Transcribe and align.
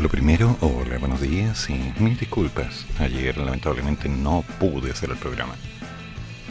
Lo 0.00 0.10
primero, 0.10 0.58
hola, 0.60 0.98
buenos 0.98 1.22
días 1.22 1.70
y 1.70 2.02
mil 2.02 2.18
disculpas. 2.18 2.84
Ayer 2.98 3.38
lamentablemente 3.38 4.10
no 4.10 4.44
pude 4.60 4.90
hacer 4.90 5.08
el 5.08 5.16
programa. 5.16 5.54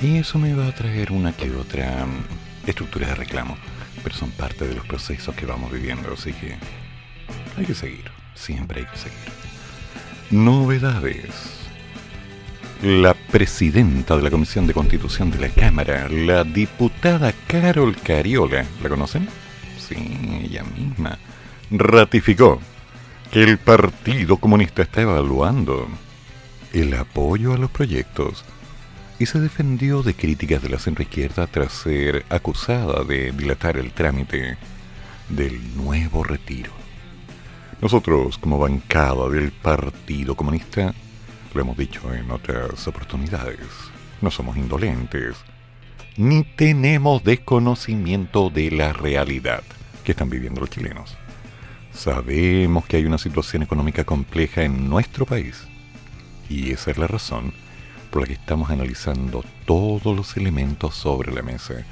Y 0.01 0.17
eso 0.17 0.39
me 0.39 0.55
va 0.55 0.65
a 0.65 0.73
traer 0.73 1.11
una 1.11 1.31
que 1.31 1.51
otra 1.51 2.07
mm, 2.07 2.67
estructura 2.67 3.07
de 3.07 3.13
reclamo, 3.13 3.55
pero 4.03 4.15
son 4.15 4.31
parte 4.31 4.67
de 4.67 4.73
los 4.73 4.83
procesos 4.87 5.35
que 5.35 5.45
vamos 5.45 5.71
viviendo, 5.71 6.11
así 6.11 6.33
que 6.33 6.55
hay 7.55 7.65
que 7.65 7.75
seguir, 7.75 8.09
siempre 8.33 8.79
hay 8.79 8.87
que 8.87 8.97
seguir. 8.97 9.19
Novedades. 10.31 11.29
La 12.81 13.13
presidenta 13.13 14.17
de 14.17 14.23
la 14.23 14.31
Comisión 14.31 14.65
de 14.65 14.73
Constitución 14.73 15.29
de 15.29 15.37
la 15.37 15.49
Cámara, 15.49 16.09
la 16.09 16.43
diputada 16.43 17.31
Carol 17.45 17.95
Cariola, 17.95 18.65
¿la 18.81 18.89
conocen? 18.89 19.29
Sí, 19.77 19.95
ella 20.43 20.63
misma, 20.63 21.19
ratificó 21.69 22.59
que 23.31 23.43
el 23.43 23.57
Partido 23.57 24.37
Comunista 24.37 24.81
está 24.81 25.01
evaluando 25.01 25.87
el 26.73 26.93
apoyo 26.93 27.53
a 27.53 27.57
los 27.57 27.69
proyectos 27.69 28.43
y 29.19 29.25
se 29.25 29.39
defendió 29.39 30.03
de 30.03 30.13
críticas 30.13 30.61
de 30.61 30.69
la 30.69 30.79
centroizquierda 30.79 31.47
tras 31.47 31.71
ser 31.71 32.25
acusada 32.29 33.03
de 33.03 33.31
dilatar 33.31 33.77
el 33.77 33.91
trámite 33.91 34.57
del 35.29 35.75
nuevo 35.75 36.23
retiro. 36.23 36.71
Nosotros, 37.81 38.37
como 38.37 38.59
bancada 38.59 39.29
del 39.29 39.51
Partido 39.51 40.35
Comunista, 40.35 40.93
lo 41.53 41.61
hemos 41.61 41.77
dicho 41.77 42.13
en 42.13 42.31
otras 42.31 42.87
oportunidades, 42.87 43.59
no 44.21 44.31
somos 44.31 44.57
indolentes, 44.57 45.35
ni 46.17 46.43
tenemos 46.43 47.23
desconocimiento 47.23 48.49
de 48.49 48.71
la 48.71 48.93
realidad 48.93 49.63
que 50.03 50.11
están 50.11 50.29
viviendo 50.29 50.61
los 50.61 50.69
chilenos. 50.69 51.17
Sabemos 51.95 52.85
que 52.85 52.97
hay 52.97 53.05
una 53.05 53.17
situación 53.17 53.63
económica 53.63 54.03
compleja 54.03 54.63
en 54.63 54.89
nuestro 54.89 55.25
país, 55.25 55.63
y 56.49 56.71
esa 56.71 56.91
es 56.91 56.97
la 56.97 57.07
razón 57.07 57.53
por 58.11 58.21
la 58.21 58.27
que 58.27 58.33
estamos 58.33 58.69
analizando 58.69 59.45
todos 59.65 60.15
los 60.15 60.35
elementos 60.35 60.93
sobre 60.93 61.33
la 61.33 61.41
mesa 61.41 61.85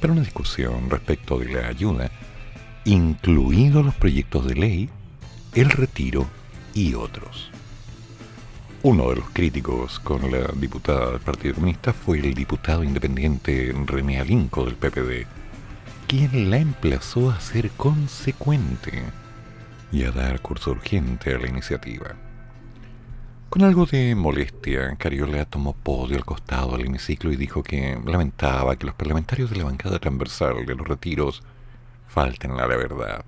para 0.00 0.12
una 0.12 0.22
discusión 0.22 0.90
respecto 0.90 1.38
de 1.38 1.52
la 1.52 1.68
ayuda, 1.68 2.10
incluidos 2.84 3.84
los 3.84 3.94
proyectos 3.94 4.44
de 4.46 4.54
ley, 4.56 4.90
el 5.54 5.70
retiro 5.70 6.26
y 6.74 6.94
otros. 6.94 7.50
Uno 8.82 9.08
de 9.10 9.16
los 9.16 9.30
críticos 9.30 10.00
con 10.00 10.30
la 10.32 10.48
diputada 10.56 11.12
del 11.12 11.20
Partido 11.20 11.54
Comunista 11.54 11.92
fue 11.92 12.18
el 12.18 12.34
diputado 12.34 12.82
independiente 12.82 13.72
René 13.86 14.18
Alinco 14.18 14.64
del 14.64 14.74
PPD, 14.74 15.26
quien 16.08 16.50
la 16.50 16.58
emplazó 16.58 17.30
a 17.30 17.40
ser 17.40 17.70
consecuente 17.70 19.04
y 19.94 20.02
a 20.02 20.10
dar 20.10 20.40
curso 20.40 20.72
urgente 20.72 21.32
a 21.32 21.38
la 21.38 21.46
iniciativa. 21.46 22.16
Con 23.48 23.62
algo 23.62 23.86
de 23.86 24.16
molestia, 24.16 24.96
Cariola 24.96 25.44
tomó 25.44 25.72
podio 25.72 26.16
al 26.16 26.24
costado 26.24 26.76
del 26.76 26.86
hemiciclo 26.86 27.30
y 27.30 27.36
dijo 27.36 27.62
que 27.62 27.96
lamentaba 28.04 28.74
que 28.74 28.86
los 28.86 28.96
parlamentarios 28.96 29.50
de 29.50 29.56
la 29.56 29.64
bancada 29.64 30.00
transversal 30.00 30.66
de 30.66 30.74
los 30.74 30.88
retiros 30.88 31.44
falten 32.08 32.50
a 32.58 32.66
la 32.66 32.76
verdad 32.76 33.24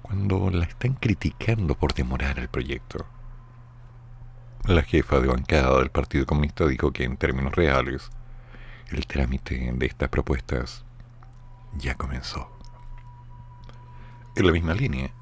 cuando 0.00 0.48
la 0.48 0.64
están 0.64 0.94
criticando 0.94 1.74
por 1.74 1.92
demorar 1.92 2.38
el 2.38 2.48
proyecto. 2.48 3.04
La 4.64 4.82
jefa 4.82 5.20
de 5.20 5.28
bancada 5.28 5.80
del 5.80 5.90
Partido 5.90 6.24
Comunista 6.24 6.66
dijo 6.66 6.92
que 6.92 7.04
en 7.04 7.18
términos 7.18 7.54
reales 7.54 8.10
el 8.90 9.06
trámite 9.06 9.70
de 9.74 9.86
estas 9.86 10.08
propuestas 10.08 10.82
ya 11.76 11.94
comenzó. 11.94 12.48
En 14.34 14.46
la 14.46 14.52
misma 14.52 14.72
línea, 14.72 15.12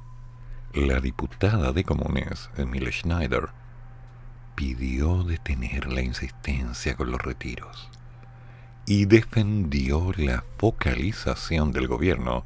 la 0.86 1.00
diputada 1.00 1.72
de 1.72 1.82
Comunes, 1.82 2.50
Emile 2.56 2.92
Schneider, 2.92 3.48
pidió 4.54 5.24
detener 5.24 5.92
la 5.92 6.02
insistencia 6.02 6.94
con 6.94 7.10
los 7.10 7.20
retiros 7.20 7.88
y 8.86 9.06
defendió 9.06 10.12
la 10.16 10.44
focalización 10.56 11.72
del 11.72 11.88
gobierno 11.88 12.44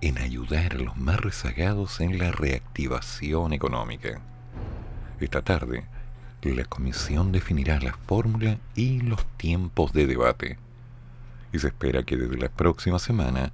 en 0.00 0.18
ayudar 0.18 0.74
a 0.74 0.78
los 0.78 0.96
más 0.96 1.20
rezagados 1.20 2.00
en 2.00 2.18
la 2.18 2.32
reactivación 2.32 3.52
económica. 3.52 4.20
Esta 5.20 5.42
tarde, 5.42 5.84
la 6.42 6.64
comisión 6.64 7.30
definirá 7.30 7.80
la 7.80 7.92
fórmula 7.92 8.58
y 8.74 9.00
los 9.00 9.24
tiempos 9.36 9.92
de 9.92 10.06
debate, 10.06 10.58
y 11.52 11.60
se 11.60 11.68
espera 11.68 12.02
que 12.02 12.16
desde 12.16 12.38
la 12.38 12.48
próxima 12.48 12.98
semana 12.98 13.52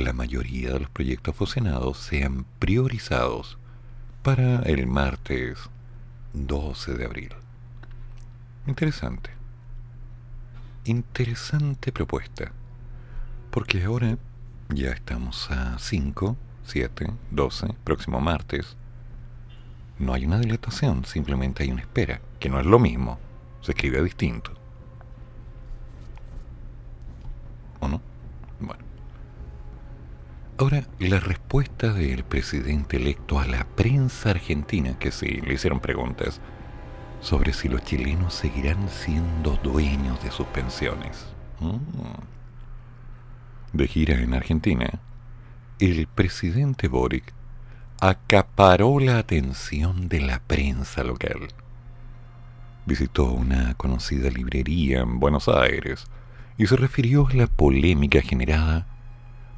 la 0.00 0.12
mayoría 0.12 0.72
de 0.72 0.80
los 0.80 0.90
proyectos 0.90 1.36
fusionados 1.36 1.98
sean 1.98 2.46
priorizados 2.58 3.58
para 4.22 4.62
el 4.62 4.86
martes 4.86 5.58
12 6.32 6.94
de 6.94 7.04
abril. 7.04 7.30
Interesante. 8.66 9.30
Interesante 10.84 11.92
propuesta. 11.92 12.52
Porque 13.50 13.84
ahora 13.84 14.16
ya 14.68 14.90
estamos 14.90 15.50
a 15.50 15.78
5, 15.78 16.36
7, 16.64 17.12
12, 17.30 17.74
próximo 17.84 18.20
martes. 18.20 18.76
No 19.98 20.14
hay 20.14 20.24
una 20.24 20.38
dilatación, 20.38 21.04
simplemente 21.04 21.64
hay 21.64 21.70
una 21.70 21.82
espera, 21.82 22.20
que 22.40 22.48
no 22.48 22.58
es 22.58 22.66
lo 22.66 22.78
mismo. 22.78 23.18
Se 23.60 23.72
escribe 23.72 24.02
distinto. 24.02 24.52
¿O 27.80 27.88
no? 27.88 28.11
Ahora, 30.62 30.84
la 31.00 31.18
respuesta 31.18 31.92
del 31.92 32.22
presidente 32.22 32.96
electo 32.96 33.40
a 33.40 33.48
la 33.48 33.64
prensa 33.64 34.30
argentina, 34.30 34.96
que 34.96 35.10
sí, 35.10 35.40
le 35.40 35.54
hicieron 35.54 35.80
preguntas 35.80 36.40
sobre 37.20 37.52
si 37.52 37.68
los 37.68 37.82
chilenos 37.82 38.32
seguirán 38.32 38.88
siendo 38.88 39.58
dueños 39.64 40.22
de 40.22 40.30
sus 40.30 40.46
pensiones. 40.46 41.26
Mm. 41.58 41.78
De 43.72 43.88
gira 43.88 44.14
en 44.20 44.34
Argentina, 44.34 45.00
el 45.80 46.06
presidente 46.06 46.86
Boric 46.86 47.34
acaparó 48.00 49.00
la 49.00 49.18
atención 49.18 50.08
de 50.08 50.20
la 50.20 50.38
prensa 50.38 51.02
local. 51.02 51.48
Visitó 52.86 53.32
una 53.32 53.74
conocida 53.74 54.30
librería 54.30 55.00
en 55.00 55.18
Buenos 55.18 55.48
Aires 55.48 56.06
y 56.56 56.68
se 56.68 56.76
refirió 56.76 57.26
a 57.26 57.34
la 57.34 57.48
polémica 57.48 58.22
generada 58.22 58.86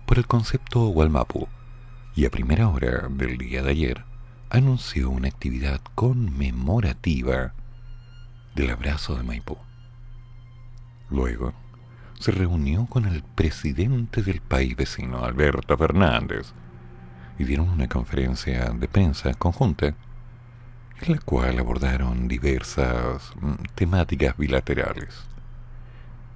por 0.07 0.19
el 0.19 0.27
concepto 0.27 0.89
Walmapu 0.89 1.49
y 2.15 2.27
a 2.27 2.31
primera 2.31 2.69
hora 2.69 3.09
del 3.11 3.39
día 3.39 3.63
de 3.63 3.71
ayer 3.71 4.05
anunció 4.51 5.11
una 5.11 5.29
actividad 5.29 5.81
conmemorativa 5.95 7.55
del 8.55 8.71
abrazo 8.71 9.17
de 9.17 9.25
Maipú. 9.25 9.57
Luego 11.11 11.53
se 12.21 12.31
reunió 12.31 12.87
con 12.87 13.07
el 13.07 13.23
presidente 13.23 14.23
del 14.23 14.41
país 14.41 14.77
vecino, 14.77 15.25
Alberto 15.25 15.77
Fernández, 15.77 16.53
y 17.39 17.45
dieron 17.45 17.69
una 17.69 17.89
conferencia 17.89 18.71
de 18.71 18.89
prensa 18.89 19.35
conjunta 19.35 19.95
en 21.01 21.13
la 21.13 21.19
cual 21.19 21.59
abordaron 21.59 22.29
diversas 22.29 23.33
mm, 23.41 23.55
temáticas 23.75 24.37
bilaterales. 24.37 25.25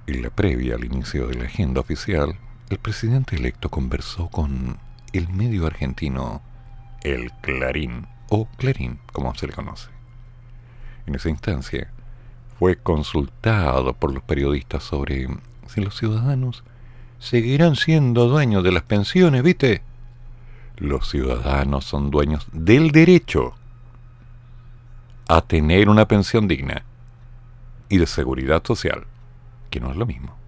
En 0.07 0.21
la 0.21 0.29
previa 0.29 0.75
al 0.75 0.83
inicio 0.83 1.27
de 1.27 1.35
la 1.35 1.45
agenda 1.45 1.79
oficial, 1.79 2.35
el 2.69 2.77
presidente 2.77 3.35
electo 3.35 3.69
conversó 3.69 4.29
con 4.29 4.77
el 5.11 5.27
medio 5.29 5.65
argentino 5.65 6.41
El 7.01 7.31
Clarín, 7.41 8.07
o 8.29 8.47
Clarín, 8.57 8.99
como 9.11 9.33
se 9.33 9.47
le 9.47 9.53
conoce. 9.53 9.89
En 11.07 11.15
esa 11.15 11.29
instancia, 11.29 11.91
fue 12.59 12.75
consultado 12.75 13.93
por 13.93 14.13
los 14.13 14.21
periodistas 14.21 14.83
sobre 14.83 15.27
si 15.67 15.81
los 15.81 15.97
ciudadanos 15.97 16.63
seguirán 17.17 17.75
siendo 17.75 18.27
dueños 18.27 18.63
de 18.63 18.71
las 18.71 18.83
pensiones, 18.83 19.41
¿viste? 19.41 19.81
Los 20.77 21.09
ciudadanos 21.09 21.85
son 21.85 22.11
dueños 22.11 22.47
del 22.51 22.91
derecho 22.91 23.55
a 25.27 25.41
tener 25.41 25.89
una 25.89 26.07
pensión 26.07 26.47
digna 26.47 26.83
y 27.89 27.97
de 27.97 28.05
seguridad 28.05 28.63
social, 28.63 29.05
que 29.71 29.79
no 29.79 29.89
es 29.89 29.97
lo 29.97 30.05
mismo 30.05 30.38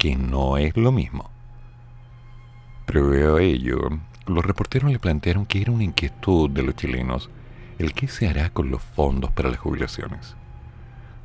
que 0.00 0.16
no 0.16 0.56
es 0.56 0.74
lo 0.78 0.92
mismo. 0.92 1.30
Previo 2.86 3.36
a 3.36 3.42
ello, 3.42 3.78
los 4.26 4.42
reporteros 4.42 4.90
le 4.90 4.98
plantearon 4.98 5.44
que 5.44 5.60
era 5.60 5.72
una 5.72 5.84
inquietud 5.84 6.48
de 6.48 6.62
los 6.62 6.74
chilenos 6.74 7.28
el 7.78 7.92
qué 7.92 8.08
se 8.08 8.26
hará 8.26 8.48
con 8.48 8.70
los 8.70 8.82
fondos 8.82 9.30
para 9.30 9.50
las 9.50 9.58
jubilaciones. 9.58 10.36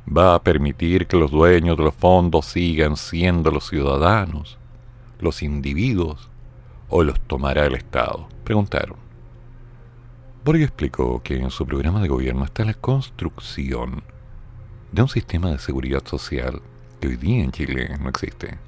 ¿Va 0.06 0.34
a 0.34 0.42
permitir 0.42 1.06
que 1.06 1.16
los 1.16 1.30
dueños 1.30 1.78
de 1.78 1.84
los 1.84 1.94
fondos 1.94 2.44
sigan 2.44 2.98
siendo 2.98 3.50
los 3.50 3.66
ciudadanos, 3.66 4.58
los 5.20 5.42
individuos, 5.42 6.28
o 6.90 7.02
los 7.02 7.18
tomará 7.20 7.64
el 7.64 7.76
Estado? 7.76 8.28
Preguntaron. 8.44 8.98
Borg 10.44 10.60
explicó 10.60 11.22
que 11.22 11.38
en 11.38 11.50
su 11.50 11.64
programa 11.64 12.02
de 12.02 12.08
gobierno 12.08 12.44
está 12.44 12.62
la 12.66 12.74
construcción 12.74 14.02
de 14.92 15.00
un 15.00 15.08
sistema 15.08 15.50
de 15.50 15.58
seguridad 15.58 16.06
social 16.06 16.60
que 17.00 17.08
hoy 17.08 17.16
día 17.16 17.42
en 17.42 17.52
Chile 17.52 17.96
no 17.98 18.10
existe. 18.10 18.65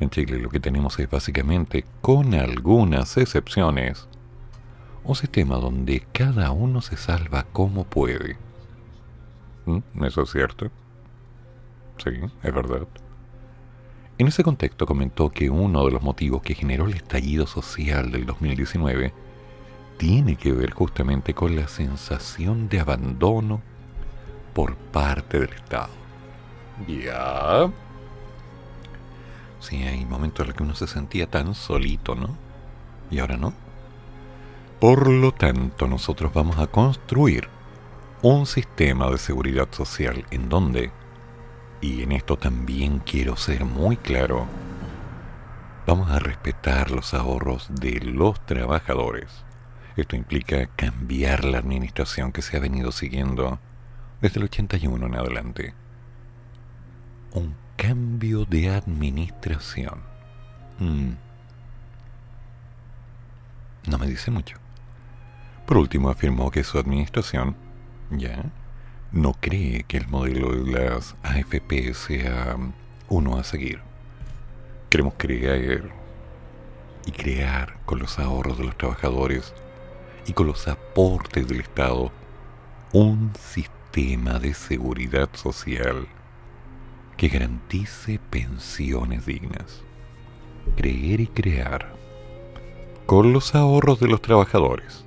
En 0.00 0.10
Chile 0.10 0.38
lo 0.38 0.48
que 0.48 0.60
tenemos 0.60 0.98
es 0.98 1.08
básicamente, 1.08 1.84
con 2.00 2.34
algunas 2.34 3.16
excepciones, 3.16 4.08
un 5.04 5.14
sistema 5.14 5.56
donde 5.56 6.04
cada 6.12 6.50
uno 6.50 6.80
se 6.80 6.96
salva 6.96 7.44
como 7.52 7.84
puede. 7.84 8.36
¿Mm? 9.66 10.04
¿Eso 10.04 10.22
es 10.22 10.30
cierto? 10.30 10.70
Sí, 11.98 12.10
es 12.42 12.54
verdad. 12.54 12.86
En 14.18 14.28
ese 14.28 14.44
contexto 14.44 14.86
comentó 14.86 15.30
que 15.30 15.50
uno 15.50 15.84
de 15.84 15.92
los 15.92 16.02
motivos 16.02 16.42
que 16.42 16.54
generó 16.54 16.86
el 16.86 16.94
estallido 16.94 17.46
social 17.46 18.10
del 18.10 18.26
2019 18.26 19.12
tiene 19.96 20.36
que 20.36 20.52
ver 20.52 20.72
justamente 20.72 21.34
con 21.34 21.56
la 21.56 21.68
sensación 21.68 22.68
de 22.68 22.80
abandono 22.80 23.62
por 24.52 24.76
parte 24.76 25.40
del 25.40 25.50
Estado. 25.50 25.90
Ya. 26.86 27.70
Sí, 29.62 29.80
hay 29.84 30.04
momentos 30.04 30.40
en 30.40 30.48
los 30.48 30.56
que 30.56 30.62
uno 30.64 30.74
se 30.74 30.88
sentía 30.88 31.28
tan 31.28 31.54
solito, 31.54 32.16
¿no? 32.16 32.36
Y 33.12 33.20
ahora 33.20 33.36
no. 33.36 33.54
Por 34.80 35.08
lo 35.08 35.32
tanto, 35.32 35.86
nosotros 35.86 36.34
vamos 36.34 36.58
a 36.58 36.66
construir 36.66 37.48
un 38.22 38.46
sistema 38.46 39.08
de 39.08 39.18
seguridad 39.18 39.68
social 39.70 40.26
en 40.32 40.48
donde, 40.48 40.90
y 41.80 42.02
en 42.02 42.10
esto 42.10 42.36
también 42.36 42.98
quiero 42.98 43.36
ser 43.36 43.64
muy 43.64 43.96
claro, 43.96 44.46
vamos 45.86 46.10
a 46.10 46.18
respetar 46.18 46.90
los 46.90 47.14
ahorros 47.14 47.68
de 47.70 48.00
los 48.00 48.44
trabajadores. 48.44 49.44
Esto 49.96 50.16
implica 50.16 50.66
cambiar 50.74 51.44
la 51.44 51.58
administración 51.58 52.32
que 52.32 52.42
se 52.42 52.56
ha 52.56 52.60
venido 52.60 52.90
siguiendo 52.90 53.60
desde 54.20 54.40
el 54.40 54.46
81 54.46 55.06
en 55.06 55.14
adelante. 55.14 55.74
Un 57.32 57.61
cambio 57.76 58.44
de 58.44 58.70
administración. 58.70 60.00
Mm. 60.78 61.12
No 63.88 63.98
me 63.98 64.06
dice 64.06 64.30
mucho. 64.30 64.56
Por 65.66 65.76
último, 65.76 66.10
afirmó 66.10 66.50
que 66.50 66.64
su 66.64 66.78
administración, 66.78 67.56
ya, 68.10 68.44
no 69.10 69.34
cree 69.34 69.84
que 69.84 69.96
el 69.98 70.08
modelo 70.08 70.52
de 70.54 70.72
las 70.72 71.16
AFP 71.22 71.94
sea 71.94 72.56
uno 73.08 73.38
a 73.38 73.44
seguir. 73.44 73.80
Queremos 74.90 75.14
creer 75.16 75.90
y 77.06 77.12
crear 77.12 77.78
con 77.84 77.98
los 77.98 78.18
ahorros 78.18 78.58
de 78.58 78.64
los 78.64 78.76
trabajadores 78.76 79.54
y 80.26 80.32
con 80.32 80.46
los 80.46 80.68
aportes 80.68 81.48
del 81.48 81.60
Estado 81.60 82.12
un 82.92 83.32
sistema 83.38 84.38
de 84.38 84.54
seguridad 84.54 85.28
social 85.34 86.06
que 87.22 87.28
garantice 87.28 88.18
pensiones 88.18 89.26
dignas. 89.26 89.84
Creer 90.74 91.20
y 91.20 91.28
crear 91.28 91.94
con 93.06 93.32
los 93.32 93.54
ahorros 93.54 94.00
de 94.00 94.08
los 94.08 94.20
trabajadores 94.20 95.04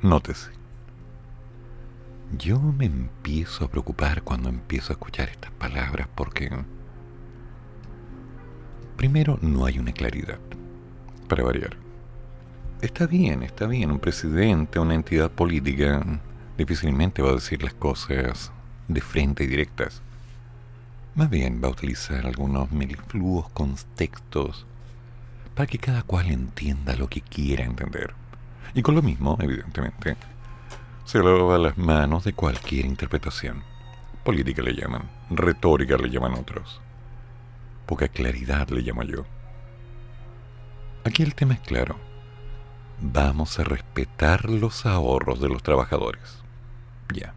Nótese. 0.00 0.50
Yo 2.38 2.58
me 2.58 2.86
empiezo 2.86 3.66
a 3.66 3.68
preocupar 3.68 4.22
cuando 4.22 4.48
empiezo 4.48 4.90
a 4.90 4.94
escuchar 4.94 5.28
estas 5.28 5.50
palabras 5.50 6.08
porque... 6.14 6.48
Primero, 8.96 9.38
no 9.42 9.66
hay 9.66 9.78
una 9.78 9.92
claridad, 9.92 10.38
para 11.28 11.44
variar. 11.44 11.76
Está 12.80 13.06
bien, 13.06 13.42
está 13.42 13.66
bien, 13.66 13.90
un 13.90 13.98
presidente, 13.98 14.78
una 14.78 14.94
entidad 14.94 15.30
política, 15.30 16.02
difícilmente 16.56 17.20
va 17.20 17.32
a 17.32 17.34
decir 17.34 17.62
las 17.62 17.74
cosas 17.74 18.50
de 18.88 19.00
frente 19.02 19.44
y 19.44 19.46
directas. 19.46 20.00
Más 21.14 21.28
bien 21.28 21.60
va 21.62 21.68
a 21.68 21.72
utilizar 21.72 22.24
algunos 22.26 22.72
melifluos 22.72 23.50
contextos 23.50 24.64
para 25.54 25.66
que 25.66 25.78
cada 25.78 26.02
cual 26.02 26.30
entienda 26.30 26.96
lo 26.96 27.08
que 27.08 27.20
quiera 27.20 27.64
entender. 27.64 28.14
Y 28.72 28.80
con 28.80 28.94
lo 28.94 29.02
mismo, 29.02 29.36
evidentemente, 29.40 30.16
se 31.04 31.18
lava 31.18 31.58
las 31.58 31.76
manos 31.76 32.24
de 32.24 32.32
cualquier 32.32 32.86
interpretación. 32.86 33.62
Política 34.24 34.62
le 34.62 34.72
llaman, 34.72 35.10
retórica 35.28 35.98
le 35.98 36.08
llaman 36.08 36.32
otros. 36.32 36.80
Poca 37.84 38.08
claridad 38.08 38.70
le 38.70 38.80
llamo 38.80 39.02
yo. 39.02 39.26
Aquí 41.04 41.22
el 41.22 41.34
tema 41.34 41.54
es 41.54 41.60
claro. 41.60 41.96
Vamos 43.02 43.58
a 43.58 43.64
respetar 43.64 44.48
los 44.48 44.86
ahorros 44.86 45.40
de 45.40 45.50
los 45.50 45.62
trabajadores. 45.62 46.42
Ya. 47.12 47.34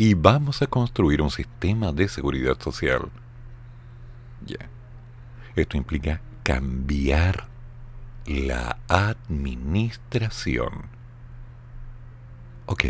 Y 0.00 0.14
vamos 0.14 0.62
a 0.62 0.66
construir 0.66 1.20
un 1.20 1.30
sistema 1.30 1.92
de 1.92 2.08
seguridad 2.08 2.58
social. 2.58 3.10
Ya. 4.46 4.70
Esto 5.54 5.76
implica 5.76 6.22
cambiar 6.42 7.48
la 8.24 8.78
administración. 8.88 10.86
Ok. 12.64 12.84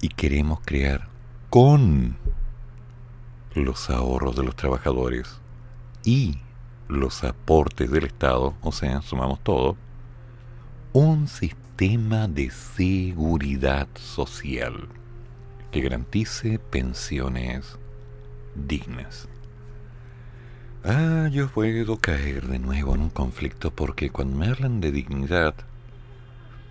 Y 0.00 0.08
queremos 0.08 0.58
crear 0.64 1.06
con 1.48 2.16
los 3.54 3.88
ahorros 3.88 4.34
de 4.34 4.42
los 4.42 4.56
trabajadores 4.56 5.40
y 6.02 6.40
los 6.88 7.22
aportes 7.22 7.88
del 7.92 8.06
Estado, 8.06 8.56
o 8.62 8.72
sea, 8.72 9.00
sumamos 9.00 9.38
todo, 9.44 9.76
un 10.92 11.28
sistema 11.28 12.26
de 12.26 12.50
seguridad 12.50 13.86
social 13.94 14.88
que 15.76 15.82
garantice 15.82 16.58
pensiones 16.58 17.76
dignas. 18.54 19.28
Ah, 20.82 21.28
yo 21.30 21.48
puedo 21.48 21.98
caer 21.98 22.46
de 22.46 22.58
nuevo 22.58 22.94
en 22.94 23.02
un 23.02 23.10
conflicto 23.10 23.70
porque 23.70 24.08
cuando 24.08 24.38
me 24.38 24.48
hablan 24.48 24.80
de 24.80 24.90
dignidad, 24.90 25.54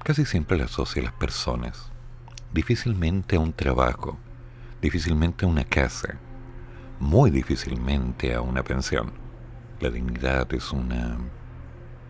casi 0.03 0.25
siempre 0.25 0.57
la 0.57 0.65
asocio 0.65 1.03
a 1.03 1.05
las 1.05 1.13
personas. 1.13 1.91
Difícilmente 2.51 3.35
a 3.35 3.41
un 3.41 3.53
trabajo, 3.53 4.17
difícilmente 4.81 5.45
a 5.45 5.49
una 5.49 5.65
casa, 5.65 6.15
muy 6.99 7.29
difícilmente 7.29 8.33
a 8.33 8.41
una 8.41 8.63
pensión. 8.63 9.11
La 9.81 9.91
dignidad 9.91 10.51
es 10.51 10.71
una 10.71 11.19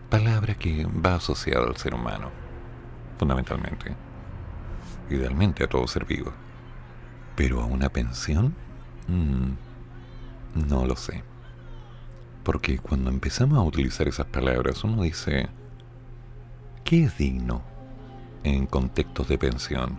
palabra 0.08 0.54
que 0.54 0.86
va 0.86 1.16
asociada 1.16 1.66
al 1.66 1.76
ser 1.76 1.92
humano, 1.92 2.30
fundamentalmente. 3.18 3.94
Idealmente 5.10 5.62
a 5.62 5.68
todo 5.68 5.86
ser 5.86 6.06
vivo. 6.06 6.32
Pero 7.36 7.60
a 7.60 7.66
una 7.66 7.90
pensión, 7.90 8.54
mm, 9.08 10.68
no 10.68 10.86
lo 10.86 10.96
sé. 10.96 11.22
Porque 12.42 12.78
cuando 12.78 13.10
empezamos 13.10 13.58
a 13.58 13.62
utilizar 13.62 14.08
esas 14.08 14.26
palabras, 14.26 14.82
uno 14.84 15.02
dice, 15.02 15.48
¿qué 16.84 17.04
es 17.04 17.18
digno 17.18 17.62
en 18.42 18.66
contextos 18.66 19.28
de 19.28 19.38
pensión? 19.38 19.98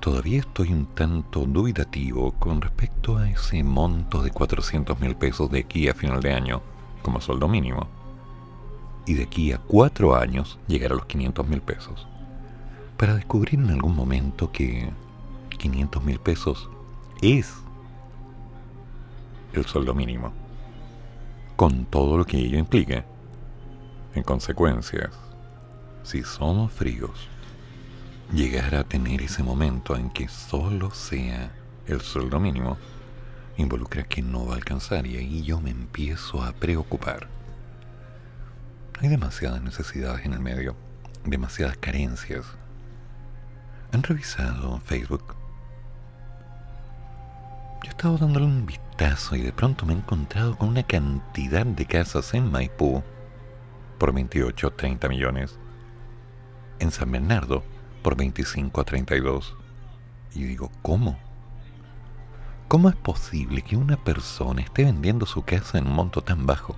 Todavía 0.00 0.40
estoy 0.40 0.72
un 0.72 0.86
tanto 0.86 1.46
dubitativo 1.46 2.32
con 2.32 2.60
respecto 2.60 3.18
a 3.18 3.30
ese 3.30 3.62
monto 3.62 4.20
de 4.20 4.32
400 4.32 4.98
mil 4.98 5.14
pesos 5.14 5.48
de 5.50 5.60
aquí 5.60 5.88
a 5.88 5.94
final 5.94 6.20
de 6.20 6.32
año 6.32 6.62
como 7.02 7.20
sueldo 7.20 7.46
mínimo. 7.46 7.86
Y 9.06 9.14
de 9.14 9.24
aquí 9.24 9.52
a 9.52 9.58
cuatro 9.58 10.16
años 10.16 10.58
llegar 10.66 10.92
a 10.92 10.96
los 10.96 11.06
500 11.06 11.46
mil 11.46 11.60
pesos. 11.60 12.08
Para 12.96 13.14
descubrir 13.14 13.60
en 13.60 13.70
algún 13.70 13.94
momento 13.94 14.50
que 14.50 14.90
500 15.62 16.02
mil 16.02 16.18
pesos 16.18 16.68
es 17.22 17.54
el 19.52 19.64
sueldo 19.64 19.94
mínimo, 19.94 20.32
con 21.54 21.84
todo 21.84 22.18
lo 22.18 22.24
que 22.24 22.36
ello 22.36 22.58
implica. 22.58 23.04
En 24.14 24.24
consecuencias, 24.24 25.10
si 26.02 26.24
somos 26.24 26.72
fríos, 26.72 27.28
llegar 28.32 28.74
a 28.74 28.82
tener 28.82 29.22
ese 29.22 29.44
momento 29.44 29.94
en 29.94 30.10
que 30.10 30.26
solo 30.26 30.90
sea 30.90 31.52
el 31.86 32.00
sueldo 32.00 32.40
mínimo 32.40 32.76
involucra 33.56 34.02
que 34.02 34.20
no 34.20 34.46
va 34.46 34.54
a 34.54 34.56
alcanzar 34.56 35.06
y 35.06 35.16
ahí 35.16 35.42
yo 35.44 35.60
me 35.60 35.70
empiezo 35.70 36.42
a 36.42 36.52
preocupar. 36.52 37.28
Hay 39.00 39.08
demasiadas 39.08 39.62
necesidades 39.62 40.26
en 40.26 40.32
el 40.32 40.40
medio, 40.40 40.74
demasiadas 41.24 41.76
carencias. 41.76 42.46
¿Han 43.92 44.02
revisado 44.02 44.80
Facebook 44.80 45.41
yo 47.82 47.88
he 47.88 47.90
estado 47.90 48.16
dándole 48.16 48.46
un 48.46 48.64
vistazo 48.64 49.34
y 49.34 49.42
de 49.42 49.52
pronto 49.52 49.86
me 49.86 49.92
he 49.92 49.96
encontrado 49.96 50.56
con 50.56 50.68
una 50.68 50.84
cantidad 50.84 51.66
de 51.66 51.84
casas 51.86 52.32
en 52.34 52.50
Maipú 52.50 53.02
por 53.98 54.12
28 54.12 54.68
o 54.68 54.70
30 54.70 55.08
millones 55.08 55.58
en 56.78 56.92
San 56.92 57.10
Bernardo 57.10 57.64
por 58.02 58.16
25 58.16 58.80
a 58.80 58.84
32. 58.84 59.56
Y 60.34 60.44
digo, 60.44 60.70
¿cómo? 60.82 61.18
¿Cómo 62.68 62.88
es 62.88 62.96
posible 62.96 63.62
que 63.62 63.76
una 63.76 63.96
persona 63.96 64.62
esté 64.62 64.84
vendiendo 64.84 65.26
su 65.26 65.42
casa 65.42 65.78
en 65.78 65.86
un 65.86 65.94
monto 65.94 66.22
tan 66.22 66.46
bajo? 66.46 66.76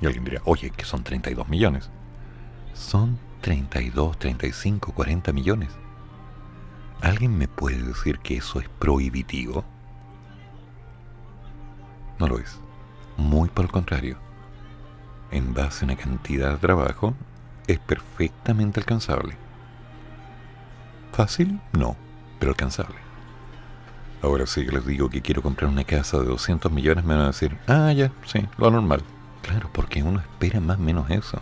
Y 0.00 0.06
alguien 0.06 0.24
dirá, 0.24 0.42
oye, 0.44 0.70
que 0.70 0.84
son 0.84 1.02
32 1.02 1.48
millones. 1.48 1.90
Son 2.74 3.18
32, 3.40 4.18
35, 4.18 4.92
40 4.92 5.32
millones. 5.32 5.70
¿Alguien 7.00 7.38
me 7.38 7.48
puede 7.48 7.82
decir 7.82 8.18
que 8.18 8.36
eso 8.36 8.60
es 8.60 8.68
prohibitivo? 8.68 9.64
No 12.18 12.26
lo 12.26 12.38
es. 12.38 12.58
Muy 13.16 13.48
por 13.48 13.64
el 13.66 13.70
contrario. 13.70 14.18
En 15.30 15.54
base 15.54 15.84
a 15.84 15.86
una 15.86 15.96
cantidad 15.96 16.52
de 16.52 16.58
trabajo, 16.58 17.14
es 17.66 17.78
perfectamente 17.78 18.80
alcanzable. 18.80 19.36
¿Fácil? 21.12 21.60
No, 21.72 21.96
pero 22.38 22.52
alcanzable. 22.52 22.96
Ahora 24.22 24.46
sí 24.46 24.64
que 24.66 24.72
les 24.72 24.86
digo 24.86 25.10
que 25.10 25.22
quiero 25.22 25.42
comprar 25.42 25.70
una 25.70 25.84
casa 25.84 26.18
de 26.18 26.26
200 26.26 26.72
millones, 26.72 27.04
me 27.04 27.14
van 27.14 27.24
a 27.24 27.28
decir, 27.28 27.56
ah, 27.68 27.92
ya, 27.92 28.10
sí, 28.24 28.46
lo 28.56 28.70
normal. 28.70 29.02
Claro, 29.42 29.70
porque 29.72 30.02
uno 30.02 30.18
espera 30.18 30.60
más 30.60 30.78
o 30.78 30.82
menos 30.82 31.08
eso. 31.10 31.40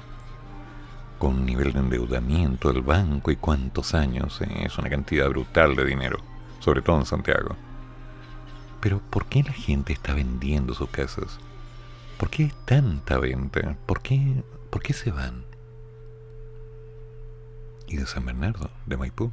Con 1.18 1.36
un 1.36 1.46
nivel 1.46 1.72
de 1.72 1.78
endeudamiento 1.78 2.70
del 2.70 2.82
banco 2.82 3.30
y 3.30 3.36
cuántos 3.36 3.94
años, 3.94 4.40
eh, 4.42 4.64
es 4.66 4.76
una 4.76 4.90
cantidad 4.90 5.28
brutal 5.30 5.74
de 5.74 5.84
dinero, 5.86 6.18
sobre 6.60 6.82
todo 6.82 6.98
en 6.98 7.06
Santiago. 7.06 7.56
Pero 8.80 9.00
¿por 9.00 9.26
qué 9.26 9.42
la 9.42 9.52
gente 9.52 9.92
está 9.92 10.14
vendiendo 10.14 10.74
sus 10.74 10.90
casas? 10.90 11.38
¿Por 12.18 12.30
qué 12.30 12.52
tanta 12.64 13.18
venta? 13.18 13.76
¿Por 13.86 14.00
qué, 14.02 14.42
¿Por 14.70 14.82
qué 14.82 14.92
se 14.92 15.10
van? 15.10 15.44
Y 17.86 17.96
de 17.96 18.06
San 18.06 18.24
Bernardo, 18.24 18.70
de 18.86 18.96
Maipú. 18.96 19.32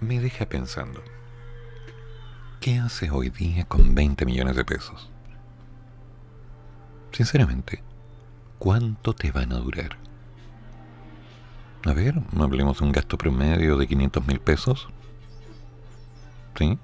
Me 0.00 0.20
deja 0.20 0.46
pensando. 0.46 1.02
¿Qué 2.60 2.78
haces 2.78 3.10
hoy 3.10 3.30
día 3.30 3.64
con 3.64 3.94
20 3.94 4.24
millones 4.24 4.56
de 4.56 4.64
pesos? 4.64 5.10
Sinceramente, 7.12 7.82
¿cuánto 8.58 9.14
te 9.14 9.30
van 9.30 9.52
a 9.52 9.56
durar? 9.56 9.98
A 11.84 11.92
ver, 11.92 12.14
hablemos 12.38 12.78
de 12.78 12.86
un 12.86 12.92
gasto 12.92 13.18
promedio 13.18 13.76
de 13.76 13.86
500 13.86 14.26
mil 14.26 14.40
pesos. 14.40 14.88
¿Sí? 16.56 16.78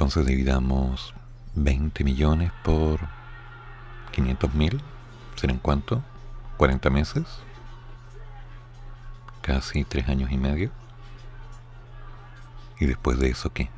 Entonces 0.00 0.24
dividamos 0.24 1.12
20 1.56 2.04
millones 2.04 2.50
por 2.64 3.00
500 4.12 4.54
mil. 4.54 4.80
¿Serán 5.36 5.58
cuánto? 5.58 6.02
¿40 6.56 6.90
meses? 6.90 7.26
¿Casi 9.42 9.84
tres 9.84 10.08
años 10.08 10.32
y 10.32 10.38
medio? 10.38 10.70
¿Y 12.78 12.86
después 12.86 13.18
de 13.18 13.28
eso 13.28 13.52
qué? 13.52 13.68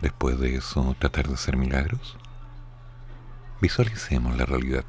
Después 0.00 0.40
de 0.40 0.56
eso 0.56 0.96
tratar 0.98 1.28
de 1.28 1.34
hacer 1.34 1.58
milagros? 1.58 2.16
Visualicemos 3.60 4.34
la 4.34 4.46
realidad. 4.46 4.86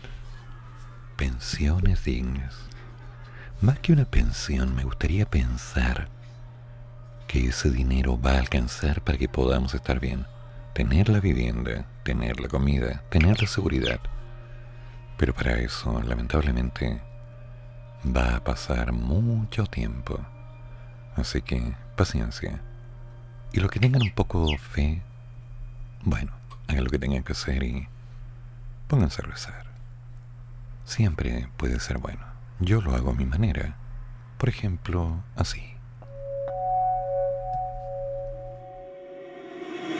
Pensiones 1.18 2.06
dignas. 2.06 2.56
Más 3.60 3.78
que 3.80 3.92
una 3.92 4.06
pensión, 4.06 4.74
me 4.74 4.86
gustaría 4.86 5.30
pensar 5.30 6.08
que 7.30 7.46
ese 7.46 7.70
dinero 7.70 8.20
va 8.20 8.32
a 8.32 8.40
alcanzar 8.40 9.02
para 9.02 9.20
que 9.20 9.30
podamos 9.30 9.76
estar 9.76 10.00
bien. 10.00 10.26
Tener 10.74 11.10
la 11.10 11.20
vivienda, 11.20 11.86
tener 12.04 12.40
la 12.40 12.48
comida, 12.48 13.04
tener 13.12 13.40
la 13.40 13.48
seguridad. 13.48 14.00
Pero 15.16 15.36
para 15.36 15.60
eso, 15.60 16.02
lamentablemente, 16.02 17.04
va 18.04 18.38
a 18.38 18.44
pasar 18.44 18.94
mucho 18.94 19.68
tiempo. 19.68 20.20
Así 21.16 21.44
que, 21.44 21.76
paciencia. 21.96 22.62
Y 23.54 23.60
los 23.60 23.70
que 23.70 23.80
tengan 23.80 24.02
un 24.02 24.12
poco 24.12 24.48
fe, 24.58 25.04
bueno, 26.02 26.32
hagan 26.68 26.84
lo 26.84 26.90
que 26.90 26.98
tengan 26.98 27.22
que 27.22 27.34
hacer 27.34 27.62
y 27.62 27.88
pónganse 28.88 29.22
a 29.22 29.28
rezar. 29.28 29.66
Siempre 30.84 31.48
puede 31.58 31.80
ser 31.80 32.00
bueno. 32.00 32.26
Yo 32.60 32.82
lo 32.82 32.96
hago 32.96 33.12
a 33.12 33.16
mi 33.16 33.28
manera. 33.28 33.76
Por 34.40 34.50
ejemplo, 34.50 35.24
así. 35.36 35.79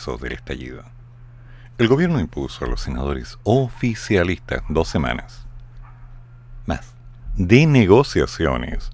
Del 0.00 0.32
estallido. 0.32 0.82
El 1.76 1.88
gobierno 1.88 2.20
impuso 2.20 2.64
a 2.64 2.68
los 2.68 2.80
senadores 2.80 3.38
oficialistas 3.42 4.62
dos 4.70 4.88
semanas 4.88 5.46
más 6.64 6.94
de 7.36 7.66
negociaciones 7.66 8.90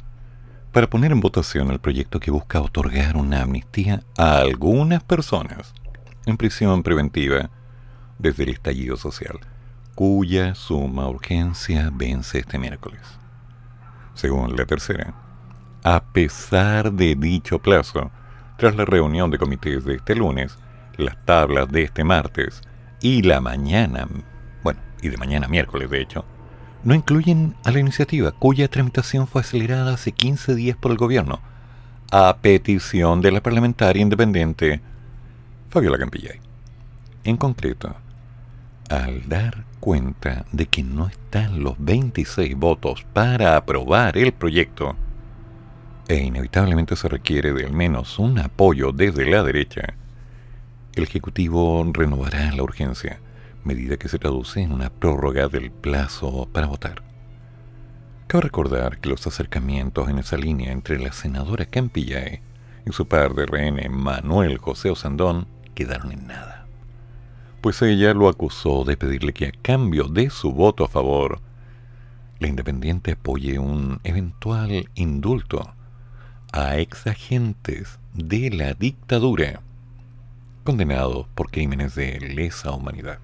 para 0.72 0.90
poner 0.90 1.12
en 1.12 1.20
votación 1.20 1.70
el 1.70 1.78
proyecto 1.78 2.18
que 2.18 2.32
busca 2.32 2.60
otorgar 2.60 3.16
una 3.16 3.42
amnistía 3.42 4.02
a 4.18 4.38
algunas 4.38 5.02
personas 5.04 5.72
en 6.26 6.36
prisión 6.36 6.82
preventiva 6.82 7.50
desde 8.18 8.42
el 8.42 8.48
estallido 8.50 8.96
social, 8.96 9.38
cuya 9.94 10.56
suma 10.56 11.08
urgencia 11.08 11.90
vence 11.92 12.40
este 12.40 12.58
miércoles. 12.58 13.00
Según 14.14 14.56
la 14.56 14.66
tercera, 14.66 15.14
a 15.84 16.02
pesar 16.02 16.92
de 16.92 17.14
dicho 17.14 17.60
plazo, 17.60 18.10
tras 18.56 18.74
la 18.74 18.84
reunión 18.84 19.30
de 19.30 19.38
comités 19.38 19.84
de 19.84 19.96
este 19.96 20.16
lunes, 20.16 20.58
las 20.98 21.16
tablas 21.24 21.70
de 21.70 21.82
este 21.82 22.04
martes 22.04 22.62
y 23.00 23.22
la 23.22 23.40
mañana, 23.40 24.08
bueno, 24.62 24.80
y 25.02 25.08
de 25.08 25.16
mañana 25.16 25.48
miércoles 25.48 25.90
de 25.90 26.00
hecho, 26.00 26.24
no 26.84 26.94
incluyen 26.94 27.54
a 27.64 27.72
la 27.72 27.80
iniciativa, 27.80 28.32
cuya 28.32 28.68
tramitación 28.68 29.26
fue 29.26 29.40
acelerada 29.40 29.94
hace 29.94 30.12
15 30.12 30.54
días 30.54 30.76
por 30.76 30.92
el 30.92 30.98
gobierno, 30.98 31.40
a 32.12 32.36
petición 32.40 33.20
de 33.20 33.32
la 33.32 33.42
parlamentaria 33.42 34.02
independiente 34.02 34.80
Fabiola 35.70 35.98
Campillay. 35.98 36.40
En 37.24 37.36
concreto, 37.36 37.94
al 38.88 39.28
dar 39.28 39.64
cuenta 39.80 40.44
de 40.52 40.66
que 40.66 40.84
no 40.84 41.08
están 41.08 41.62
los 41.62 41.74
26 41.78 42.56
votos 42.56 43.04
para 43.12 43.56
aprobar 43.56 44.16
el 44.16 44.32
proyecto, 44.32 44.94
e 46.08 46.16
inevitablemente 46.16 46.94
se 46.94 47.08
requiere 47.08 47.52
de 47.52 47.66
al 47.66 47.72
menos 47.72 48.18
un 48.18 48.38
apoyo 48.38 48.92
desde 48.92 49.28
la 49.28 49.42
derecha, 49.42 49.94
el 50.96 51.04
Ejecutivo 51.04 51.84
renovará 51.92 52.50
la 52.52 52.62
urgencia, 52.62 53.20
medida 53.64 53.98
que 53.98 54.08
se 54.08 54.18
traduce 54.18 54.62
en 54.62 54.72
una 54.72 54.88
prórroga 54.88 55.46
del 55.48 55.70
plazo 55.70 56.48
para 56.50 56.66
votar. 56.66 57.02
Cabe 58.26 58.44
recordar 58.44 58.98
que 58.98 59.10
los 59.10 59.26
acercamientos 59.26 60.08
en 60.08 60.18
esa 60.18 60.38
línea 60.38 60.72
entre 60.72 60.98
la 60.98 61.12
senadora 61.12 61.66
Campillae 61.66 62.40
y 62.86 62.92
su 62.92 63.06
par 63.06 63.34
de 63.34 63.44
RN 63.44 63.90
Manuel 63.90 64.56
José 64.56 64.88
Osandón 64.88 65.46
quedaron 65.74 66.12
en 66.12 66.26
nada, 66.26 66.66
pues 67.60 67.82
ella 67.82 68.14
lo 68.14 68.30
acusó 68.30 68.84
de 68.84 68.96
pedirle 68.96 69.34
que 69.34 69.48
a 69.48 69.52
cambio 69.52 70.04
de 70.04 70.30
su 70.30 70.52
voto 70.52 70.82
a 70.82 70.88
favor, 70.88 71.40
la 72.38 72.48
Independiente 72.48 73.12
apoye 73.12 73.58
un 73.58 74.00
eventual 74.02 74.88
indulto 74.94 75.74
a 76.52 76.78
ex 76.78 77.06
agentes 77.06 77.98
de 78.14 78.50
la 78.50 78.72
dictadura 78.72 79.60
condenados 80.66 81.26
por 81.34 81.50
crímenes 81.50 81.94
de 81.94 82.20
lesa 82.20 82.72
humanidad. 82.72 83.18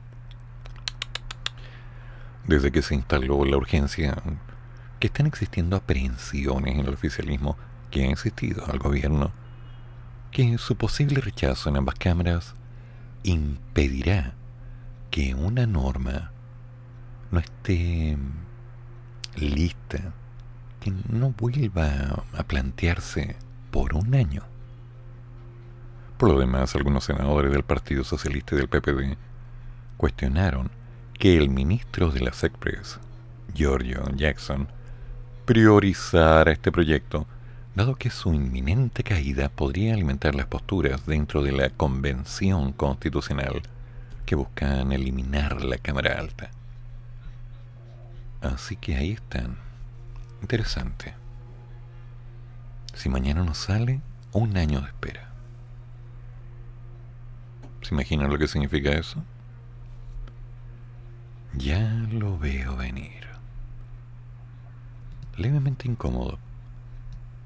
Desde 2.46 2.72
que 2.72 2.80
se 2.80 2.94
instaló 2.94 3.44
la 3.44 3.58
urgencia, 3.58 4.16
que 4.98 5.08
están 5.08 5.26
existiendo 5.26 5.76
aprehensiones 5.76 6.74
en 6.74 6.80
el 6.80 6.88
oficialismo 6.88 7.58
que 7.90 8.04
ha 8.04 8.06
insistido 8.06 8.64
al 8.66 8.78
gobierno 8.78 9.32
que 10.30 10.56
su 10.56 10.76
posible 10.76 11.20
rechazo 11.20 11.68
en 11.68 11.76
ambas 11.76 11.96
cámaras 11.96 12.54
impedirá 13.22 14.34
que 15.10 15.34
una 15.34 15.66
norma 15.66 16.32
no 17.30 17.38
esté 17.38 18.16
lista 19.36 20.14
que 20.80 20.92
no 21.08 21.30
vuelva 21.30 22.24
a 22.32 22.42
plantearse 22.44 23.36
por 23.70 23.94
un 23.94 24.14
año. 24.14 24.51
Por 26.22 26.30
lo 26.30 26.38
demás, 26.38 26.76
algunos 26.76 27.02
senadores 27.02 27.50
del 27.50 27.64
Partido 27.64 28.04
Socialista 28.04 28.54
y 28.54 28.58
del 28.58 28.68
PPD 28.68 29.16
cuestionaron 29.96 30.70
que 31.18 31.36
el 31.36 31.50
ministro 31.50 32.12
de 32.12 32.20
la 32.20 32.32
SECPRES, 32.32 33.00
Giorgio 33.52 34.04
Jackson, 34.14 34.68
priorizara 35.46 36.52
este 36.52 36.70
proyecto, 36.70 37.26
dado 37.74 37.96
que 37.96 38.08
su 38.08 38.32
inminente 38.32 39.02
caída 39.02 39.48
podría 39.48 39.94
alimentar 39.94 40.36
las 40.36 40.46
posturas 40.46 41.06
dentro 41.06 41.42
de 41.42 41.50
la 41.50 41.70
Convención 41.70 42.72
Constitucional 42.72 43.60
que 44.24 44.36
buscan 44.36 44.92
eliminar 44.92 45.64
la 45.64 45.78
Cámara 45.78 46.20
Alta. 46.20 46.52
Así 48.42 48.76
que 48.76 48.94
ahí 48.94 49.10
están 49.10 49.56
Interesante. 50.40 51.14
Si 52.94 53.08
mañana 53.08 53.42
no 53.42 53.54
sale, 53.54 54.00
un 54.30 54.56
año 54.56 54.82
de 54.82 54.86
espera. 54.86 55.31
¿Se 57.82 57.94
imaginan 57.94 58.30
lo 58.30 58.38
que 58.38 58.48
significa 58.48 58.90
eso? 58.90 59.22
Ya 61.54 61.80
lo 62.10 62.38
veo 62.38 62.76
venir. 62.76 63.26
Levemente 65.36 65.88
incómodo, 65.88 66.38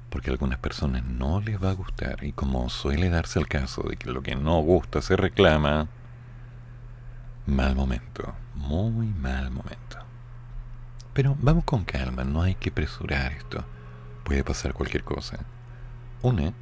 porque 0.09 0.29
a 0.29 0.33
algunas 0.33 0.59
personas 0.59 1.03
no 1.03 1.41
les 1.41 1.61
va 1.61 1.71
a 1.71 1.75
gustar 1.75 2.23
y 2.23 2.31
como 2.31 2.69
suele 2.69 3.09
darse 3.09 3.39
el 3.39 3.47
caso 3.47 3.83
de 3.83 3.97
que 3.97 4.11
lo 4.11 4.21
que 4.21 4.35
no 4.35 4.59
gusta 4.61 5.01
se 5.01 5.15
reclama, 5.15 5.87
mal 7.45 7.75
momento, 7.75 8.35
muy 8.55 9.07
mal 9.07 9.51
momento. 9.51 9.97
Pero 11.13 11.35
vamos 11.41 11.63
con 11.63 11.83
calma, 11.83 12.23
no 12.23 12.43
hay 12.43 12.55
que 12.55 12.69
apresurar 12.69 13.31
esto. 13.33 13.65
Puede 14.23 14.43
pasar 14.43 14.73
cualquier 14.73 15.03
cosa. 15.03 15.39
Una, 16.21 16.53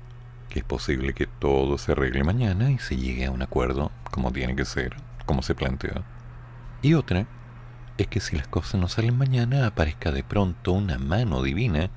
que 0.50 0.60
es 0.60 0.66
posible 0.66 1.14
que 1.14 1.28
todo 1.28 1.78
se 1.78 1.92
arregle 1.92 2.24
mañana 2.24 2.72
y 2.72 2.80
se 2.80 2.98
llegue 2.98 3.26
a 3.26 3.32
un 3.32 3.42
acuerdo 3.42 3.92
como 4.12 4.32
tiene 4.32 4.56
que 4.56 4.66
ser, 4.66 4.96
como 5.26 5.42
se 5.42 5.56
planteó. 5.56 6.04
Y 6.82 6.94
otra, 6.94 7.28
es 7.98 8.08
que 8.08 8.20
si 8.20 8.36
las 8.36 8.48
cosas 8.48 8.80
no 8.80 8.88
salen 8.88 9.18
mañana, 9.18 9.66
aparezca 9.66 10.12
de 10.12 10.24
pronto 10.24 10.74
una 10.74 10.98
mano 10.98 11.42
divina 11.42 11.90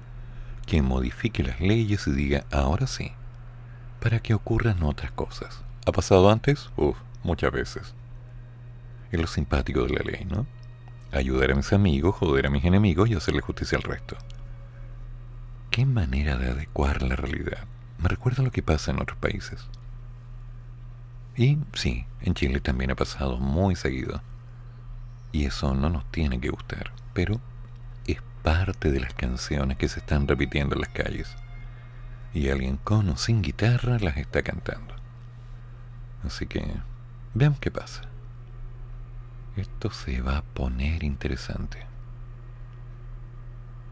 que 0.67 0.83
modifique 0.83 1.43
las 1.43 1.61
leyes 1.61 2.07
y 2.07 2.13
diga, 2.13 2.45
ahora 2.51 2.87
sí, 2.87 3.13
para 4.01 4.21
que 4.21 4.35
ocurran 4.35 4.83
otras 4.83 5.13
cosas. 5.13 5.63
¿Ha 5.87 5.93
pasado 5.93 6.31
antes? 6.31 6.71
Uf, 6.77 6.97
muchas 7.23 7.53
veces. 7.53 7.95
Es 9.11 9.21
lo 9.21 9.27
simpático 9.27 9.85
de 9.85 9.95
la 9.95 10.03
ley, 10.05 10.25
¿no? 10.25 10.47
ayudar 11.13 11.53
a 11.53 11.55
mis 11.55 11.73
amigos, 11.73 12.17
joder 12.17 12.47
a 12.47 12.51
mis 12.51 12.65
enemigos 12.65 13.09
y 13.09 13.15
hacerle 13.15 13.41
justicia 13.41 13.79
al 13.79 13.85
resto. 13.85 14.17
¿Qué 15.71 15.87
manera 15.87 16.37
de 16.37 16.51
adecuar 16.51 17.03
la 17.03 17.17
realidad? 17.17 17.67
Me 17.99 18.09
recuerda 18.09 18.43
lo 18.43 18.51
que 18.51 18.63
pasa 18.63 18.93
en 18.93 19.01
otros 19.01 19.19
países. 19.19 19.67
Y 21.37 21.59
sí, 21.73 22.07
en 22.21 22.35
Chile 22.35 22.61
también 22.61 22.91
ha 22.91 22.97
pasado 22.97 23.39
muy 23.39 23.77
seguido. 23.77 24.23
Y 25.33 25.45
eso 25.45 25.75
no 25.75 25.91
nos 25.91 26.05
tiene 26.11 26.41
que 26.41 26.49
gustar, 26.49 26.93
pero 27.13 27.41
es 28.07 28.19
parte 28.43 28.91
de 28.91 29.01
las 29.01 29.15
canciones 29.15 29.77
que 29.77 29.89
se 29.89 30.01
están 30.01 30.27
repitiendo 30.27 30.75
en 30.75 30.81
las 30.81 30.91
calles. 30.91 31.37
Y 32.33 32.49
alguien 32.51 32.77
con 32.77 33.09
o 33.09 33.17
sin 33.17 33.43
guitarra 33.43 33.99
las 33.99 34.17
está 34.17 34.43
cantando. 34.43 34.95
Así 36.25 36.47
que 36.47 36.65
veamos 37.35 37.59
qué 37.61 37.71
pasa. 37.71 38.03
Esto 39.57 39.91
se 39.91 40.21
va 40.21 40.39
a 40.39 40.43
poner 40.43 41.03
interesante. 41.03 41.85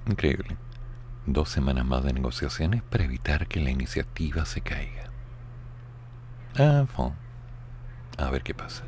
Increíble. 0.07 0.57
Dos 1.27 1.49
semanas 1.49 1.85
más 1.85 2.05
de 2.05 2.12
negociaciones 2.12 2.83
para 2.83 3.05
evitar 3.05 3.49
que 3.49 3.61
la 3.61 3.71
iniciativa 3.71 4.45
se 4.45 4.61
caiga. 4.61 5.11
Ah, 6.57 6.87
A 8.17 8.31
ver 8.31 8.43
qué 8.43 8.55
pasa. 8.55 8.85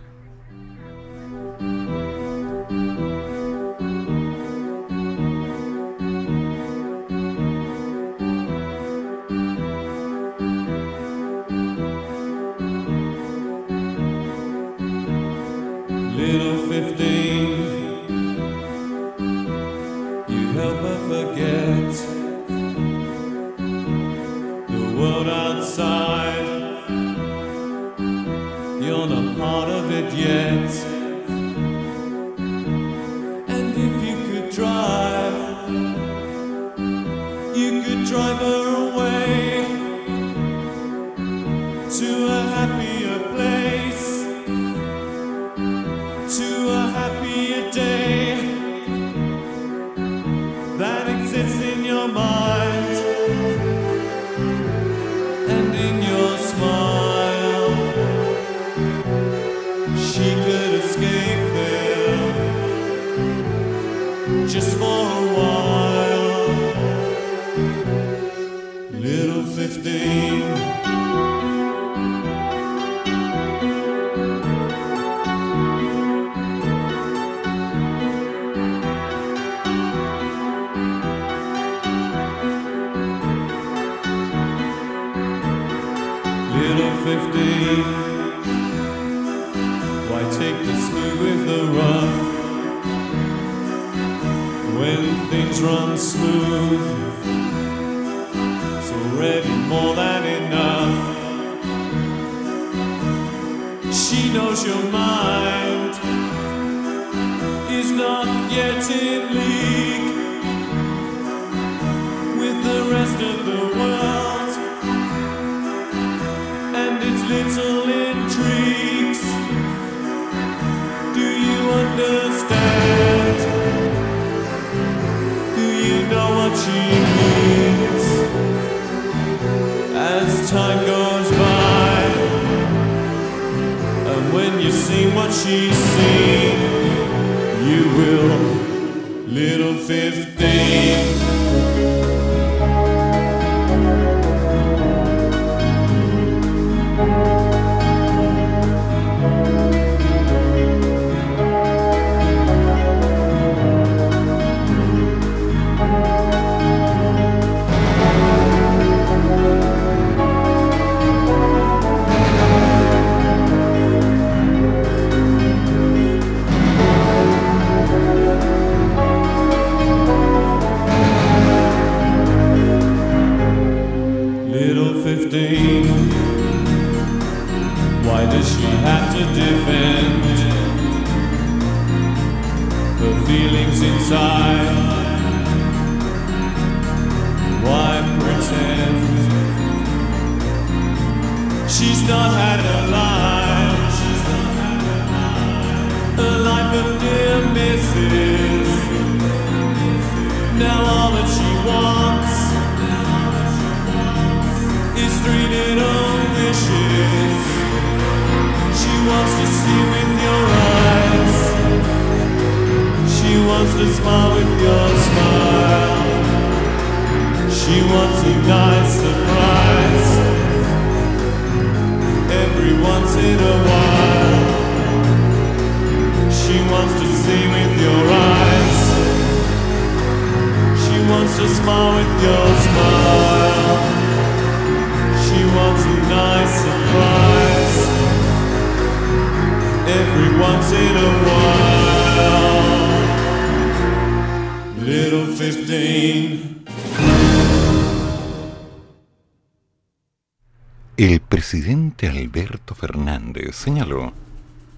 Señaló 253.52 254.12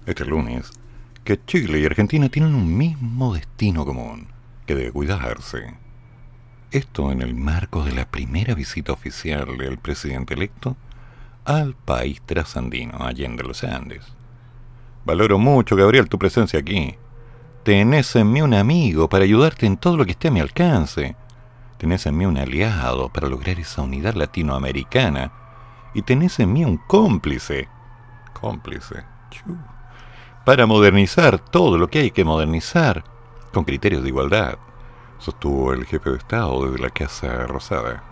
este 0.05 0.25
lunes 0.25 0.71
que 1.23 1.43
Chile 1.45 1.79
y 1.79 1.85
Argentina 1.85 2.29
tienen 2.29 2.55
un 2.55 2.77
mismo 2.77 3.33
destino 3.33 3.85
común, 3.85 4.27
que 4.65 4.75
debe 4.75 4.91
cuidarse. 4.91 5.75
Esto 6.71 7.11
en 7.11 7.21
el 7.21 7.35
marco 7.35 7.83
de 7.83 7.91
la 7.91 8.09
primera 8.09 8.55
visita 8.55 8.93
oficial 8.93 9.57
del 9.57 9.77
presidente 9.77 10.33
electo 10.33 10.77
al 11.45 11.75
país 11.75 12.21
trasandino, 12.25 12.97
Allende 12.99 13.43
los 13.43 13.63
Andes. 13.63 14.05
Valoro 15.05 15.37
mucho, 15.37 15.75
Gabriel, 15.75 16.09
tu 16.09 16.17
presencia 16.17 16.59
aquí. 16.59 16.95
Tenés 17.63 18.15
en 18.15 18.31
mí 18.31 18.41
un 18.41 18.53
amigo 18.53 19.09
para 19.09 19.23
ayudarte 19.23 19.65
en 19.65 19.77
todo 19.77 19.97
lo 19.97 20.05
que 20.05 20.11
esté 20.11 20.29
a 20.29 20.31
mi 20.31 20.39
alcance. 20.39 21.15
Tenés 21.77 22.05
en 22.05 22.17
mí 22.17 22.25
un 22.25 22.37
aliado 22.37 23.09
para 23.09 23.27
lograr 23.27 23.59
esa 23.59 23.81
unidad 23.81 24.13
latinoamericana. 24.15 25.31
Y 25.93 26.03
tenés 26.03 26.39
en 26.39 26.53
mí 26.53 26.63
un 26.63 26.77
cómplice 26.77 27.67
cómplice. 28.41 29.03
Para 30.43 30.65
modernizar 30.65 31.39
todo 31.39 31.77
lo 31.77 31.87
que 31.87 31.99
hay 31.99 32.11
que 32.11 32.25
modernizar 32.25 33.03
con 33.53 33.63
criterios 33.63 34.01
de 34.01 34.09
igualdad, 34.09 34.57
sostuvo 35.19 35.71
el 35.71 35.85
jefe 35.85 36.09
de 36.09 36.17
Estado 36.17 36.65
desde 36.65 36.83
la 36.83 36.89
Casa 36.89 37.45
Rosada. 37.45 38.03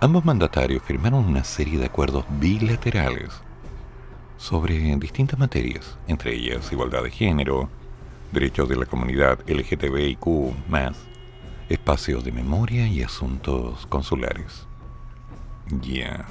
Ambos 0.00 0.24
mandatarios 0.24 0.82
firmaron 0.82 1.24
una 1.24 1.44
serie 1.44 1.78
de 1.78 1.86
acuerdos 1.86 2.24
bilaterales 2.38 3.42
sobre 4.36 4.96
distintas 4.96 5.38
materias, 5.38 5.98
entre 6.06 6.34
ellas 6.34 6.70
igualdad 6.72 7.02
de 7.02 7.10
género, 7.10 7.68
derechos 8.32 8.68
de 8.68 8.76
la 8.76 8.86
comunidad 8.86 9.40
LGTBIQ, 9.46 10.54
espacios 11.68 12.24
de 12.24 12.32
memoria 12.32 12.86
y 12.86 13.02
asuntos 13.02 13.86
consulares. 13.86 14.66
Ya. 15.82 16.26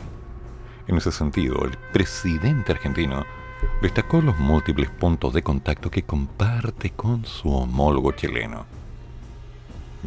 En 0.89 0.97
ese 0.97 1.12
sentido, 1.12 1.63
el 1.65 1.78
presidente 1.93 2.71
argentino 2.71 3.23
destacó 3.80 4.23
los 4.23 4.39
múltiples 4.39 4.89
puntos 4.89 5.36
de 5.36 5.43
contacto 5.43 5.91
que 5.91 6.02
comparte 6.02 6.89
con 6.89 7.25
su 7.25 7.54
homólogo 7.54 8.12
chileno. 8.13 8.65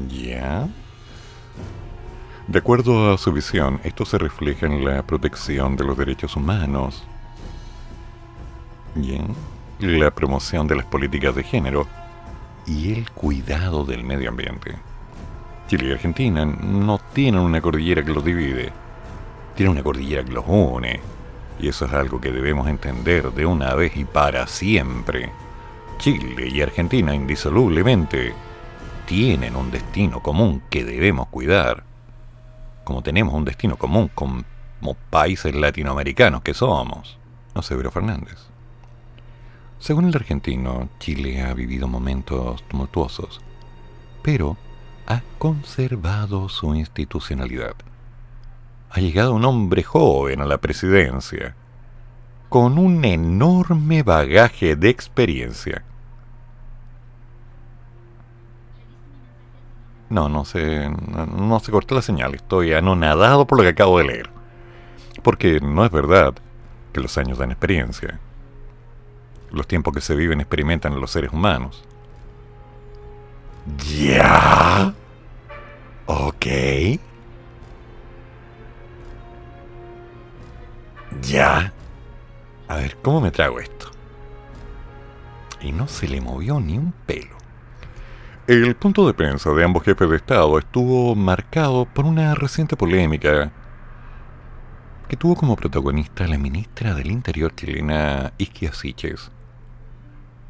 ¿Ya? 0.09 0.69
De 2.49 2.59
acuerdo 2.59 3.13
a 3.13 3.19
su 3.19 3.33
visión, 3.33 3.81
esto 3.85 4.05
se 4.05 4.19
refleja 4.19 4.67
en 4.67 4.85
la 4.85 5.07
protección 5.07 5.77
de 5.77 5.85
los 5.85 5.97
derechos 5.97 6.35
humanos, 6.35 7.05
bien, 8.97 9.37
la 9.79 10.11
promoción 10.11 10.67
de 10.67 10.75
las 10.75 10.87
políticas 10.87 11.33
de 11.37 11.45
género 11.45 11.87
y 12.67 12.93
el 12.93 13.09
cuidado 13.13 13.85
del 13.85 14.03
medio 14.03 14.31
ambiente. 14.31 14.75
Chile 15.69 15.91
y 15.91 15.93
Argentina 15.93 16.45
no 16.45 16.99
tienen 17.13 17.41
una 17.41 17.61
cordillera 17.61 18.05
que 18.05 18.13
los 18.13 18.25
divide, 18.25 18.73
tiene 19.55 19.71
una 19.71 19.83
cordillera 19.83 20.25
que 20.25 20.33
los 20.33 20.45
une. 20.47 21.01
Y 21.59 21.69
eso 21.69 21.87
es 21.87 21.93
algo 21.93 22.21
que 22.21 22.33
debemos 22.33 22.69
entender 22.69 23.33
de 23.33 23.47
una 23.47 23.75
vez 23.75 23.97
y 23.97 24.05
para 24.05 24.47
siempre. 24.47 25.31
Chile 25.99 26.49
y 26.49 26.61
Argentina 26.61 27.15
indisolublemente 27.15 28.35
tienen 29.07 29.55
un 29.57 29.71
destino 29.71 30.21
común 30.21 30.63
que 30.71 30.85
debemos 30.85 31.29
cuidar. 31.29 31.85
Como 32.85 33.03
tenemos 33.03 33.35
un 33.35 33.45
destino 33.45 33.77
común 33.77 34.11
como 34.15 34.45
países 35.11 35.55
latinoamericanos 35.55 36.43
que 36.43 36.55
somos. 36.55 37.19
No 37.55 37.63
sé, 37.63 37.77
Fernández. 37.91 38.39
Según 39.79 40.07
el 40.07 40.17
argentino, 40.17 40.89
Chile 40.99 41.43
ha 41.43 41.55
vivido 41.55 41.87
momentos 41.87 42.63
tumultuosos, 42.69 43.41
pero 44.23 44.57
ha 45.07 45.23
conservado 45.39 46.49
su 46.49 46.75
institucionalidad 46.75 47.75
ha 48.93 49.01
llegado 49.01 49.33
un 49.33 49.45
hombre 49.45 49.83
joven 49.83 50.43
a 50.43 50.45
la 50.45 50.59
presidencia 50.59 51.57
con 52.51 52.79
un 52.79 53.03
enorme 53.07 54.03
bagaje 54.03 54.77
de 54.77 54.91
experiencia. 54.91 55.83
No, 60.11 60.29
no 60.29 60.45
se, 60.45 60.91
no, 60.91 61.59
se 61.61 61.73
cortó 61.73 61.95
la 61.95 62.03
señal. 62.03 62.35
Estoy 62.35 62.75
anonadado 62.75 63.47
por 63.47 63.57
lo 63.57 63.65
que 63.65 63.71
acabo 63.71 63.97
de 63.97 64.05
leer. 64.05 64.31
Porque 65.23 65.59
no 65.61 65.87
es 65.87 65.91
verdad 65.91 66.35
que 66.93 67.01
los 67.01 67.17
años 67.17 67.39
dan 67.39 67.51
experiencia. 67.51 68.21
Los 69.51 69.67
tiempos 69.67 69.95
que 69.95 70.03
se 70.03 70.15
viven 70.15 70.43
experimentan 70.43 70.93
en 70.93 71.01
los 71.01 71.13
seres 71.13 71.33
humanos. 71.33 71.83
¿Ya? 73.89 74.93
Ok. 76.05 76.47
¿Ya? 81.21 81.73
A 82.69 82.77
ver, 82.77 82.97
¿cómo 83.03 83.21
me 83.21 83.31
trago 83.31 83.61
esto? 83.61 83.91
Y 85.61 85.73
no 85.73 85.87
se 85.87 86.09
le 86.09 86.21
movió 86.21 86.59
ni 86.61 86.79
un 86.79 86.93
pelo. 87.07 87.37
El 88.47 88.75
punto 88.75 89.07
de 89.07 89.15
prensa 89.15 89.51
de 89.51 89.65
ambos 89.65 89.85
jefes 89.85 90.09
de 90.11 90.17
Estado 90.17 90.59
estuvo 90.59 91.15
marcado 91.15 91.85
por 91.85 92.05
una 92.07 92.35
reciente 92.35 92.77
polémica 92.77 93.53
que 95.09 95.17
tuvo 95.17 95.37
como 95.37 95.57
protagonista 95.57 96.27
la 96.27 96.39
ministra 96.39 96.95
del 96.95 97.11
Interior 97.11 97.55
chilena 97.55 98.33
Isquia 98.39 98.73
Siches. 98.73 99.31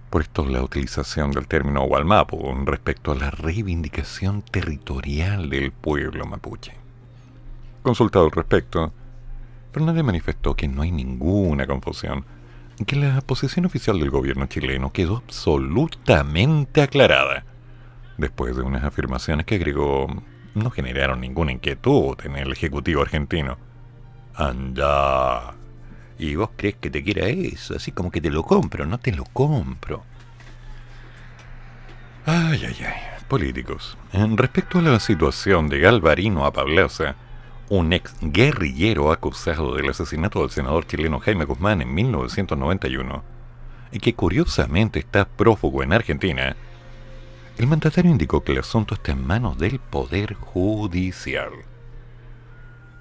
Por 0.09 0.23
esto 0.23 0.47
la 0.47 0.63
utilización 0.63 1.33
del 1.33 1.49
término 1.49 1.83
Walmapu 1.85 2.55
respecto 2.65 3.13
a 3.13 3.17
la 3.17 3.31
reivindicación 3.31 4.43
territorial 4.43 5.51
del 5.51 5.73
pueblo 5.73 6.25
mapuche. 6.25 6.75
Consultado 7.83 8.27
al 8.27 8.31
respecto, 8.31 8.93
Fernández 9.73 10.05
manifestó 10.05 10.55
que 10.55 10.69
no 10.69 10.83
hay 10.83 10.93
ninguna 10.93 11.67
confusión, 11.67 12.25
que 12.87 12.97
la 12.97 13.21
posición 13.21 13.67
oficial 13.67 13.99
del 13.99 14.11
gobierno 14.11 14.47
chileno 14.47 14.93
quedó 14.93 15.17
absolutamente 15.17 16.83
aclarada 16.83 17.45
después 18.19 18.57
de 18.57 18.63
unas 18.63 18.85
afirmaciones 18.85 19.47
que 19.47 19.57
agregó 19.57 20.07
no 20.55 20.71
generaron 20.71 21.21
ninguna 21.21 21.53
inquietud 21.53 22.17
en 22.25 22.37
el 22.37 22.53
Ejecutivo 22.53 23.03
argentino. 23.03 23.59
Anda. 24.35 25.55
¿Y 26.19 26.35
vos 26.37 26.51
crees 26.57 26.77
que 26.77 26.91
te 26.91 27.03
quiera 27.03 27.27
eso? 27.27 27.75
Así 27.75 27.93
como 27.93 28.11
que 28.11 28.21
te 28.21 28.31
lo 28.31 28.43
compro, 28.43 28.87
no 28.87 28.99
te 28.99 29.13
lo 29.13 29.25
compro. 29.25 30.05
Ay, 32.27 32.63
ay, 32.67 32.77
ay. 32.87 32.95
Políticos. 33.29 33.97
Respecto 34.13 34.79
a 34.79 34.83
la 34.83 35.01
situación 35.01 35.69
de 35.69 35.81
Galvarino 35.81 36.45
Apablaza, 36.45 37.17
un 37.79 37.95
ex 37.95 38.15
guerrillero 38.21 39.13
acusado 39.13 39.75
del 39.75 39.89
asesinato 39.89 40.43
del 40.43 40.51
senador 40.51 40.87
chileno 40.87 41.21
Jaime 41.21 41.47
Guzmán 41.47 41.81
en 41.81 41.95
1991, 41.95 43.25
y 43.91 43.99
que 43.99 44.13
curiosamente 44.13 44.99
está 44.99 45.25
prófugo 45.25 45.83
en 45.83 45.95
Argentina, 45.95 46.55
el 47.57 47.67
mandatario 47.67 48.11
indicó 48.11 48.45
que 48.45 48.53
el 48.53 48.59
asunto 48.59 48.95
está 48.95 49.13
en 49.13 49.27
manos 49.27 49.57
del 49.57 49.79
Poder 49.79 50.35
Judicial. 50.35 51.51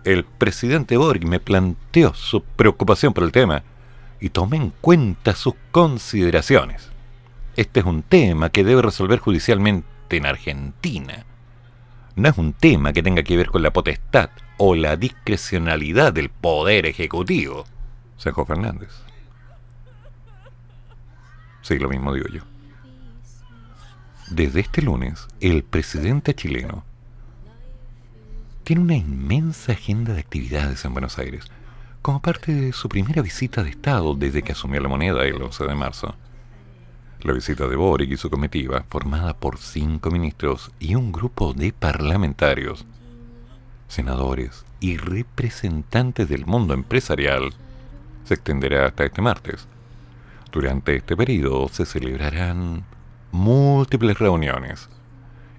El 0.06 0.24
presidente 0.24 0.96
Borg 0.96 1.26
me 1.28 1.42
planteó 1.42 2.14
su 2.14 2.42
preocupación 2.42 3.14
por 3.14 3.26
el 3.26 3.34
tema 3.34 3.64
y 4.22 4.30
tomé 4.30 4.56
en 4.56 4.70
cuenta 4.80 5.36
sus 5.36 5.56
consideraciones. 5.72 6.90
Este 7.58 7.82
es 7.82 7.86
un 7.86 8.04
tema 8.04 8.50
que 8.52 8.64
debe 8.64 8.82
resolver 8.82 9.20
judicialmente 9.20 10.16
en 10.16 10.26
Argentina. 10.26 11.26
No 12.16 12.30
es 12.30 12.38
un 12.38 12.54
tema 12.54 12.94
que 12.94 13.04
tenga 13.04 13.24
que 13.24 13.36
ver 13.36 13.50
con 13.50 13.64
la 13.64 13.74
potestad 13.74 14.30
o 14.64 14.76
la 14.76 14.96
discrecionalidad 14.96 16.14
del 16.14 16.30
Poder 16.30 16.86
Ejecutivo, 16.86 17.66
Sergio 18.16 18.46
Fernández. 18.46 18.92
Sí, 21.64 21.80
lo 21.80 21.90
mismo 21.90 22.14
digo 22.14 22.28
yo. 22.28 22.44
Desde 24.30 24.60
este 24.60 24.84
lunes, 24.84 25.28
el 25.40 25.64
presidente 25.64 26.36
chileno 26.36 26.86
tiene 28.64 28.84
una 28.84 28.96
inmensa 28.96 29.72
agenda 29.72 30.14
de 30.14 30.20
actividades 30.20 30.86
en 30.86 30.94
Buenos 30.94 31.18
Aires, 31.18 31.46
como 32.04 32.22
parte 32.22 32.54
de 32.54 32.72
su 32.72 32.88
primera 32.88 33.24
visita 33.24 33.64
de 33.64 33.72
Estado 33.72 34.14
desde 34.14 34.44
que 34.44 34.52
asumió 34.52 34.80
la 34.80 34.90
moneda 34.90 35.26
el 35.26 35.42
11 35.42 35.66
de 35.66 35.74
marzo. 35.74 36.16
La 37.22 37.34
visita 37.34 37.68
de 37.68 37.76
Boric 37.76 38.12
y 38.12 38.18
su 38.18 38.30
comitiva, 38.30 38.86
formada 38.92 39.34
por 39.34 39.58
cinco 39.58 40.12
ministros 40.12 40.72
y 40.80 40.94
un 40.94 41.12
grupo 41.12 41.54
de 41.54 41.74
parlamentarios, 41.74 42.86
senadores 43.92 44.66
y 44.80 44.98
representantes 44.98 46.30
del 46.30 46.46
mundo 46.46 46.74
empresarial, 46.74 47.54
se 48.24 48.36
extenderá 48.36 48.86
hasta 48.88 49.04
este 49.04 49.22
martes. 49.22 49.68
Durante 50.52 50.96
este 50.96 51.16
periodo 51.16 51.68
se 51.70 51.86
celebrarán 51.86 52.86
múltiples 53.32 54.18
reuniones 54.18 54.90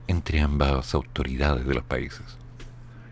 entre 0.06 0.40
ambas 0.40 0.94
autoridades 0.94 1.66
de 1.66 1.74
los 1.74 1.84
países. 1.84 2.38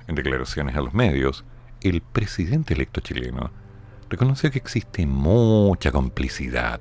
En 0.06 0.14
declaraciones 0.14 0.76
a 0.76 0.80
los 0.80 0.94
medios, 0.94 1.44
el 1.80 2.02
presidente 2.02 2.74
electo 2.74 3.00
chileno 3.00 3.50
reconoció 4.08 4.50
que 4.50 4.58
existe 4.58 5.06
mucha 5.06 5.92
complicidad 5.92 6.80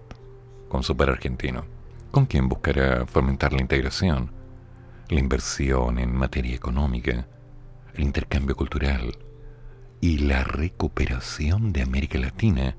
con 0.67 0.83
su 0.83 0.95
par 0.97 1.09
argentino, 1.09 1.65
con 2.11 2.25
quien 2.25 2.49
buscará 2.49 3.05
fomentar 3.05 3.53
la 3.53 3.61
integración, 3.61 4.31
la 5.09 5.19
inversión 5.19 5.99
en 5.99 6.15
materia 6.15 6.55
económica, 6.55 7.27
el 7.99 8.05
intercambio 8.05 8.55
cultural 8.55 9.17
y 9.99 10.19
la 10.19 10.45
recuperación 10.45 11.73
de 11.73 11.81
América 11.81 12.17
Latina 12.17 12.77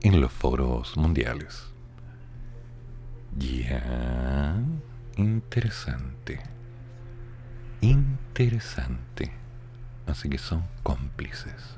en 0.00 0.22
los 0.22 0.32
foros 0.32 0.96
mundiales. 0.96 1.66
Ya, 3.36 4.56
interesante. 5.18 6.40
Interesante. 7.82 9.32
Así 10.06 10.30
que 10.30 10.38
son 10.38 10.64
cómplices. 10.82 11.76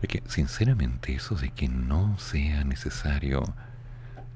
Es 0.00 0.08
que, 0.08 0.22
sinceramente, 0.26 1.14
eso 1.14 1.34
de 1.34 1.50
que 1.50 1.68
no 1.68 2.18
sea 2.18 2.64
necesario 2.64 3.44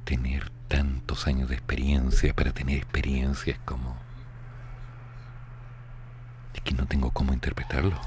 tener 0.05 0.51
tantos 0.69 1.27
años 1.27 1.49
de 1.49 1.55
experiencia 1.55 2.35
para 2.35 2.53
tener 2.53 2.77
experiencias 2.77 3.59
como... 3.65 4.08
No 6.77 6.87
tengo 6.87 7.11
cómo 7.11 7.33
interpretarlo. 7.33 7.99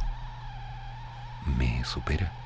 Me 1.45 1.83
supera. 1.83 2.40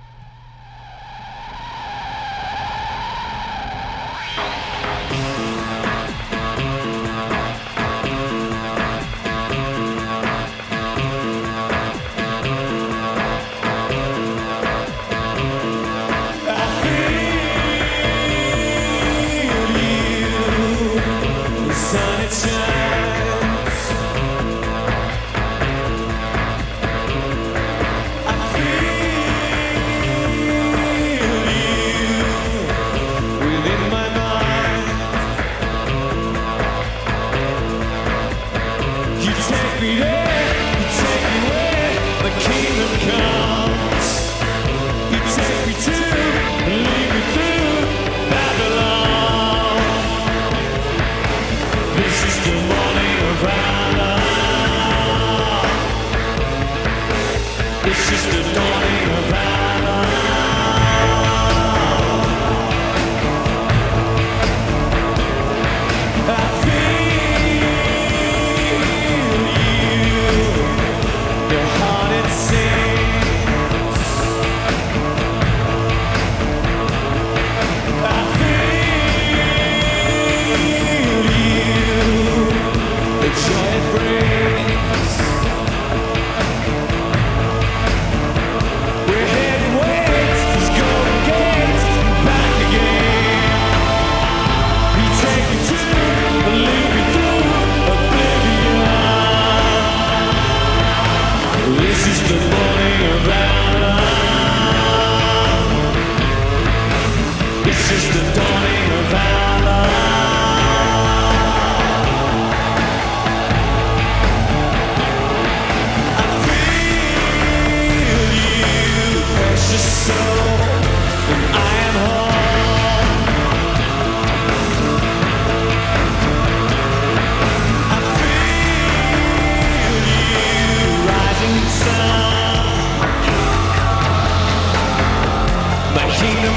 it 83.75 83.91
brings. 83.91 85.54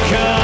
come. 0.08 0.37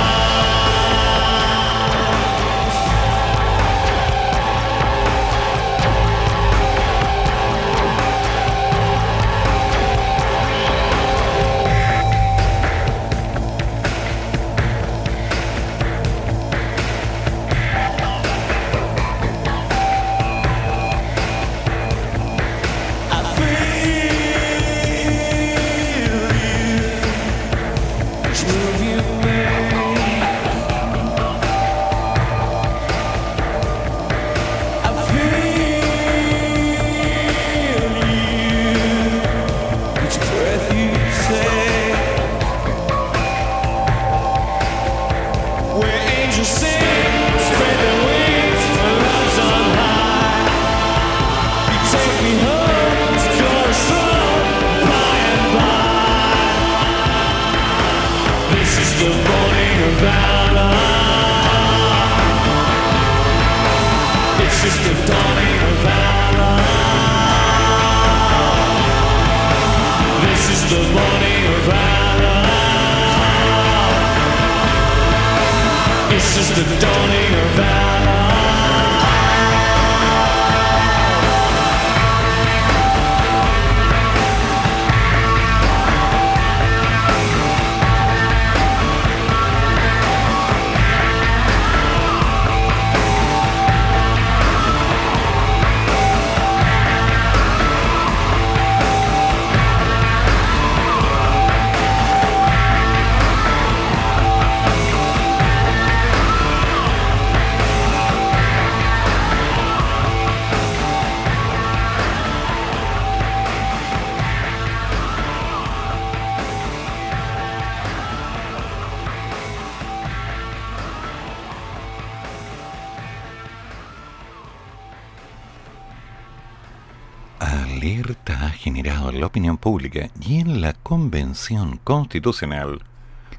Pública 129.56 130.10
y 130.20 130.38
en 130.38 130.60
la 130.60 130.74
Convención 130.74 131.78
Constitucional 131.82 132.82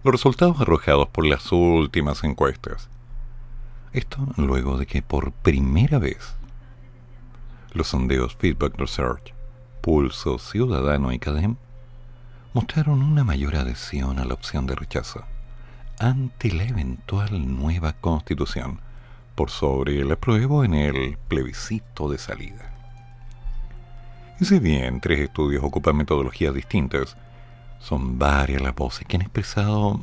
los 0.03 0.11
resultados 0.11 0.59
arrojados 0.59 1.07
por 1.09 1.27
las 1.27 1.51
últimas 1.51 2.23
encuestas. 2.23 2.89
Esto 3.93 4.27
luego 4.37 4.79
de 4.79 4.87
que 4.87 5.03
por 5.03 5.31
primera 5.33 5.99
vez 5.99 6.35
los 7.73 7.89
sondeos 7.89 8.35
Feedback 8.37 8.75
Research, 8.79 9.35
Pulso 9.81 10.39
Ciudadano 10.39 11.11
y 11.11 11.19
CADEM 11.19 11.57
mostraron 12.53 13.03
una 13.03 13.23
mayor 13.23 13.57
adhesión 13.57 14.17
a 14.17 14.25
la 14.25 14.33
opción 14.33 14.65
de 14.65 14.73
rechazo 14.73 15.25
ante 15.99 16.51
la 16.51 16.63
eventual 16.63 17.55
nueva 17.55 17.93
constitución 17.93 18.79
por 19.35 19.51
sobre 19.51 19.99
el 19.99 20.11
apruebo 20.11 20.63
en 20.63 20.73
el 20.73 21.17
plebiscito 21.27 22.09
de 22.09 22.17
salida. 22.17 22.74
Y 24.39 24.45
si 24.45 24.59
bien 24.59 24.99
tres 24.99 25.19
estudios 25.19 25.63
ocupan 25.63 25.95
metodologías 25.95 26.53
distintas, 26.53 27.15
son 27.79 28.19
varias 28.19 28.61
las 28.61 28.75
voces 28.75 29.07
que 29.07 29.15
han 29.15 29.21
expresado 29.21 29.99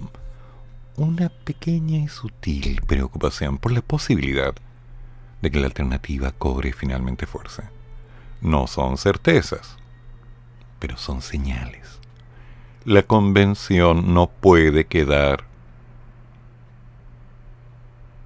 una 0.97 1.29
pequeña 1.29 1.99
y 1.99 2.09
sutil 2.09 2.81
preocupación 2.87 3.59
por 3.59 3.73
la 3.73 3.83
posibilidad 3.83 4.55
de 5.43 5.51
que 5.51 5.61
la 5.61 5.67
alternativa 5.67 6.33
cobre 6.33 6.73
finalmente 6.73 7.27
fuerza. 7.27 7.71
No 8.41 8.67
son 8.67 8.97
certezas, 8.97 9.77
pero 10.79 10.97
son 10.97 11.21
señales. 11.21 12.01
La 12.85 13.03
convención 13.03 14.15
no 14.15 14.29
puede 14.29 14.87
quedar 14.87 15.45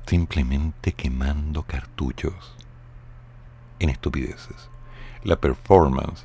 simplemente 0.06 0.92
quemando 0.92 1.64
cartuchos 1.64 2.54
en 3.80 3.90
estupideces 3.90 4.70
la 5.26 5.36
performance 5.36 6.24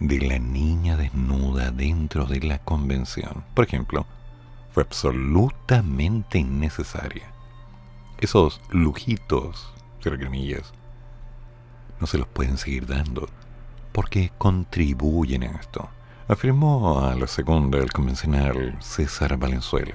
de 0.00 0.18
la 0.20 0.38
niña 0.38 0.96
desnuda 0.96 1.70
dentro 1.70 2.24
de 2.24 2.40
la 2.40 2.58
convención, 2.58 3.44
por 3.54 3.66
ejemplo, 3.66 4.06
fue 4.72 4.82
absolutamente 4.82 6.38
innecesaria. 6.38 7.30
Esos 8.18 8.60
lujitos, 8.70 9.72
gramillas, 10.02 10.72
no 12.00 12.06
se 12.06 12.18
los 12.18 12.26
pueden 12.26 12.58
seguir 12.58 12.86
dando 12.86 13.28
porque 13.92 14.32
contribuyen 14.36 15.44
a 15.44 15.52
esto, 15.52 15.88
afirmó 16.28 17.00
a 17.00 17.14
la 17.14 17.26
segunda 17.26 17.78
el 17.78 17.92
convencional 17.92 18.76
César 18.80 19.36
Valenzuela. 19.38 19.94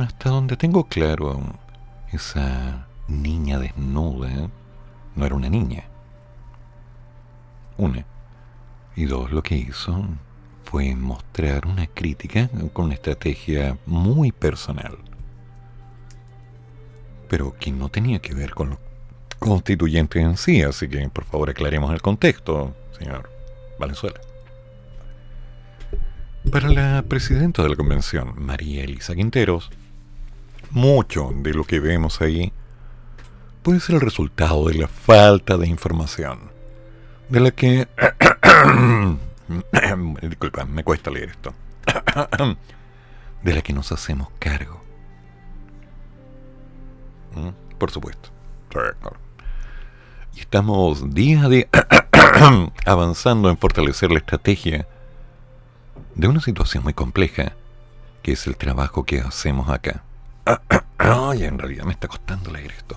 Hasta 0.00 0.30
donde 0.30 0.56
tengo 0.56 0.84
claro, 0.84 1.40
esa 2.12 2.86
niña 3.06 3.58
desnuda 3.58 4.50
no 5.14 5.26
era 5.26 5.34
una 5.34 5.48
niña, 5.48 5.84
una. 7.80 8.04
Y 8.94 9.06
dos, 9.06 9.32
lo 9.32 9.42
que 9.42 9.56
hizo 9.56 10.04
fue 10.64 10.94
mostrar 10.94 11.66
una 11.66 11.86
crítica 11.86 12.48
con 12.72 12.86
una 12.86 12.94
estrategia 12.94 13.76
muy 13.86 14.30
personal. 14.30 14.98
Pero 17.28 17.56
que 17.58 17.72
no 17.72 17.88
tenía 17.88 18.18
que 18.20 18.34
ver 18.34 18.54
con 18.54 18.70
los 18.70 18.78
constituyentes 19.38 20.22
en 20.22 20.36
sí, 20.36 20.62
así 20.62 20.88
que 20.88 21.08
por 21.08 21.24
favor 21.24 21.50
aclaremos 21.50 21.92
el 21.92 22.02
contexto, 22.02 22.76
señor 22.98 23.30
Valenzuela. 23.78 24.20
Para 26.50 26.68
la 26.68 27.02
presidenta 27.02 27.62
de 27.62 27.70
la 27.70 27.76
convención, 27.76 28.34
María 28.36 28.84
Elisa 28.84 29.14
Quinteros, 29.14 29.70
mucho 30.70 31.32
de 31.34 31.54
lo 31.54 31.64
que 31.64 31.80
vemos 31.80 32.20
ahí 32.20 32.52
puede 33.62 33.80
ser 33.80 33.96
el 33.96 34.00
resultado 34.00 34.68
de 34.68 34.74
la 34.74 34.88
falta 34.88 35.56
de 35.56 35.66
información 35.66 36.59
de 37.30 37.40
la 37.40 37.50
que... 37.52 37.88
Disculpa, 40.22 40.64
me 40.64 40.84
cuesta 40.84 41.10
leer 41.10 41.30
esto. 41.30 41.54
de 43.42 43.54
la 43.54 43.62
que 43.62 43.72
nos 43.72 43.90
hacemos 43.92 44.28
cargo. 44.38 44.82
¿Mm? 47.34 47.50
Por 47.78 47.90
supuesto. 47.90 48.30
Y 50.34 50.40
estamos 50.40 51.14
día 51.14 51.44
a 51.44 52.70
avanzando 52.86 53.50
en 53.50 53.56
fortalecer 53.56 54.10
la 54.10 54.18
estrategia 54.18 54.86
de 56.14 56.28
una 56.28 56.40
situación 56.40 56.84
muy 56.84 56.94
compleja 56.94 57.52
que 58.22 58.32
es 58.32 58.46
el 58.46 58.56
trabajo 58.56 59.04
que 59.04 59.20
hacemos 59.20 59.68
acá. 59.70 60.02
Ay, 60.98 61.44
en 61.44 61.58
realidad 61.58 61.84
me 61.84 61.92
está 61.92 62.08
costando 62.08 62.50
leer 62.50 62.72
esto. 62.72 62.96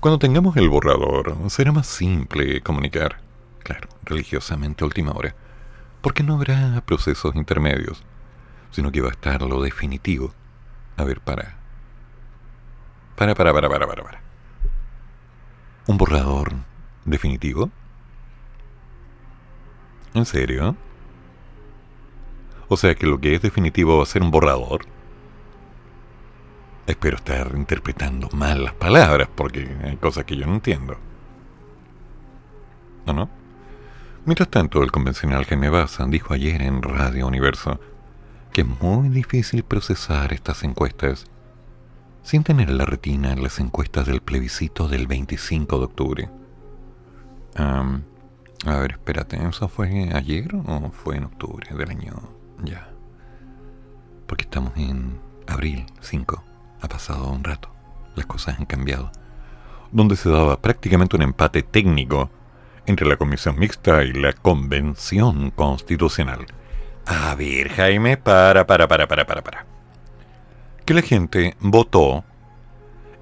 Cuando 0.00 0.18
tengamos 0.18 0.56
el 0.56 0.68
borrador, 0.68 1.36
será 1.48 1.72
más 1.72 1.86
simple 1.86 2.60
comunicar. 2.60 3.23
Claro, 3.64 3.88
religiosamente 4.04 4.84
a 4.84 4.86
última 4.86 5.12
hora. 5.12 5.34
Porque 6.02 6.22
no 6.22 6.34
habrá 6.34 6.82
procesos 6.82 7.34
intermedios, 7.34 8.04
sino 8.70 8.92
que 8.92 9.00
va 9.00 9.08
a 9.08 9.12
estar 9.12 9.42
lo 9.42 9.60
definitivo. 9.62 10.32
A 10.96 11.04
ver, 11.04 11.20
para. 11.20 11.56
Para, 13.16 13.34
para, 13.34 13.52
para, 13.52 13.68
para, 13.68 13.86
para, 13.86 14.02
para. 14.04 14.20
¿Un 15.86 15.96
borrador 15.96 16.52
definitivo? 17.06 17.70
¿En 20.12 20.26
serio? 20.26 20.76
O 22.68 22.76
sea 22.76 22.94
que 22.94 23.06
lo 23.06 23.18
que 23.18 23.34
es 23.34 23.42
definitivo 23.42 23.96
va 23.96 24.02
a 24.02 24.06
ser 24.06 24.22
un 24.22 24.30
borrador. 24.30 24.84
Espero 26.86 27.16
estar 27.16 27.50
interpretando 27.54 28.28
mal 28.32 28.62
las 28.62 28.74
palabras 28.74 29.28
porque 29.34 29.74
hay 29.82 29.96
cosas 29.96 30.24
que 30.24 30.36
yo 30.36 30.46
no 30.46 30.54
entiendo. 30.54 30.98
¿No, 33.06 33.14
no? 33.14 33.43
Mientras 34.26 34.48
tanto, 34.48 34.82
el 34.82 34.90
convencional 34.90 35.44
Jaime 35.44 35.70
dijo 36.08 36.32
ayer 36.32 36.62
en 36.62 36.80
Radio 36.80 37.26
Universo 37.26 37.78
que 38.54 38.62
es 38.62 38.66
muy 38.66 39.10
difícil 39.10 39.64
procesar 39.64 40.32
estas 40.32 40.62
encuestas 40.62 41.26
sin 42.22 42.42
tener 42.42 42.70
en 42.70 42.78
la 42.78 42.86
retina 42.86 43.36
las 43.36 43.58
encuestas 43.58 44.06
del 44.06 44.22
plebiscito 44.22 44.88
del 44.88 45.06
25 45.06 45.78
de 45.78 45.84
octubre. 45.84 46.30
a 47.56 48.78
ver, 48.78 48.92
espérate, 48.92 49.36
¿eso 49.46 49.68
fue 49.68 50.08
ayer 50.14 50.54
o 50.54 50.90
fue 50.90 51.16
en 51.16 51.24
octubre 51.24 51.68
del 51.76 51.90
año? 51.90 52.14
Ya. 52.62 52.88
Porque 54.26 54.44
estamos 54.44 54.72
en 54.76 55.20
abril 55.46 55.84
5. 56.00 56.42
Ha 56.80 56.88
pasado 56.88 57.30
un 57.30 57.44
rato. 57.44 57.68
Las 58.14 58.24
cosas 58.24 58.58
han 58.58 58.64
cambiado. 58.64 59.12
Donde 59.92 60.16
se 60.16 60.30
daba 60.30 60.62
prácticamente 60.62 61.14
un 61.14 61.22
empate 61.22 61.62
técnico 61.62 62.30
entre 62.86 63.06
la 63.06 63.16
Comisión 63.16 63.58
Mixta 63.58 64.04
y 64.04 64.12
la 64.12 64.32
Convención 64.32 65.50
Constitucional. 65.50 66.46
A 67.06 67.34
ver, 67.34 67.68
Jaime, 67.70 68.16
para, 68.16 68.66
para, 68.66 68.88
para, 68.88 69.06
para, 69.06 69.26
para, 69.26 69.42
para. 69.42 69.66
Que 70.84 70.94
la 70.94 71.02
gente 71.02 71.56
votó 71.60 72.24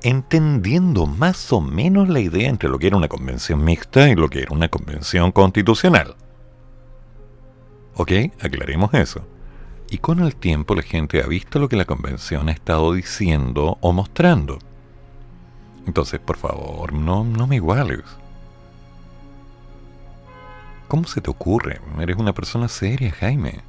entendiendo 0.02 1.06
más 1.06 1.52
o 1.52 1.60
menos 1.60 2.08
la 2.08 2.20
idea 2.20 2.48
entre 2.48 2.68
lo 2.68 2.78
que 2.78 2.88
era 2.88 2.96
una 2.96 3.08
convención 3.08 3.64
mixta 3.64 4.08
y 4.08 4.14
lo 4.14 4.28
que 4.28 4.40
era 4.40 4.52
una 4.52 4.68
convención 4.68 5.32
constitucional. 5.32 6.16
¿Ok? 7.94 8.12
Aclaremos 8.40 8.92
eso. 8.94 9.24
Y 9.90 9.98
con 9.98 10.20
el 10.20 10.34
tiempo 10.34 10.74
la 10.74 10.82
gente 10.82 11.22
ha 11.22 11.26
visto 11.26 11.58
lo 11.58 11.68
que 11.68 11.76
la 11.76 11.84
convención 11.84 12.48
ha 12.48 12.52
estado 12.52 12.94
diciendo 12.94 13.78
o 13.80 13.92
mostrando. 13.92 14.58
Entonces, 15.86 16.20
por 16.20 16.36
favor, 16.36 16.92
no, 16.92 17.24
no 17.24 17.46
me 17.46 17.56
iguales. 17.56 18.00
¿Cómo 20.92 21.04
se 21.06 21.22
te 21.22 21.30
ocurre? 21.30 21.80
Eres 22.00 22.18
una 22.18 22.34
persona 22.34 22.68
seria, 22.68 23.10
Jaime. 23.12 23.60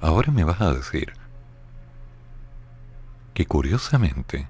Ahora 0.00 0.32
me 0.32 0.42
vas 0.42 0.58
a 0.62 0.72
decir 0.72 1.12
que 3.34 3.44
curiosamente 3.44 4.48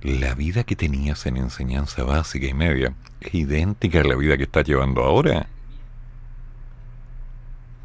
la 0.00 0.36
vida 0.36 0.62
que 0.62 0.76
tenías 0.76 1.26
en 1.26 1.38
enseñanza 1.38 2.04
básica 2.04 2.46
y 2.46 2.54
media 2.54 2.94
es 3.20 3.34
idéntica 3.34 4.02
a 4.02 4.04
la 4.04 4.14
vida 4.14 4.36
que 4.36 4.44
estás 4.44 4.64
llevando 4.64 5.02
ahora. 5.02 5.48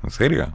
¿En 0.03 0.11
serio? 0.11 0.53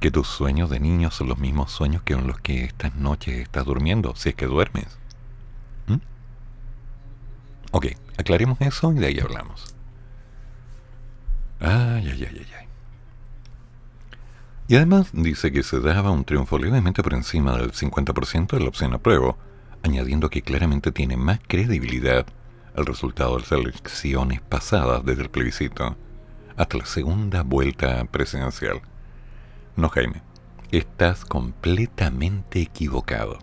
Que 0.00 0.10
tus 0.10 0.26
sueños 0.26 0.70
de 0.70 0.80
niño 0.80 1.12
son 1.12 1.28
los 1.28 1.38
mismos 1.38 1.70
sueños 1.70 2.02
que 2.02 2.14
en 2.14 2.26
los 2.26 2.40
que 2.40 2.64
estas 2.64 2.96
noches 2.96 3.36
estás 3.36 3.64
durmiendo, 3.64 4.16
si 4.16 4.30
es 4.30 4.34
que 4.34 4.46
duermes. 4.46 4.99
Ok, 7.72 7.86
aclaremos 8.18 8.60
eso 8.60 8.92
y 8.92 8.96
de 8.96 9.06
ahí 9.06 9.20
hablamos. 9.20 9.74
Ay, 11.60 12.08
ay, 12.08 12.24
ay, 12.24 12.26
ay, 12.30 12.46
ay. 12.58 12.66
Y 14.68 14.76
además 14.76 15.10
dice 15.12 15.50
que 15.50 15.62
se 15.62 15.80
daba 15.80 16.10
un 16.10 16.24
triunfo 16.24 16.58
levemente 16.58 17.02
por 17.02 17.14
encima 17.14 17.56
del 17.56 17.72
50% 17.72 18.56
de 18.56 18.60
la 18.60 18.68
opción 18.68 18.94
apruebo, 18.94 19.36
añadiendo 19.82 20.30
que 20.30 20.42
claramente 20.42 20.92
tiene 20.92 21.16
más 21.16 21.40
credibilidad 21.46 22.26
el 22.76 22.86
resultado 22.86 23.34
de 23.34 23.40
las 23.40 23.52
elecciones 23.52 24.40
pasadas 24.40 25.04
desde 25.04 25.22
el 25.22 25.30
plebiscito 25.30 25.96
hasta 26.56 26.76
la 26.76 26.86
segunda 26.86 27.42
vuelta 27.42 28.04
presidencial. 28.04 28.80
No, 29.76 29.88
Jaime, 29.88 30.22
estás 30.70 31.24
completamente 31.24 32.60
equivocado. 32.60 33.38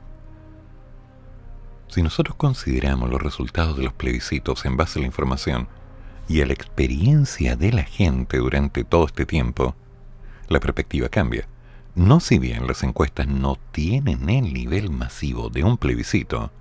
Si 1.89 2.03
nosotros 2.03 2.35
consideramos 2.35 3.09
los 3.09 3.21
resultados 3.21 3.77
de 3.77 3.83
los 3.83 3.93
plebiscitos 3.93 4.65
en 4.65 4.77
base 4.77 4.99
a 4.99 5.01
la 5.01 5.07
información 5.07 5.67
y 6.27 6.41
a 6.41 6.45
la 6.45 6.53
experiencia 6.53 7.55
de 7.55 7.71
la 7.71 7.83
gente 7.83 8.37
durante 8.37 8.83
todo 8.83 9.05
este 9.05 9.25
tiempo, 9.25 9.75
la 10.49 10.59
perspectiva 10.59 11.09
cambia. 11.09 11.47
No 11.95 12.19
si 12.19 12.37
bien 12.37 12.67
las 12.67 12.83
encuestas 12.83 13.27
no 13.27 13.57
tienen 13.71 14.29
el 14.29 14.53
nivel 14.53 14.91
masivo 14.91 15.49
de 15.49 15.63
un 15.63 15.77
plebiscito, 15.77 16.51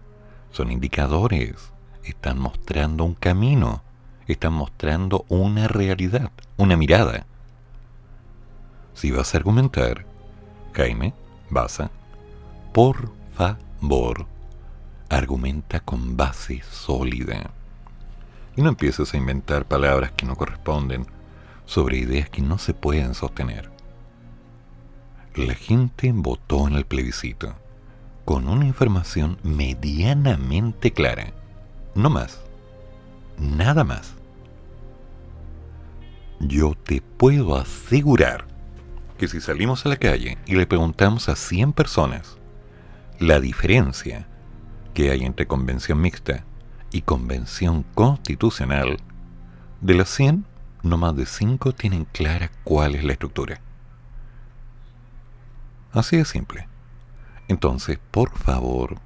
son 0.51 0.70
indicadores, 0.72 1.72
están 2.05 2.39
mostrando 2.39 3.05
un 3.05 3.14
camino, 3.14 3.83
están 4.27 4.55
mostrando 4.55 5.27
una 5.29 5.68
realidad, 5.68 6.31
una 6.57 6.77
mirada. 6.77 7.27
Si 8.95 9.11
vas 9.11 9.35
a 9.35 9.39
argumentar, 9.39 10.07
Jaime, 10.72 11.12
Baza, 11.51 11.91
por 12.72 13.12
favor, 13.37 14.27
argumenta 15.09 15.81
con 15.81 16.17
base 16.17 16.63
sólida. 16.71 17.51
Y 18.57 18.63
no 18.63 18.71
empieces 18.71 19.13
a 19.13 19.17
inventar 19.17 19.67
palabras 19.67 20.13
que 20.13 20.27
no 20.27 20.37
corresponden 20.37 21.07
sobre 21.67 21.99
ideas 21.99 22.31
que 22.31 22.43
no 22.43 22.59
se 22.59 22.75
pueden 22.75 23.15
sostener. 23.15 23.71
La 25.35 25.55
gente 25.55 26.13
votó 26.13 26.67
en 26.67 26.75
el 26.75 26.87
plebiscito 26.87 27.55
con 28.25 28.49
una 28.49 28.65
información 28.65 29.39
medianamente 29.43 30.93
clara. 30.93 31.33
No 31.95 32.11
más. 32.11 32.41
Nada 33.39 33.85
más. 33.85 34.15
Yo 36.41 36.75
te 36.75 37.01
puedo 37.01 37.57
asegurar 37.57 38.47
que 39.19 39.29
si 39.29 39.41
salimos 39.41 39.87
a 39.87 39.91
la 39.91 39.97
calle 39.97 40.39
y 40.47 40.57
le 40.57 40.67
preguntamos 40.67 41.29
a 41.29 41.37
100 41.37 41.73
personas 41.73 42.37
la 43.19 43.41
diferencia 43.41 44.27
que 44.97 45.11
hay 45.11 45.26
entre 45.26 45.47
convención 45.47 46.01
mixta 46.01 46.42
y 46.90 47.03
convención 47.03 47.84
constitucional, 47.94 48.97
de 49.82 49.92
las 49.92 50.09
100, 50.09 50.47
no 50.82 50.97
más 50.97 51.14
de 51.14 51.26
5 51.26 51.72
tienen 51.72 52.07
clara 52.07 52.51
cuál 52.64 52.94
es 52.94 53.05
la 53.05 53.12
estructura. 53.12 53.61
Así 55.92 56.16
de 56.16 56.24
simple. 56.24 56.66
Entonces, 57.47 57.99
por 58.11 58.38
favor, 58.38 58.97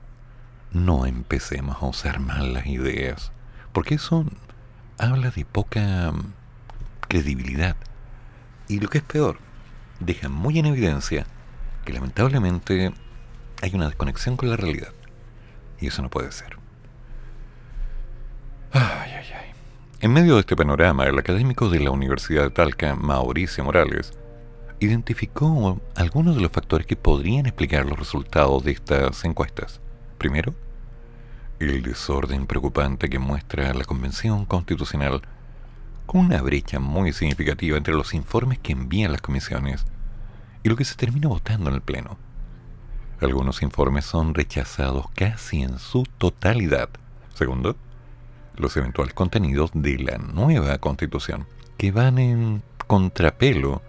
no 0.71 1.07
empecemos 1.07 1.83
a 1.83 1.87
usar 1.87 2.21
mal 2.21 2.55
las 2.55 2.69
ideas, 2.69 3.33
porque 3.73 3.97
eso 3.97 4.25
habla 4.97 5.33
de 5.33 5.45
poca 5.45 6.13
mm, 6.13 6.35
credibilidad. 7.09 7.75
Y 8.69 8.79
lo 8.79 8.89
que 8.89 8.99
es 8.99 9.05
peor, 9.05 9.39
deja 9.99 10.29
muy 10.29 10.57
en 10.61 10.67
evidencia 10.67 11.27
que 11.85 11.93
lamentablemente 11.93 12.93
hay 13.61 13.75
una 13.75 13.87
desconexión 13.87 14.37
con 14.37 14.51
la 14.51 14.57
realidad. 14.57 14.93
Y 15.81 15.89
eso 15.89 16.03
no 16.03 16.11
puede 16.11 16.31
ser. 16.33 16.57
Ay, 18.73 19.13
ay, 19.13 19.27
ay. 19.35 19.51
En 20.01 20.13
medio 20.13 20.35
de 20.35 20.41
este 20.41 20.57
panorama, 20.57 21.07
el 21.07 21.19
académico 21.19 21.69
de 21.69 21.81
la 21.81 21.91
Universidad 21.91 22.45
de 22.45 22.51
Talca, 22.51 22.95
Mauricio 22.95 23.65
Morales, 23.65 24.13
identificó 24.81 25.81
algunos 25.95 26.37
de 26.37 26.43
los 26.43 26.51
factores 26.51 26.87
que 26.87 26.97
podrían 26.97 27.47
explicar 27.47 27.85
los 27.85 27.99
resultados 27.99 28.65
de 28.65 28.73
estas 28.73 29.25
encuestas. 29.25 29.81
Primero, 30.17 30.55
el 31.59 31.83
desorden 31.83 32.47
preocupante 32.47 33.11
que 33.11 33.19
muestra 33.19 33.75
la 33.75 33.85
Convención 33.85 34.47
Constitucional 34.47 35.21
con 36.07 36.23
una 36.23 36.41
brecha 36.41 36.81
muy 36.81 37.13
significativa 37.13 37.77
entre 37.77 37.95
los 37.95 38.15
informes 38.15 38.59
que 38.59 38.73
envían 38.73 39.13
las 39.13 39.21
comisiones 39.21 39.85
y 40.63 40.69
lo 40.71 40.77
que 40.77 40.85
se 40.85 40.95
termina 40.95 41.29
votando 41.29 41.69
en 41.69 41.77
el 41.77 41.83
Pleno. 41.83 42.17
Algunos 43.21 43.63
informes 43.63 44.07
son 44.07 44.35
rechazados 44.35 45.07
casi 45.15 45.63
en 45.63 45.79
su 45.79 46.05
totalidad. 46.17 46.89
Segundo, 47.35 47.77
los 48.57 48.77
eventuales 48.77 49.13
contenidos 49.13 49.71
de 49.75 49.99
la 49.99 50.17
nueva 50.17 50.79
Constitución, 50.79 51.47
que 51.77 51.93
van 51.93 52.19
en 52.19 52.63
contrapelo 52.87 53.83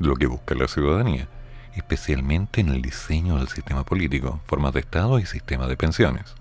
lo 0.00 0.16
que 0.16 0.26
busca 0.26 0.56
la 0.56 0.66
ciudadanía, 0.66 1.28
especialmente 1.76 2.60
en 2.60 2.68
el 2.68 2.82
diseño 2.82 3.36
del 3.38 3.48
sistema 3.48 3.84
político, 3.84 4.40
formas 4.46 4.74
de 4.74 4.80
Estado 4.80 5.20
y 5.20 5.26
sistema 5.26 5.68
de 5.68 5.76
pensiones. 5.76 6.34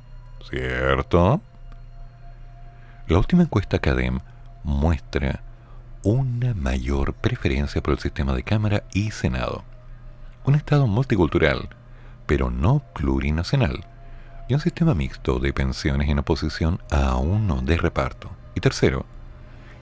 ¿Cierto? 0.49 1.39
La 3.07 3.17
última 3.17 3.43
encuesta 3.43 3.79
CADEM 3.79 4.21
muestra 4.63 5.43
una 6.03 6.53
mayor 6.53 7.13
preferencia 7.13 7.81
por 7.81 7.93
el 7.93 7.99
sistema 7.99 8.34
de 8.34 8.43
Cámara 8.43 8.84
y 8.91 9.11
Senado. 9.11 9.63
Un 10.45 10.55
Estado 10.55 10.88
multicultural, 10.88 11.69
pero 12.34 12.49
no 12.49 12.81
plurinacional, 12.95 13.86
y 14.49 14.55
un 14.55 14.59
sistema 14.59 14.95
mixto 14.95 15.38
de 15.38 15.53
pensiones 15.53 16.09
en 16.09 16.17
oposición 16.17 16.79
a 16.89 17.15
uno 17.17 17.61
de 17.61 17.77
reparto. 17.77 18.31
Y 18.55 18.59
tercero, 18.59 19.05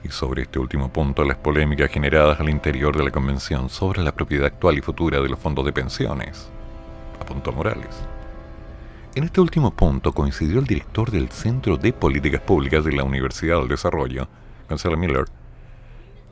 y 0.04 0.10
sobre 0.10 0.42
este 0.42 0.58
último 0.58 0.92
punto 0.92 1.24
las 1.24 1.38
polémicas 1.38 1.90
generadas 1.90 2.40
al 2.40 2.50
interior 2.50 2.94
de 2.94 3.04
la 3.04 3.10
Convención 3.10 3.70
sobre 3.70 4.02
la 4.02 4.12
propiedad 4.12 4.48
actual 4.48 4.76
y 4.76 4.82
futura 4.82 5.22
de 5.22 5.30
los 5.30 5.38
fondos 5.38 5.64
de 5.64 5.72
pensiones. 5.72 6.50
Apuntó 7.18 7.52
Morales. 7.52 7.96
En 9.14 9.24
este 9.24 9.40
último 9.40 9.70
punto 9.70 10.12
coincidió 10.12 10.58
el 10.58 10.66
director 10.66 11.10
del 11.10 11.30
Centro 11.30 11.78
de 11.78 11.94
Políticas 11.94 12.42
Públicas 12.42 12.84
de 12.84 12.92
la 12.92 13.04
Universidad 13.04 13.60
del 13.60 13.68
Desarrollo, 13.68 14.28
Gonzalo 14.68 14.98
Miller, 14.98 15.24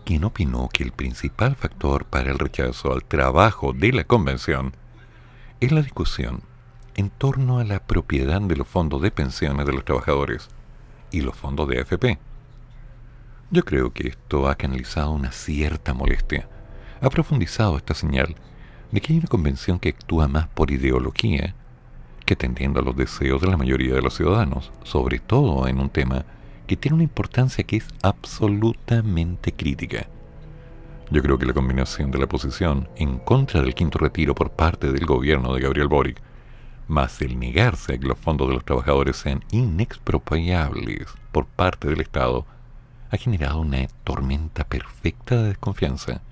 quien 0.05 0.25
opinó 0.25 0.69
que 0.71 0.83
el 0.83 0.93
principal 0.93 1.57
factor 1.57 2.05
para 2.05 2.31
el 2.31 2.39
rechazo 2.39 2.93
al 2.93 3.05
trabajo 3.05 3.73
de 3.73 3.95
la 3.95 4.05
Convención 4.05 4.75
es 5.61 5.73
la 5.73 5.83
discusión 5.83 6.43
en 6.97 7.11
torno 7.11 7.59
a 7.59 7.65
la 7.65 7.81
propiedad 7.81 8.41
de 8.41 8.57
los 8.57 8.67
fondos 8.67 9.03
de 9.03 9.11
pensiones 9.11 9.67
de 9.67 9.73
los 9.73 9.85
trabajadores 9.85 10.49
y 11.11 11.21
los 11.21 11.37
fondos 11.37 11.69
de 11.69 11.81
AFP 11.81 12.19
yo 13.53 13.65
creo 13.65 13.93
que 13.93 14.07
esto 14.09 14.49
ha 14.49 14.55
canalizado 14.55 15.11
una 15.11 15.33
cierta 15.33 15.93
molestia, 15.93 16.49
ha 17.01 17.11
profundizado 17.11 17.77
esta 17.77 17.95
señal 17.95 18.37
de 18.93 19.01
que 19.01 19.13
hay 19.13 19.19
una 19.19 19.29
convención 19.29 19.81
que 19.81 19.89
actúa 19.89 20.29
más 20.29 20.47
por 20.49 20.71
ideología 20.71 21.55
que 22.25 22.35
atendiendo 22.35 22.79
a 22.79 22.85
los 22.85 22.97
deseos 22.97 23.41
de 23.43 23.49
la 23.49 23.57
mayoría 23.57 23.95
de 23.95 24.03
los 24.03 24.15
ciudadanos, 24.15 24.71
sobre 24.85 25.19
todo 25.19 25.67
en 25.67 25.81
un 25.81 25.91
tema 25.91 26.25
que 26.69 26.77
tiene 26.77 26.95
una 26.95 27.03
importancia 27.03 27.65
que 27.65 27.79
es 27.79 27.89
absolutamente 28.03 29.53
crítica. 29.53 30.07
Yo 31.13 31.23
creo 31.23 31.39
que 31.39 31.47
la 31.47 31.53
combinación 31.53 32.13
de 32.13 32.21
la 32.21 32.29
posición 32.29 32.89
en 32.95 33.19
contra 33.19 33.61
del 33.63 33.75
quinto 33.75 33.99
retiro 33.99 34.33
por 34.33 34.53
parte 34.53 34.93
del 34.93 35.07
gobierno 35.07 35.53
de 35.53 35.61
Gabriel 35.61 35.89
Boric, 35.89 36.23
más 36.87 37.21
el 37.21 37.37
negarse 37.37 37.95
a 37.95 37.99
que 37.99 38.07
los 38.07 38.19
fondos 38.19 38.47
de 38.47 38.55
los 38.55 38.65
trabajadores 38.65 39.17
sean 39.17 39.45
inexpropiables 39.51 41.09
por 41.33 41.47
parte 41.47 41.89
del 41.89 42.01
Estado, 42.01 42.47
ha 43.11 43.17
generado 43.17 43.61
una 43.61 43.89
tormenta 44.05 44.63
perfecta 44.63 45.35
de 45.37 45.49
desconfianza 45.49 46.23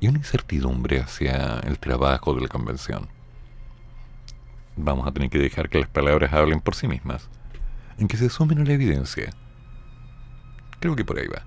y 0.00 0.08
una 0.08 0.18
incertidumbre 0.18 1.00
hacia 1.00 1.60
el 1.60 1.78
trabajo 1.78 2.34
de 2.34 2.40
la 2.40 2.48
convención. 2.48 3.06
Vamos 4.76 5.06
a 5.06 5.12
tener 5.12 5.30
que 5.30 5.38
dejar 5.38 5.68
que 5.68 5.78
las 5.78 5.88
palabras 5.88 6.32
hablen 6.32 6.60
por 6.60 6.74
sí 6.74 6.88
mismas, 6.88 7.30
en 7.96 8.08
que 8.08 8.16
se 8.16 8.28
sumen 8.28 8.58
a 8.58 8.64
la 8.64 8.72
evidencia. 8.72 9.30
Creo 10.80 10.96
que 10.96 11.04
por 11.04 11.16
ahí 11.16 11.28
va. 11.28 11.46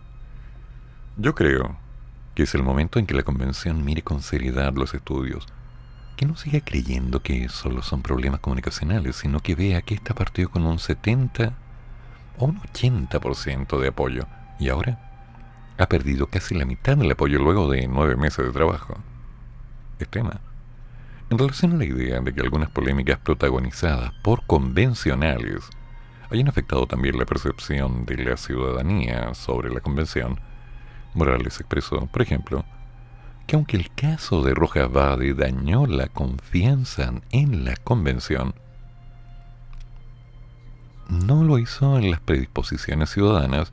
Yo 1.17 1.35
creo 1.35 1.86
que 2.37 2.43
es 2.43 2.53
el 2.53 2.61
momento 2.61 2.99
en 2.99 3.07
que 3.07 3.15
la 3.15 3.23
convención 3.23 3.83
mire 3.83 4.03
con 4.03 4.21
seriedad 4.21 4.71
los 4.75 4.93
estudios, 4.93 5.47
que 6.15 6.27
no 6.27 6.35
siga 6.35 6.61
creyendo 6.61 7.23
que 7.23 7.49
solo 7.49 7.81
son 7.81 8.03
problemas 8.03 8.41
comunicacionales, 8.41 9.15
sino 9.15 9.39
que 9.39 9.55
vea 9.55 9.81
que 9.81 9.95
esta 9.95 10.13
partió 10.13 10.51
con 10.51 10.63
un 10.67 10.77
70 10.77 11.55
o 12.37 12.45
un 12.45 12.61
80% 12.61 13.79
de 13.79 13.87
apoyo 13.87 14.27
y 14.59 14.69
ahora 14.69 14.99
ha 15.79 15.89
perdido 15.89 16.27
casi 16.27 16.53
la 16.53 16.65
mitad 16.65 16.95
del 16.95 17.09
apoyo 17.09 17.39
luego 17.39 17.71
de 17.71 17.87
nueve 17.87 18.15
meses 18.15 18.45
de 18.45 18.51
trabajo. 18.51 18.99
Es 19.97 20.07
tema. 20.07 20.39
En 21.31 21.39
relación 21.39 21.71
a 21.71 21.77
la 21.77 21.85
idea 21.85 22.19
de 22.19 22.35
que 22.35 22.41
algunas 22.41 22.69
polémicas 22.69 23.17
protagonizadas 23.17 24.11
por 24.21 24.45
convencionales 24.45 25.67
hayan 26.29 26.49
afectado 26.49 26.85
también 26.85 27.17
la 27.17 27.25
percepción 27.25 28.05
de 28.05 28.17
la 28.17 28.37
ciudadanía 28.37 29.33
sobre 29.33 29.73
la 29.73 29.79
convención, 29.79 30.39
Morales 31.17 31.59
expresó, 31.59 32.05
por 32.05 32.21
ejemplo, 32.21 32.63
que 33.47 33.55
aunque 33.55 33.75
el 33.75 33.91
caso 33.93 34.43
de 34.43 34.53
Rojas 34.53 34.91
Bade 34.91 35.33
dañó 35.33 35.87
la 35.87 36.07
confianza 36.07 37.11
en 37.31 37.65
la 37.65 37.75
convención, 37.75 38.53
no 41.09 41.43
lo 41.43 41.57
hizo 41.57 41.97
en 41.97 42.11
las 42.11 42.19
predisposiciones 42.19 43.09
ciudadanas 43.09 43.71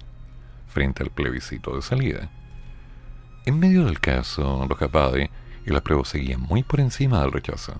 frente 0.68 1.02
al 1.02 1.10
plebiscito 1.10 1.76
de 1.76 1.82
salida. 1.82 2.30
En 3.44 3.58
medio 3.58 3.84
del 3.84 4.00
caso, 4.00 4.64
los 4.66 4.78
Capade 4.78 5.30
y 5.66 5.70
la 5.70 5.82
prueba 5.82 6.04
seguían 6.04 6.40
muy 6.40 6.62
por 6.62 6.80
encima 6.80 7.20
del 7.20 7.32
rechazo. 7.32 7.74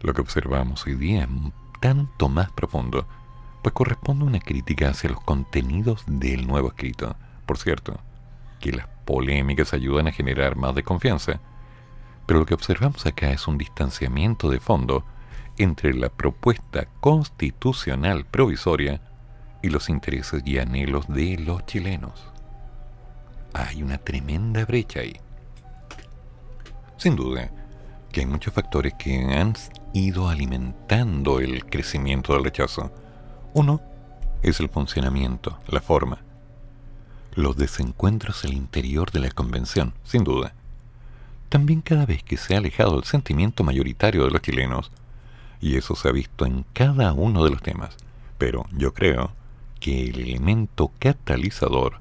Lo 0.00 0.14
que 0.14 0.22
observamos 0.22 0.86
hoy 0.86 0.94
día 0.94 1.24
es 1.24 1.28
tanto 1.80 2.28
más 2.28 2.50
profundo, 2.52 3.06
pues 3.62 3.74
corresponde 3.74 4.24
a 4.24 4.28
una 4.28 4.40
crítica 4.40 4.88
hacia 4.88 5.10
los 5.10 5.20
contenidos 5.20 6.04
del 6.06 6.46
nuevo 6.46 6.68
escrito. 6.68 7.16
Por 7.44 7.58
cierto, 7.58 8.00
que 8.62 8.72
las 8.72 8.86
polémicas 9.04 9.74
ayudan 9.74 10.06
a 10.06 10.12
generar 10.12 10.56
más 10.56 10.74
desconfianza, 10.74 11.40
pero 12.26 12.38
lo 12.38 12.46
que 12.46 12.54
observamos 12.54 13.04
acá 13.04 13.32
es 13.32 13.46
un 13.48 13.58
distanciamiento 13.58 14.48
de 14.48 14.60
fondo 14.60 15.04
entre 15.58 15.92
la 15.92 16.08
propuesta 16.08 16.86
constitucional 17.00 18.24
provisoria 18.24 19.02
y 19.62 19.68
los 19.68 19.88
intereses 19.88 20.42
y 20.46 20.58
anhelos 20.58 21.06
de 21.08 21.36
los 21.38 21.66
chilenos. 21.66 22.30
Hay 23.52 23.82
una 23.82 23.98
tremenda 23.98 24.64
brecha 24.64 25.00
ahí. 25.00 25.16
Sin 26.96 27.16
duda 27.16 27.50
que 28.12 28.20
hay 28.20 28.26
muchos 28.26 28.54
factores 28.54 28.94
que 28.94 29.24
han 29.34 29.54
ido 29.92 30.28
alimentando 30.28 31.40
el 31.40 31.66
crecimiento 31.66 32.32
del 32.34 32.44
rechazo. 32.44 32.92
Uno 33.54 33.80
es 34.42 34.60
el 34.60 34.68
funcionamiento, 34.68 35.58
la 35.66 35.80
forma. 35.80 36.31
Los 37.34 37.56
desencuentros 37.56 38.44
al 38.44 38.52
interior 38.52 39.10
de 39.10 39.20
la 39.20 39.30
convención, 39.30 39.94
sin 40.04 40.22
duda. 40.22 40.54
También 41.48 41.80
cada 41.80 42.04
vez 42.04 42.22
que 42.22 42.36
se 42.36 42.54
ha 42.54 42.58
alejado 42.58 42.98
el 42.98 43.04
sentimiento 43.04 43.64
mayoritario 43.64 44.24
de 44.24 44.30
los 44.30 44.42
chilenos, 44.42 44.90
y 45.60 45.76
eso 45.76 45.94
se 45.94 46.08
ha 46.08 46.12
visto 46.12 46.44
en 46.44 46.66
cada 46.74 47.12
uno 47.14 47.44
de 47.44 47.50
los 47.50 47.62
temas. 47.62 47.96
Pero 48.36 48.66
yo 48.72 48.92
creo 48.92 49.32
que 49.80 50.08
el 50.08 50.20
elemento 50.20 50.92
catalizador 50.98 52.00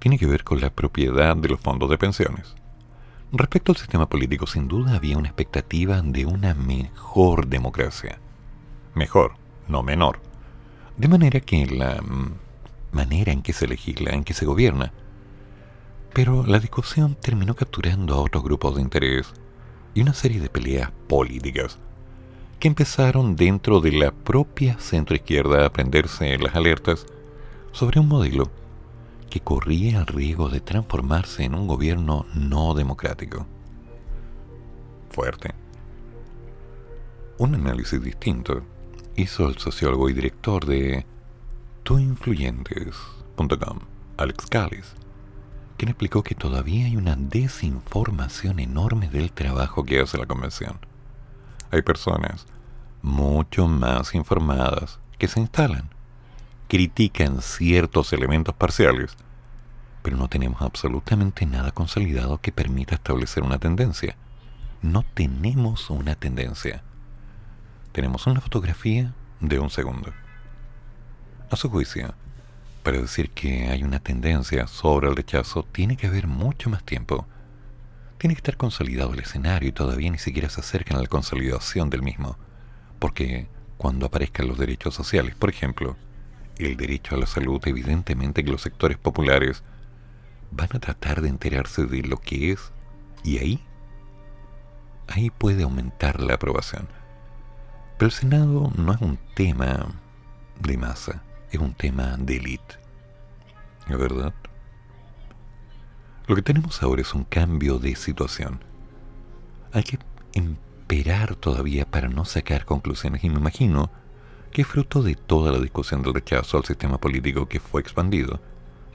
tiene 0.00 0.18
que 0.18 0.26
ver 0.26 0.42
con 0.42 0.60
la 0.60 0.70
propiedad 0.70 1.36
de 1.36 1.48
los 1.48 1.60
fondos 1.60 1.88
de 1.88 1.98
pensiones. 1.98 2.54
Respecto 3.32 3.72
al 3.72 3.78
sistema 3.78 4.08
político, 4.08 4.46
sin 4.46 4.66
duda 4.66 4.96
había 4.96 5.18
una 5.18 5.28
expectativa 5.28 6.00
de 6.02 6.26
una 6.26 6.54
mejor 6.54 7.46
democracia. 7.46 8.18
Mejor, 8.94 9.34
no 9.68 9.82
menor. 9.82 10.20
De 10.96 11.08
manera 11.08 11.40
que 11.40 11.66
la 11.66 12.00
mm, 12.00 12.45
manera 12.96 13.30
en 13.30 13.42
que 13.42 13.52
se 13.52 13.68
legisla, 13.68 14.10
en 14.10 14.24
que 14.24 14.34
se 14.34 14.46
gobierna. 14.46 14.92
Pero 16.12 16.44
la 16.44 16.58
discusión 16.58 17.14
terminó 17.14 17.54
capturando 17.54 18.14
a 18.14 18.22
otros 18.22 18.42
grupos 18.42 18.74
de 18.74 18.82
interés 18.82 19.32
y 19.94 20.00
una 20.00 20.14
serie 20.14 20.40
de 20.40 20.48
peleas 20.48 20.90
políticas 21.06 21.78
que 22.58 22.68
empezaron 22.68 23.36
dentro 23.36 23.80
de 23.80 23.92
la 23.92 24.12
propia 24.12 24.78
centroizquierda 24.78 25.66
a 25.66 25.72
prenderse 25.72 26.38
las 26.38 26.56
alertas 26.56 27.06
sobre 27.72 28.00
un 28.00 28.08
modelo 28.08 28.50
que 29.28 29.40
corría 29.40 29.98
el 29.98 30.06
riesgo 30.06 30.48
de 30.48 30.60
transformarse 30.60 31.44
en 31.44 31.54
un 31.54 31.66
gobierno 31.66 32.26
no 32.34 32.72
democrático. 32.74 33.46
Fuerte. 35.10 35.54
Un 37.38 37.54
análisis 37.54 38.02
distinto 38.02 38.62
hizo 39.16 39.48
el 39.48 39.58
sociólogo 39.58 40.08
y 40.08 40.14
director 40.14 40.64
de 40.64 41.04
tuinfluyentes.com, 41.86 43.78
Alex 44.18 44.46
Callis, 44.46 44.94
quien 45.76 45.88
explicó 45.88 46.22
que 46.24 46.34
todavía 46.34 46.86
hay 46.86 46.96
una 46.96 47.14
desinformación 47.16 48.58
enorme 48.58 49.08
del 49.08 49.30
trabajo 49.30 49.84
que 49.84 50.00
hace 50.00 50.18
la 50.18 50.26
convención 50.26 50.80
hay 51.70 51.82
personas 51.82 52.46
mucho 53.02 53.68
más 53.68 54.14
informadas 54.14 54.98
que 55.18 55.28
se 55.28 55.40
instalan, 55.40 55.88
critican 56.68 57.40
ciertos 57.40 58.12
elementos 58.12 58.54
parciales, 58.54 59.16
pero 60.02 60.16
no 60.16 60.28
tenemos 60.28 60.62
absolutamente 60.62 61.46
nada 61.46 61.70
consolidado 61.70 62.38
que 62.38 62.52
permita 62.52 62.94
establecer 62.94 63.42
una 63.42 63.58
tendencia. 63.58 64.16
No 64.82 65.04
tenemos 65.14 65.90
una 65.90 66.14
tendencia. 66.14 66.82
Tenemos 67.92 68.26
una 68.26 68.40
fotografía 68.40 69.12
de 69.40 69.58
un 69.58 69.70
segundo. 69.70 70.12
A 71.50 71.56
su 71.56 71.70
juicio, 71.70 72.14
para 72.82 72.98
decir 72.98 73.30
que 73.30 73.68
hay 73.68 73.82
una 73.82 74.00
tendencia 74.00 74.66
sobre 74.66 75.08
el 75.08 75.16
rechazo, 75.16 75.64
tiene 75.72 75.96
que 75.96 76.06
haber 76.06 76.26
mucho 76.26 76.70
más 76.70 76.84
tiempo 76.84 77.26
tiene 78.18 78.34
que 78.34 78.38
estar 78.38 78.56
consolidado 78.56 79.12
el 79.12 79.20
escenario 79.20 79.68
y 79.68 79.72
todavía 79.72 80.10
ni 80.10 80.18
siquiera 80.18 80.48
se 80.48 80.60
acercan 80.60 80.98
a 80.98 81.02
la 81.02 81.08
consolidación 81.08 81.90
del 81.90 82.02
mismo. 82.02 82.36
Porque 82.98 83.46
cuando 83.76 84.06
aparezcan 84.06 84.48
los 84.48 84.58
derechos 84.58 84.94
sociales, 84.94 85.34
por 85.34 85.50
ejemplo, 85.50 85.96
el 86.58 86.76
derecho 86.76 87.14
a 87.14 87.18
la 87.18 87.26
salud, 87.26 87.60
evidentemente 87.66 88.42
que 88.42 88.50
los 88.50 88.62
sectores 88.62 88.96
populares 88.96 89.62
van 90.50 90.68
a 90.72 90.78
tratar 90.78 91.20
de 91.20 91.28
enterarse 91.28 91.84
de 91.84 92.02
lo 92.02 92.16
que 92.18 92.52
es 92.52 92.72
y 93.22 93.38
ahí, 93.38 93.64
ahí 95.08 95.30
puede 95.30 95.64
aumentar 95.64 96.20
la 96.20 96.34
aprobación. 96.34 96.88
Pero 97.98 98.06
el 98.06 98.12
Senado 98.12 98.72
no 98.76 98.92
es 98.92 99.00
un 99.00 99.18
tema 99.34 99.86
de 100.60 100.78
masa, 100.78 101.22
es 101.50 101.60
un 101.60 101.74
tema 101.74 102.16
de 102.18 102.36
élite. 102.36 102.76
¿Es 103.88 103.98
verdad? 103.98 104.34
Lo 106.26 106.34
que 106.34 106.42
tenemos 106.42 106.82
ahora 106.82 107.02
es 107.02 107.14
un 107.14 107.24
cambio 107.24 107.78
de 107.78 107.94
situación. 107.94 108.60
Hay 109.72 109.84
que 109.84 109.98
esperar 110.32 111.36
todavía 111.36 111.84
para 111.84 112.08
no 112.08 112.24
sacar 112.24 112.64
conclusiones 112.64 113.22
y 113.22 113.30
me 113.30 113.38
imagino 113.38 113.90
que 114.50 114.64
fruto 114.64 115.02
de 115.02 115.14
toda 115.14 115.52
la 115.52 115.60
discusión 115.60 116.02
del 116.02 116.14
rechazo 116.14 116.56
al 116.56 116.64
sistema 116.64 116.98
político 116.98 117.46
que 117.46 117.60
fue 117.60 117.80
expandido, 117.80 118.40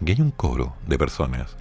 que 0.03 0.11
hay 0.11 0.21
un 0.21 0.31
coro 0.31 0.75
de 0.87 0.97
personas 0.97 1.55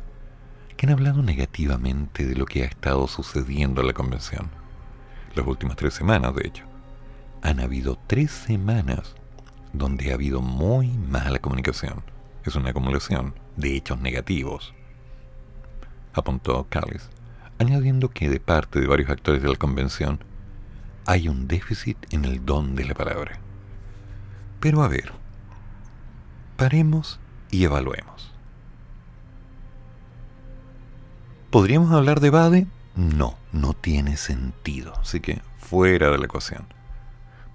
que 0.77 0.87
han 0.87 0.93
hablado 0.93 1.23
negativamente 1.23 2.25
de 2.25 2.35
lo 2.35 2.47
que 2.47 2.63
ha 2.63 2.67
estado 2.67 3.07
sucediendo 3.07 3.83
en 3.83 3.87
la 3.87 3.93
convención. 3.93 4.51
Las 5.35 5.47
últimas 5.47 5.77
tres 5.77 5.95
semanas, 5.95 6.35
de 6.35 6.49
hecho. 6.49 6.65
Han 7.43 7.61
habido 7.61 7.99
tres 8.07 8.31
semanas 8.31 9.15
donde 9.73 10.11
ha 10.11 10.15
habido 10.15 10.41
muy 10.41 10.89
mala 10.89 11.39
comunicación. 11.39 12.03
Es 12.45 12.57
una 12.57 12.71
acumulación 12.71 13.35
de 13.57 13.77
hechos 13.77 14.01
negativos, 14.01 14.75
apuntó 16.15 16.67
Callis, 16.69 17.09
añadiendo 17.59 18.09
que 18.11 18.29
de 18.29 18.41
parte 18.41 18.81
de 18.81 18.87
varios 18.87 19.11
actores 19.11 19.43
de 19.43 19.49
la 19.49 19.57
convención 19.57 20.21
hay 21.07 21.29
un 21.29 21.49
déficit 21.49 21.97
en 22.11 22.25
el 22.25 22.45
don 22.45 22.75
de 22.75 22.85
la 22.85 22.95
palabra. 22.95 23.39
Pero 24.61 24.83
a 24.83 24.89
ver, 24.89 25.13
paremos 26.57 27.21
y 27.51 27.65
evaluemos. 27.65 28.33
¿Podríamos 31.51 31.91
hablar 31.93 32.21
de 32.21 32.31
Bade? 32.31 32.67
No, 32.95 33.37
no 33.53 33.73
tiene 33.73 34.17
sentido, 34.17 34.93
así 35.01 35.21
que 35.21 35.43
fuera 35.59 36.11
de 36.11 36.19
la 36.19 36.27
ecuación. 36.27 36.67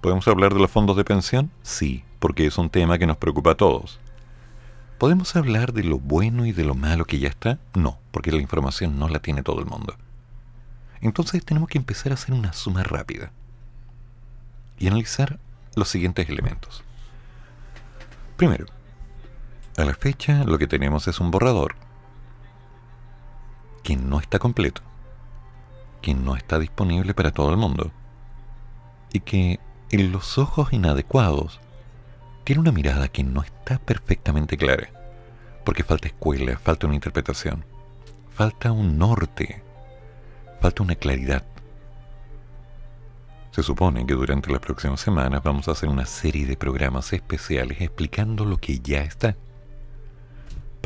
¿Podemos 0.06 0.28
hablar 0.28 0.54
de 0.54 0.60
los 0.60 0.70
fondos 0.70 0.96
de 0.96 1.04
pensión? 1.04 1.50
Sí, 1.64 2.04
porque 2.20 2.46
es 2.46 2.58
un 2.58 2.70
tema 2.70 2.96
que 2.96 3.08
nos 3.08 3.16
preocupa 3.16 3.50
a 3.50 3.56
todos. 3.56 3.98
¿Podemos 4.98 5.34
hablar 5.34 5.72
de 5.72 5.82
lo 5.82 5.98
bueno 5.98 6.46
y 6.46 6.52
de 6.52 6.62
lo 6.62 6.76
malo 6.76 7.06
que 7.06 7.18
ya 7.18 7.26
está? 7.26 7.58
No, 7.74 7.98
porque 8.12 8.30
la 8.30 8.40
información 8.40 9.00
no 9.00 9.08
la 9.08 9.18
tiene 9.18 9.42
todo 9.42 9.58
el 9.58 9.66
mundo. 9.66 9.96
Entonces 11.00 11.44
tenemos 11.44 11.68
que 11.68 11.78
empezar 11.78 12.12
a 12.12 12.14
hacer 12.14 12.36
una 12.36 12.52
suma 12.52 12.84
rápida 12.84 13.32
y 14.78 14.86
analizar 14.86 15.40
los 15.74 15.88
siguientes 15.88 16.28
elementos. 16.28 16.84
Primero, 18.36 18.66
a 19.76 19.84
la 19.84 19.94
fecha 19.94 20.44
lo 20.44 20.56
que 20.56 20.68
tenemos 20.68 21.08
es 21.08 21.18
un 21.18 21.32
borrador 21.32 21.74
que 23.82 23.96
no 23.96 24.20
está 24.20 24.38
completo, 24.38 24.82
que 26.00 26.14
no 26.14 26.36
está 26.36 26.60
disponible 26.60 27.12
para 27.12 27.32
todo 27.32 27.50
el 27.50 27.56
mundo, 27.56 27.90
y 29.12 29.18
que 29.18 29.58
en 29.90 30.12
los 30.12 30.38
ojos 30.38 30.72
inadecuados 30.72 31.60
tiene 32.44 32.60
una 32.60 32.72
mirada 32.72 33.08
que 33.08 33.24
no 33.24 33.42
está 33.42 33.78
perfectamente 33.78 34.56
clara, 34.56 34.90
porque 35.64 35.84
falta 35.84 36.08
escuela, 36.08 36.58
falta 36.58 36.86
una 36.86 36.96
interpretación, 36.96 37.64
falta 38.34 38.72
un 38.72 38.98
norte, 38.98 39.62
falta 40.60 40.82
una 40.82 40.94
claridad. 40.94 41.44
Se 43.50 43.62
supone 43.62 44.06
que 44.06 44.14
durante 44.14 44.50
las 44.50 44.60
próximas 44.60 45.00
semanas 45.00 45.42
vamos 45.42 45.66
a 45.66 45.72
hacer 45.72 45.88
una 45.88 46.06
serie 46.06 46.46
de 46.46 46.56
programas 46.56 47.12
especiales 47.12 47.80
explicando 47.80 48.44
lo 48.44 48.58
que 48.58 48.78
ya 48.80 49.02
está 49.02 49.36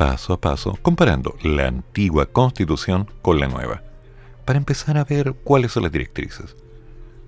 paso 0.01 0.33
a 0.33 0.41
paso, 0.41 0.79
comparando 0.81 1.35
la 1.43 1.67
antigua 1.67 2.25
constitución 2.25 3.07
con 3.21 3.39
la 3.39 3.47
nueva, 3.47 3.83
para 4.45 4.57
empezar 4.57 4.97
a 4.97 5.03
ver 5.03 5.33
cuáles 5.43 5.73
son 5.73 5.83
las 5.83 5.91
directrices. 5.91 6.55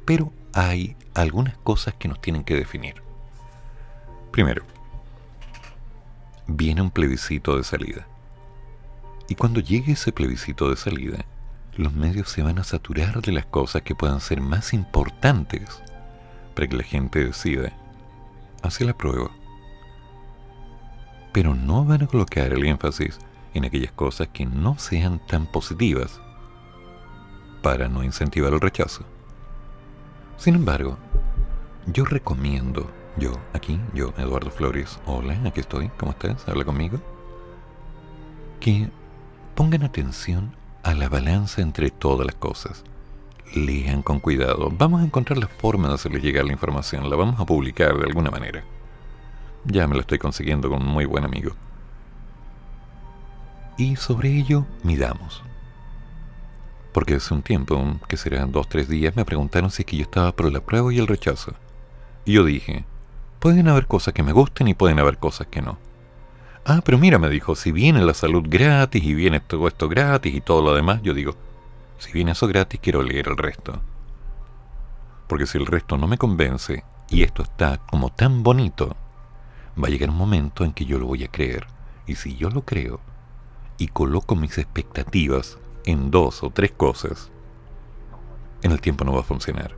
Pero 0.05 0.31
hay 0.53 0.95
algunas 1.13 1.57
cosas 1.57 1.93
que 1.95 2.07
nos 2.07 2.21
tienen 2.21 2.43
que 2.43 2.55
definir. 2.55 2.95
Primero, 4.31 4.63
viene 6.47 6.81
un 6.81 6.91
plebiscito 6.91 7.57
de 7.57 7.63
salida. 7.63 8.07
Y 9.27 9.35
cuando 9.35 9.59
llegue 9.59 9.93
ese 9.93 10.11
plebiscito 10.11 10.69
de 10.69 10.75
salida, 10.75 11.25
los 11.75 11.93
medios 11.93 12.29
se 12.29 12.43
van 12.43 12.59
a 12.59 12.63
saturar 12.63 13.21
de 13.21 13.31
las 13.31 13.45
cosas 13.45 13.81
que 13.81 13.95
puedan 13.95 14.21
ser 14.21 14.41
más 14.41 14.73
importantes 14.73 15.81
para 16.55 16.67
que 16.67 16.77
la 16.77 16.83
gente 16.83 17.23
decida 17.23 17.73
hacia 18.61 18.85
la 18.85 18.93
prueba 18.93 19.31
pero 21.33 21.55
no 21.55 21.83
van 21.83 22.03
a 22.03 22.07
colocar 22.07 22.53
el 22.53 22.63
énfasis 22.63 23.17
en 23.55 23.65
aquellas 23.65 23.91
cosas 23.91 24.29
que 24.31 24.45
no 24.45 24.77
sean 24.77 25.19
tan 25.27 25.47
positivas 25.47 26.21
para 27.61 27.89
no 27.89 28.03
incentivar 28.03 28.53
el 28.53 28.61
rechazo. 28.61 29.03
Sin 30.43 30.55
embargo, 30.55 30.97
yo 31.85 32.03
recomiendo, 32.03 32.91
yo 33.15 33.31
aquí, 33.53 33.79
yo 33.93 34.13
Eduardo 34.17 34.51
Flores, 34.51 34.99
hola, 35.05 35.39
aquí 35.45 35.61
estoy, 35.61 35.87
¿cómo 35.97 36.11
estás? 36.11 36.45
Habla 36.49 36.65
conmigo. 36.65 36.99
Que 38.59 38.89
pongan 39.55 39.83
atención 39.83 40.53
a 40.83 40.95
la 40.95 41.07
balanza 41.07 41.61
entre 41.61 41.91
todas 41.91 42.25
las 42.25 42.35
cosas. 42.35 42.83
Lean 43.55 44.01
con 44.01 44.19
cuidado. 44.19 44.69
Vamos 44.69 44.99
a 44.99 45.05
encontrar 45.05 45.37
la 45.37 45.47
forma 45.47 45.87
de 45.87 45.93
hacerles 45.93 46.21
llegar 46.21 46.43
la 46.43 46.51
información. 46.51 47.09
La 47.09 47.15
vamos 47.15 47.39
a 47.39 47.45
publicar 47.45 47.97
de 47.97 48.03
alguna 48.03 48.29
manera. 48.29 48.65
Ya 49.63 49.87
me 49.87 49.95
lo 49.95 50.01
estoy 50.01 50.19
consiguiendo 50.19 50.69
con 50.69 50.81
un 50.81 50.89
muy 50.89 51.05
buen 51.05 51.23
amigo. 51.23 51.53
Y 53.77 53.95
sobre 53.95 54.37
ello 54.37 54.65
midamos. 54.83 55.41
Porque 56.93 57.15
hace 57.15 57.33
un 57.33 57.41
tiempo, 57.41 57.99
que 58.07 58.17
serán 58.17 58.51
dos, 58.51 58.69
tres 58.69 58.87
días, 58.87 59.15
me 59.15 59.25
preguntaron 59.25 59.71
si 59.71 59.81
es 59.81 59.85
que 59.87 59.97
yo 59.97 60.03
estaba 60.03 60.31
por 60.31 60.51
la 60.51 60.61
prueba 60.61 60.93
y 60.93 60.99
el 60.99 61.07
rechazo. 61.07 61.53
Y 62.23 62.33
yo 62.33 62.45
dije, 62.45 62.85
pueden 63.39 63.67
haber 63.67 63.87
cosas 63.87 64.13
que 64.13 64.23
me 64.23 64.31
gusten 64.31 64.67
y 64.67 64.75
pueden 64.75 64.99
haber 64.99 65.17
cosas 65.17 65.47
que 65.47 65.61
no. 65.61 65.77
Ah, 66.65 66.81
pero 66.85 66.97
mira, 66.97 67.17
me 67.17 67.29
dijo, 67.29 67.55
si 67.55 67.71
viene 67.71 68.01
la 68.05 68.13
salud 68.13 68.43
gratis 68.47 69.03
y 69.03 69.13
viene 69.13 69.39
todo 69.41 69.67
esto 69.67 69.89
gratis 69.89 70.33
y 70.33 70.39
todo 70.39 70.61
lo 70.61 70.73
demás, 70.73 71.01
yo 71.01 71.13
digo, 71.13 71.35
si 71.97 72.11
viene 72.13 72.31
eso 72.31 72.47
gratis, 72.47 72.79
quiero 72.81 73.01
leer 73.01 73.27
el 73.27 73.37
resto. 73.37 73.81
Porque 75.27 75.47
si 75.47 75.57
el 75.57 75.65
resto 75.65 75.97
no 75.97 76.07
me 76.07 76.17
convence 76.17 76.83
y 77.09 77.23
esto 77.23 77.41
está 77.41 77.79
como 77.79 78.11
tan 78.11 78.43
bonito, 78.43 78.95
va 79.81 79.87
a 79.87 79.91
llegar 79.91 80.11
un 80.11 80.17
momento 80.17 80.63
en 80.63 80.73
que 80.73 80.85
yo 80.85 80.99
lo 80.99 81.07
voy 81.07 81.23
a 81.23 81.27
creer. 81.27 81.65
Y 82.05 82.15
si 82.15 82.35
yo 82.35 82.49
lo 82.49 82.61
creo 82.61 82.99
y 83.77 83.87
coloco 83.87 84.35
mis 84.35 84.57
expectativas 84.57 85.57
en 85.85 86.11
dos 86.11 86.43
o 86.43 86.49
tres 86.49 86.71
cosas, 86.71 87.29
en 88.61 88.71
el 88.71 88.81
tiempo 88.81 89.03
no 89.03 89.13
va 89.13 89.21
a 89.21 89.23
funcionar. 89.23 89.75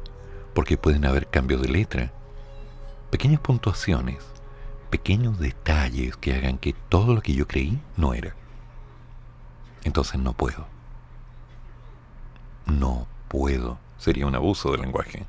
Porque 0.54 0.78
pueden 0.78 1.06
haber 1.06 1.28
cambios 1.28 1.62
de 1.62 1.68
letra, 1.68 2.12
pequeñas 3.12 3.42
puntuaciones, 3.42 4.24
pequeños 4.90 5.40
detalles 5.40 6.16
que 6.16 6.34
hagan 6.34 6.58
que 6.58 6.74
todo 6.90 7.14
lo 7.14 7.22
que 7.22 7.34
yo 7.34 7.48
creí 7.48 7.80
no 7.98 8.14
era. 8.14 8.36
Entonces 9.84 10.20
no 10.20 10.34
puedo. 10.34 10.68
No 12.66 13.08
puedo. 13.28 13.78
Sería 13.98 14.28
un 14.28 14.36
abuso 14.36 14.72
del 14.72 14.82
lenguaje. 14.82 15.26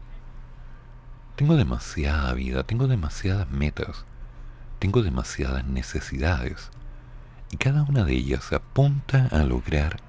Tengo 1.34 1.56
demasiada 1.56 2.32
vida, 2.34 2.62
tengo 2.62 2.86
demasiadas 2.86 3.50
metas 3.50 4.04
tengo 4.78 5.02
demasiadas 5.02 5.64
necesidades 5.66 6.70
y 7.50 7.56
cada 7.56 7.82
una 7.82 8.04
de 8.04 8.12
ellas 8.12 8.52
apunta 8.52 9.28
a 9.32 9.38
lograr 9.44 10.00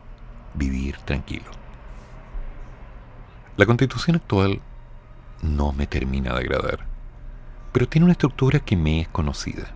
vivir 0.57 0.97
tranquilo. 1.05 1.45
La 3.55 3.65
constitución 3.65 4.17
actual 4.17 4.61
no 5.41 5.71
me 5.73 5.87
termina 5.87 6.33
de 6.33 6.39
agradar, 6.39 6.85
pero 7.71 7.87
tiene 7.87 8.05
una 8.05 8.13
estructura 8.13 8.59
que 8.59 8.75
me 8.75 9.01
es 9.01 9.07
conocida. 9.07 9.71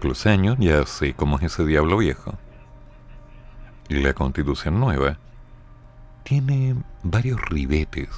Con 0.00 0.10
los 0.10 0.26
años 0.26 0.56
ya 0.58 0.84
sé 0.86 1.14
cómo 1.14 1.38
es 1.38 1.44
ese 1.44 1.64
diablo 1.64 1.98
viejo. 1.98 2.34
Y 3.88 4.00
la 4.00 4.14
constitución 4.14 4.80
nueva 4.80 5.18
tiene 6.22 6.76
varios 7.02 7.40
ribetes, 7.42 8.08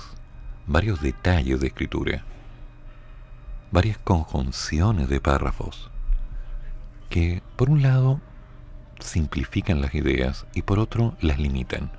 varios 0.66 1.00
detalles 1.00 1.60
de 1.60 1.66
escritura 1.66 2.24
varias 3.70 3.98
conjunciones 3.98 5.08
de 5.08 5.20
párrafos 5.20 5.90
que, 7.10 7.42
por 7.56 7.70
un 7.70 7.82
lado, 7.82 8.20
simplifican 9.00 9.80
las 9.80 9.94
ideas 9.94 10.46
y 10.54 10.62
por 10.62 10.78
otro 10.78 11.14
las 11.20 11.38
limitan. 11.38 11.90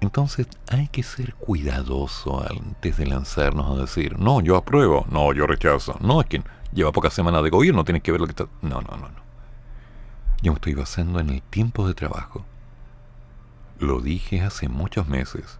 Entonces 0.00 0.46
hay 0.68 0.88
que 0.88 1.02
ser 1.02 1.34
cuidadoso 1.34 2.44
antes 2.48 2.96
de 2.96 3.06
lanzarnos 3.06 3.70
a 3.70 3.80
decir, 3.80 4.18
no, 4.18 4.40
yo 4.40 4.56
apruebo, 4.56 5.06
no, 5.10 5.32
yo 5.32 5.46
rechazo. 5.46 5.96
No, 6.00 6.20
es 6.20 6.26
que 6.26 6.42
lleva 6.72 6.92
pocas 6.92 7.14
semanas 7.14 7.42
de 7.42 7.50
gobierno, 7.50 7.84
tienes 7.84 8.02
que 8.02 8.12
ver 8.12 8.20
lo 8.20 8.26
que 8.26 8.32
está... 8.32 8.46
No, 8.62 8.80
no, 8.80 8.96
no, 8.96 9.08
no. 9.08 9.24
Yo 10.42 10.52
me 10.52 10.56
estoy 10.56 10.74
basando 10.74 11.20
en 11.20 11.30
el 11.30 11.42
tiempo 11.42 11.88
de 11.88 11.94
trabajo. 11.94 12.44
Lo 13.78 14.00
dije 14.00 14.42
hace 14.42 14.68
muchos 14.68 15.08
meses, 15.08 15.58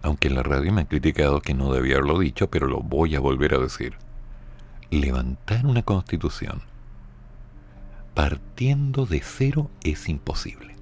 aunque 0.00 0.28
en 0.28 0.34
la 0.34 0.42
radio 0.42 0.72
me 0.72 0.80
han 0.80 0.86
criticado 0.86 1.40
que 1.40 1.54
no 1.54 1.72
debía 1.72 1.96
haberlo 1.96 2.18
dicho, 2.18 2.48
pero 2.48 2.66
lo 2.66 2.80
voy 2.80 3.14
a 3.14 3.20
volver 3.20 3.54
a 3.54 3.58
decir 3.58 3.96
levantar 4.92 5.64
una 5.64 5.82
constitución 5.82 6.60
partiendo 8.14 9.06
de 9.06 9.20
cero 9.20 9.70
es 9.82 10.08
imposible. 10.08 10.76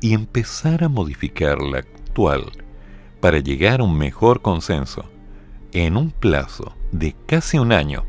Y 0.00 0.14
empezar 0.14 0.84
a 0.84 0.88
modificar 0.88 1.60
la 1.60 1.78
actual 1.78 2.44
para 3.20 3.38
llegar 3.38 3.80
a 3.80 3.84
un 3.84 3.96
mejor 3.96 4.42
consenso 4.42 5.04
en 5.72 5.96
un 5.96 6.10
plazo 6.10 6.74
de 6.92 7.16
casi 7.26 7.58
un 7.58 7.72
año, 7.72 8.04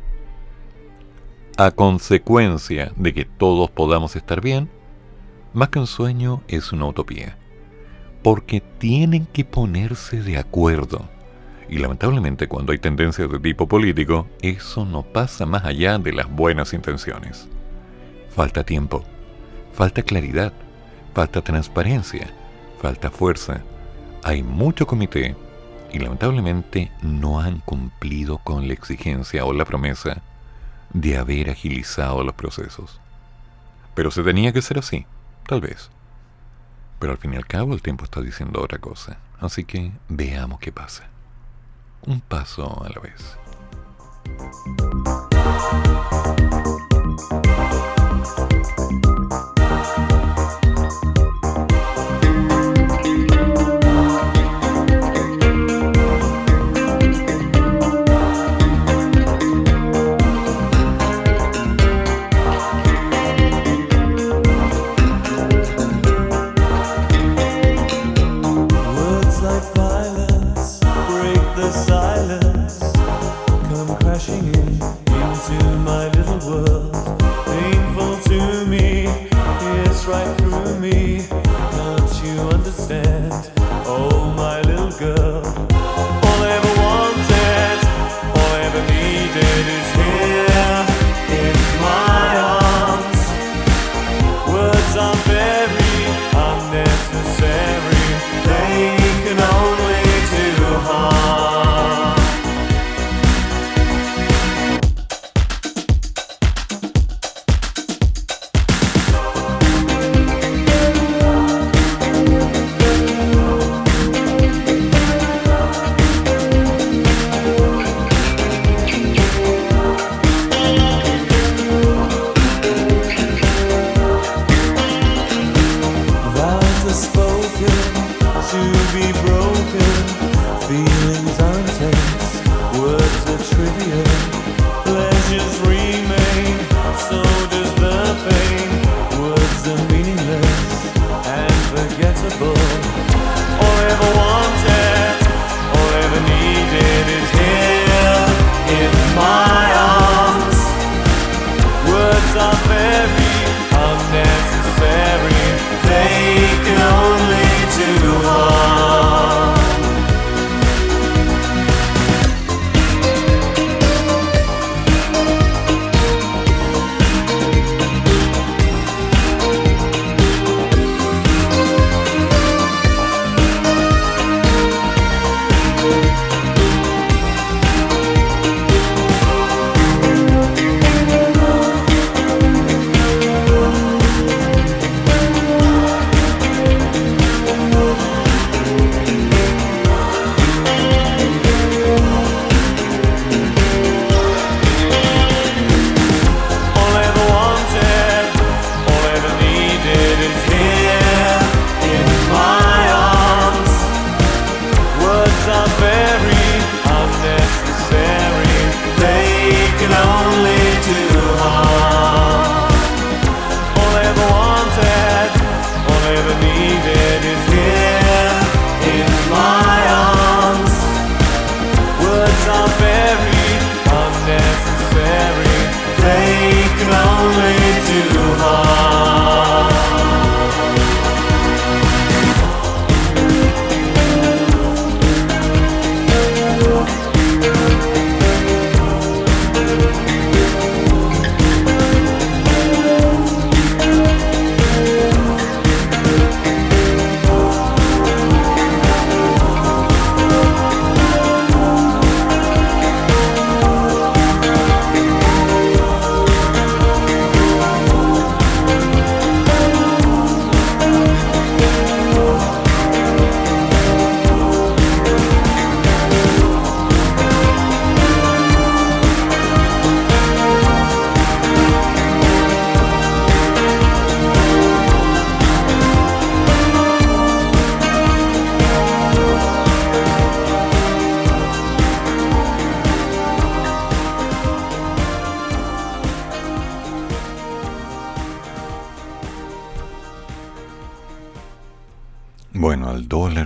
a 1.58 1.72
consecuencia 1.72 2.92
de 2.98 3.14
que 3.14 3.26
todos 3.26 3.72
podamos 3.72 4.16
estar 4.16 4.42
bien, 4.42 4.70
más 5.54 5.70
que 5.70 5.80
un 5.80 5.88
sueño 5.88 6.44
es 6.48 6.74
una 6.74 6.86
utopía. 6.86 7.38
Porque 8.22 8.62
tienen 8.62 9.26
que 9.26 9.46
ponerse 9.46 10.22
de 10.22 10.38
acuerdo. 10.38 11.08
Y 11.70 11.78
lamentablemente 11.78 12.48
cuando 12.48 12.72
hay 12.72 12.80
tendencias 12.80 13.32
de 13.32 13.40
tipo 13.40 13.68
político, 13.68 14.28
eso 14.42 14.86
no 14.86 15.04
pasa 15.04 15.46
más 15.46 15.64
allá 15.64 15.98
de 15.98 16.12
las 16.12 16.30
buenas 16.30 16.74
intenciones. 16.74 17.48
Falta 18.36 18.66
tiempo, 18.66 19.02
falta 19.74 20.04
claridad, 20.04 20.52
falta 21.14 21.42
transparencia, 21.42 22.28
falta 22.82 23.10
fuerza. 23.10 23.62
Hay 24.26 24.44
mucho 24.44 24.86
comité 24.86 25.38
y 25.94 26.00
lamentablemente 26.00 26.92
no 27.02 27.40
han 27.40 27.60
cumplido 27.62 28.40
con 28.40 28.68
la 28.68 28.74
exigencia 28.74 29.46
o 29.46 29.54
la 29.54 29.64
promesa 29.64 30.22
de 30.92 31.16
haber 31.16 31.50
agilizado 31.50 32.26
los 32.26 32.36
procesos. 32.36 33.00
Pero 33.94 34.12
se 34.12 34.22
tenía 34.22 34.52
que 34.52 34.62
ser 34.62 34.80
así, 34.80 35.06
tal 35.48 35.62
vez. 35.62 35.90
Pero 37.00 37.14
al 37.14 37.18
fin 37.18 37.36
y 37.36 37.38
al 37.38 37.48
cabo 37.48 37.74
el 37.74 37.82
tiempo 37.82 38.04
está 38.04 38.20
diciendo 38.20 38.62
otra 38.62 38.80
cosa, 38.80 39.18
así 39.40 39.64
que 39.64 39.94
veamos 40.10 40.60
qué 40.60 40.74
pasa. 40.74 41.06
Un 42.06 42.20
paso 42.20 42.84
a 42.84 42.90
la 42.90 43.00
vez. 43.00 43.38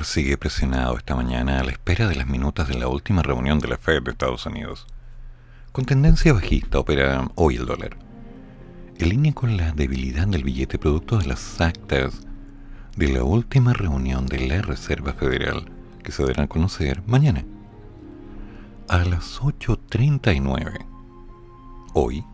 Sigue 0.10 0.38
presionado 0.40 0.98
esta 0.98 1.16
mañana 1.16 1.60
a 1.60 1.64
la 1.64 1.70
espera 1.70 2.08
de 2.08 2.16
las 2.16 2.26
minutas 2.26 2.68
de 2.68 2.74
la 2.74 2.88
última 2.88 3.22
reunión 3.22 3.60
de 3.60 3.68
la 3.68 3.78
Fed 3.78 4.02
de 4.02 4.10
Estados 4.10 4.48
Unidos. 4.48 4.88
Con 5.72 5.86
tendencia 5.86 6.34
bajista 6.34 6.80
opera 6.80 7.30
hoy 7.36 7.58
el 7.58 7.68
dólar. 7.68 7.96
en 8.98 9.10
línea 9.10 9.34
con 9.34 9.56
la 9.56 9.72
debilidad 9.72 10.26
del 10.28 10.44
billete 10.44 10.80
producto 10.80 11.20
de 11.20 11.28
las 11.28 11.62
actas 11.62 12.26
de 12.98 13.10
la 13.10 13.24
última 13.24 13.74
reunión 13.74 14.26
de 14.26 14.48
la 14.48 14.64
Reserva 14.64 15.14
Federal 15.14 15.72
que 16.04 16.12
se 16.12 16.26
dará 16.26 16.46
a 16.46 16.48
conocer 16.48 17.04
mañana 17.06 17.46
a 18.88 19.06
las 19.06 19.40
8.39. 19.40 20.88
Hoy, 21.94 22.26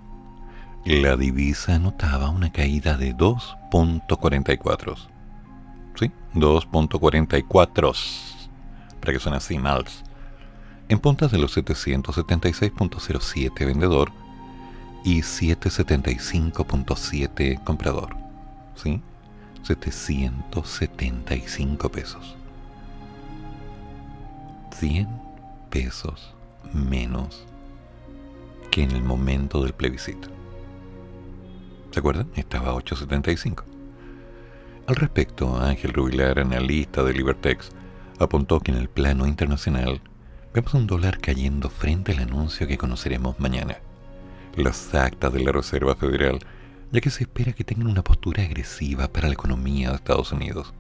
la 0.86 1.18
divisa 1.18 1.76
anotaba 1.76 2.30
una 2.30 2.54
caída 2.54 2.96
de 2.96 3.14
2.44. 3.14 5.15
¿Sí? 5.96 6.12
2.44. 6.34 7.94
Para 9.00 9.14
que 9.14 9.20
suene 9.20 9.38
así, 9.38 9.58
mals. 9.58 10.04
En 10.90 11.00
puntas 11.00 11.32
de 11.32 11.40
los 11.40 11.58
776.07 11.58 13.66
vendedor 13.66 14.12
y 15.04 15.22
775.7 15.22 17.64
comprador. 17.64 18.16
¿Sí? 18.76 19.02
775 19.64 21.90
pesos. 21.90 22.36
100 24.80 25.08
pesos 25.70 26.34
menos 26.74 27.46
que 28.72 28.84
en 28.84 28.92
el 28.92 29.04
momento 29.04 29.64
del 29.64 29.74
plebiscito. 29.74 30.30
¿Se 31.92 32.00
acuerdan? 32.00 32.30
Estaba 32.36 32.72
a 32.72 32.76
8.75. 32.76 33.75
Al 34.88 34.96
respecto, 34.98 35.58
Ángel 35.60 35.94
Rubilar, 35.94 36.38
analista 36.38 37.04
de 37.04 37.12
Libertex, 37.12 37.72
apuntó 38.20 38.60
que 38.60 38.72
en 38.72 38.78
el 38.78 38.88
plano 38.88 39.26
internacional 39.26 40.00
vemos 40.54 40.76
un 40.76 40.86
dólar 40.86 41.20
cayendo 41.20 41.72
frente 41.72 42.12
al 42.12 42.20
anuncio 42.20 42.68
que 42.68 42.78
conoceremos 42.78 43.40
mañana. 43.40 43.78
Las 44.56 44.94
actas 44.94 45.34
de 45.34 45.44
la 45.44 45.52
Reserva 45.52 45.96
Federal, 45.96 46.38
ya 46.92 47.02
que 47.02 47.10
se 47.10 47.24
espera 47.24 47.54
que 47.54 47.64
tengan 47.64 47.88
una 47.88 48.04
postura 48.04 48.44
agresiva 48.44 49.08
para 49.08 49.28
la 49.28 49.34
economía 49.34 49.90
de 49.90 49.96
Estados 49.96 50.32
Unidos, 50.32 50.72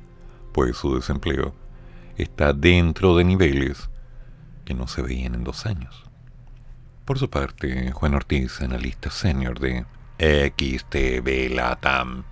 pues 0.54 0.78
su 0.78 0.96
desempleo 0.96 1.56
está 2.16 2.54
dentro 2.54 3.18
de 3.18 3.24
niveles 3.24 3.90
que 4.66 4.76
no 4.76 4.88
se 4.88 5.02
veían 5.02 5.34
en 5.34 5.44
dos 5.44 5.66
años. 5.66 6.04
Por 7.06 7.18
su 7.18 7.32
parte, 7.32 7.92
Juan 7.92 8.14
Ortiz, 8.14 8.62
analista 8.62 9.10
senior 9.10 9.60
de 9.60 9.84
XTB 10.20 11.56
Latam, 11.56 12.24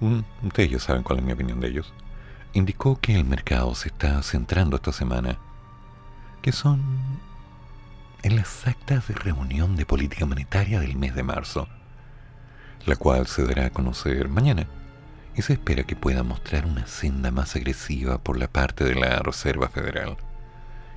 mm, 0.00 0.20
ustedes 0.46 0.70
ya 0.70 0.78
saben 0.78 1.02
cuál 1.02 1.18
es 1.18 1.24
mi 1.24 1.32
opinión 1.32 1.60
de 1.60 1.68
ellos, 1.68 1.92
indicó 2.52 2.98
que 3.00 3.14
el 3.14 3.24
mercado 3.24 3.74
se 3.74 3.88
está 3.88 4.22
centrando 4.22 4.76
esta 4.76 4.92
semana, 4.92 5.38
que 6.42 6.52
son 6.52 6.80
en 8.22 8.36
las 8.36 8.66
actas 8.66 9.08
de 9.08 9.14
reunión 9.14 9.76
de 9.76 9.86
política 9.86 10.26
monetaria 10.26 10.80
del 10.80 10.96
mes 10.96 11.14
de 11.14 11.22
marzo, 11.22 11.68
la 12.86 12.96
cual 12.96 13.26
se 13.26 13.44
dará 13.44 13.66
a 13.66 13.70
conocer 13.70 14.28
mañana 14.28 14.66
y 15.36 15.42
se 15.42 15.52
espera 15.52 15.84
que 15.84 15.94
pueda 15.94 16.22
mostrar 16.22 16.66
una 16.66 16.86
senda 16.86 17.30
más 17.30 17.54
agresiva 17.54 18.18
por 18.18 18.38
la 18.38 18.48
parte 18.48 18.84
de 18.84 18.94
la 18.94 19.20
Reserva 19.20 19.68
Federal, 19.68 20.16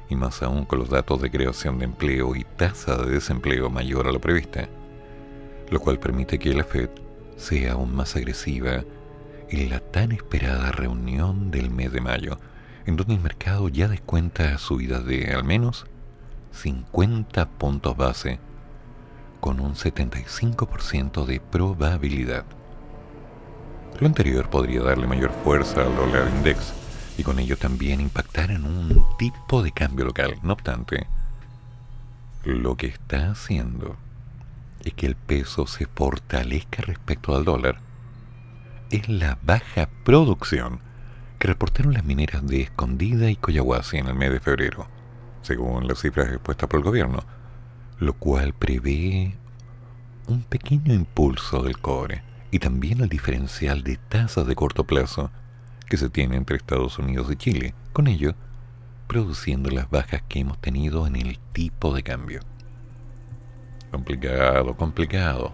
y 0.10 0.16
más 0.16 0.42
aún 0.42 0.66
con 0.66 0.80
los 0.80 0.90
datos 0.90 1.22
de 1.22 1.30
creación 1.30 1.80
de 1.80 1.86
empleo 1.86 2.36
y 2.36 2.44
tasa 2.44 2.98
de 2.98 3.12
desempleo 3.12 3.70
mayor 3.70 4.08
a 4.08 4.12
lo 4.12 4.20
prevista, 4.20 4.68
lo 5.70 5.80
cual 5.80 6.00
permite 6.00 6.40
que 6.40 6.54
la 6.54 6.64
Fed 6.64 6.90
sea 7.42 7.74
aún 7.74 7.96
más 7.96 8.16
agresiva 8.16 8.84
en 9.50 9.70
la 9.70 9.80
tan 9.80 10.12
esperada 10.12 10.72
reunión 10.72 11.52
del 11.52 11.70
mes 11.70 11.92
de 11.92 12.00
mayo, 12.00 12.40
en 12.86 12.96
donde 12.96 13.16
el 13.16 13.20
mercado 13.20 13.68
ya 13.68 13.88
descuenta 13.88 14.58
subidas 14.58 15.06
de 15.06 15.34
al 15.34 15.44
menos 15.44 15.86
50 16.54 17.50
puntos 17.50 17.98
base 17.98 18.40
con 19.40 19.60
un 19.60 19.74
75% 19.76 21.26
de 21.26 21.40
probabilidad. 21.40 22.46
Lo 24.00 24.08
anterior 24.08 24.50
podría 24.50 24.82
darle 24.82 25.08
mayor 25.08 25.32
fuerza 25.44 25.82
al 25.82 25.96
dólar 25.96 26.30
index 26.36 26.74
y 27.18 27.24
con 27.24 27.40
ello 27.40 27.58
también 27.58 28.02
impactar 28.02 28.52
en 28.52 28.66
un 28.66 29.04
tipo 29.18 29.64
de 29.64 29.72
cambio 29.72 30.06
local. 30.06 30.38
No 30.44 30.54
obstante, 30.54 31.08
lo 32.44 32.78
que 32.78 32.88
está 32.88 33.32
haciendo 33.32 33.98
es 34.86 34.94
que 34.94 35.06
el 35.06 35.16
peso 35.16 35.68
se 35.68 35.86
fortalezca 35.86 36.82
respecto 36.82 37.36
al 37.36 37.46
dólar 37.46 37.80
es 38.90 39.08
la 39.08 39.38
baja 39.42 39.90
producción 40.04 40.80
que 41.40 41.48
reportaron 41.48 41.94
las 41.94 42.04
mineras 42.04 42.46
de 42.46 42.62
Escondida 42.62 43.30
y 43.30 43.36
Coyahuasi 43.36 43.98
en 43.98 44.08
el 44.08 44.16
mes 44.16 44.32
de 44.32 44.40
febrero 44.40 44.88
según 45.42 45.88
las 45.88 46.00
cifras 46.00 46.30
expuestas 46.30 46.70
por 46.70 46.80
el 46.80 46.86
gobierno, 46.86 47.24
lo 48.00 48.14
cual 48.14 48.54
prevé 48.54 49.36
un 50.28 50.44
pequeño 50.44 50.94
impulso 50.94 51.64
del 51.64 51.80
cobre 51.80 52.24
y 52.52 52.60
también 52.60 53.02
el 53.02 53.10
diferencial 53.10 53.84
de 53.84 53.98
tasas 53.98 54.46
de 54.46 54.56
corto 54.56 54.84
plazo 54.84 55.32
que 55.88 55.98
se 55.98 56.10
tiene 56.10 56.38
entre 56.38 56.58
Estados 56.58 57.00
Unidos 57.00 57.28
y 57.32 57.36
Chile, 57.36 57.74
con 57.92 58.08
ello 58.08 58.34
produciendo 59.08 59.70
las 59.70 59.90
bajas 59.90 60.22
que 60.28 60.40
hemos 60.40 60.60
tenido 60.60 61.06
en 61.06 61.16
el 61.16 61.40
tipo 61.54 61.94
de 61.94 62.04
cambio. 62.04 62.42
Complicado, 63.92 64.76
complicado. 64.78 65.54